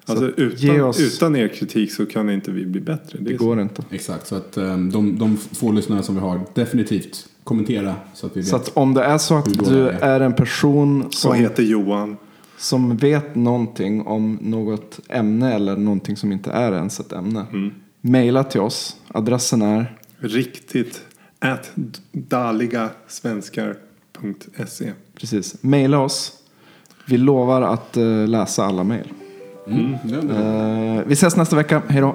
Så 0.04 0.12
Alltså 0.12 0.26
utan, 0.26 0.80
oss- 0.80 1.00
utan 1.00 1.36
er 1.36 1.48
kritik 1.48 1.92
så 1.92 2.06
kan 2.06 2.30
inte 2.30 2.50
vi 2.50 2.66
bli 2.66 2.80
bättre. 2.80 3.18
Det 3.20 3.32
är 3.32 3.36
går 3.36 3.60
inte. 3.60 3.82
Exakt, 3.90 4.26
så 4.26 4.34
att 4.34 4.56
eh, 4.56 4.78
de, 4.78 5.18
de 5.18 5.36
få 5.36 5.72
lyssnare 5.72 6.02
som 6.02 6.14
vi 6.14 6.20
har, 6.20 6.40
definitivt 6.54 7.28
kommentera 7.44 7.94
så 8.14 8.26
att 8.26 8.36
vi 8.36 8.40
vet. 8.40 8.48
Så 8.48 8.56
att 8.56 8.76
om 8.76 8.94
det 8.94 9.04
är 9.04 9.18
så 9.18 9.34
att 9.36 9.64
du 9.68 9.88
är. 9.88 10.00
är 10.00 10.20
en 10.20 10.32
person 10.34 11.02
så. 11.02 11.06
Och 11.06 11.14
som, 11.14 11.34
heter 11.34 11.62
Johan. 11.62 12.16
Som 12.58 12.96
vet 12.96 13.34
någonting 13.34 14.02
om 14.02 14.38
något 14.40 15.00
ämne 15.08 15.54
eller 15.54 15.76
någonting 15.76 16.16
som 16.16 16.32
inte 16.32 16.50
är 16.50 16.72
ens 16.72 17.00
ett 17.00 17.12
ämne. 17.12 17.46
Mm. 17.52 17.74
Maila 18.00 18.44
till 18.44 18.60
oss. 18.60 18.96
Adressen 19.08 19.62
är 19.62 19.98
Riktigt. 20.18 21.02
At 21.38 21.72
daligasvenskar.se 22.12 24.92
precis. 25.14 25.62
Maila 25.62 25.98
oss. 25.98 26.32
Vi 27.06 27.16
lovar 27.16 27.62
att 27.62 27.96
eh, 27.96 28.28
läsa 28.28 28.64
alla 28.64 28.84
mejl. 28.84 29.12
Mm, 29.66 29.96
bra. 30.04 30.18
Eh, 30.36 31.02
vi 31.06 31.12
ses 31.12 31.36
nästa 31.36 31.56
vecka. 31.56 31.82
Hej 31.88 32.00
då. 32.00 32.14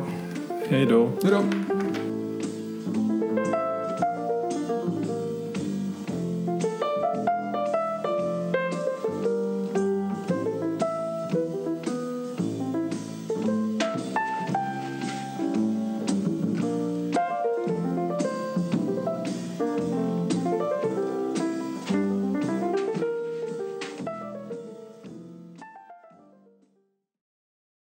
Hej 0.69 0.85
då. 0.85 1.09
Hej 1.23 1.31
då. 1.31 1.43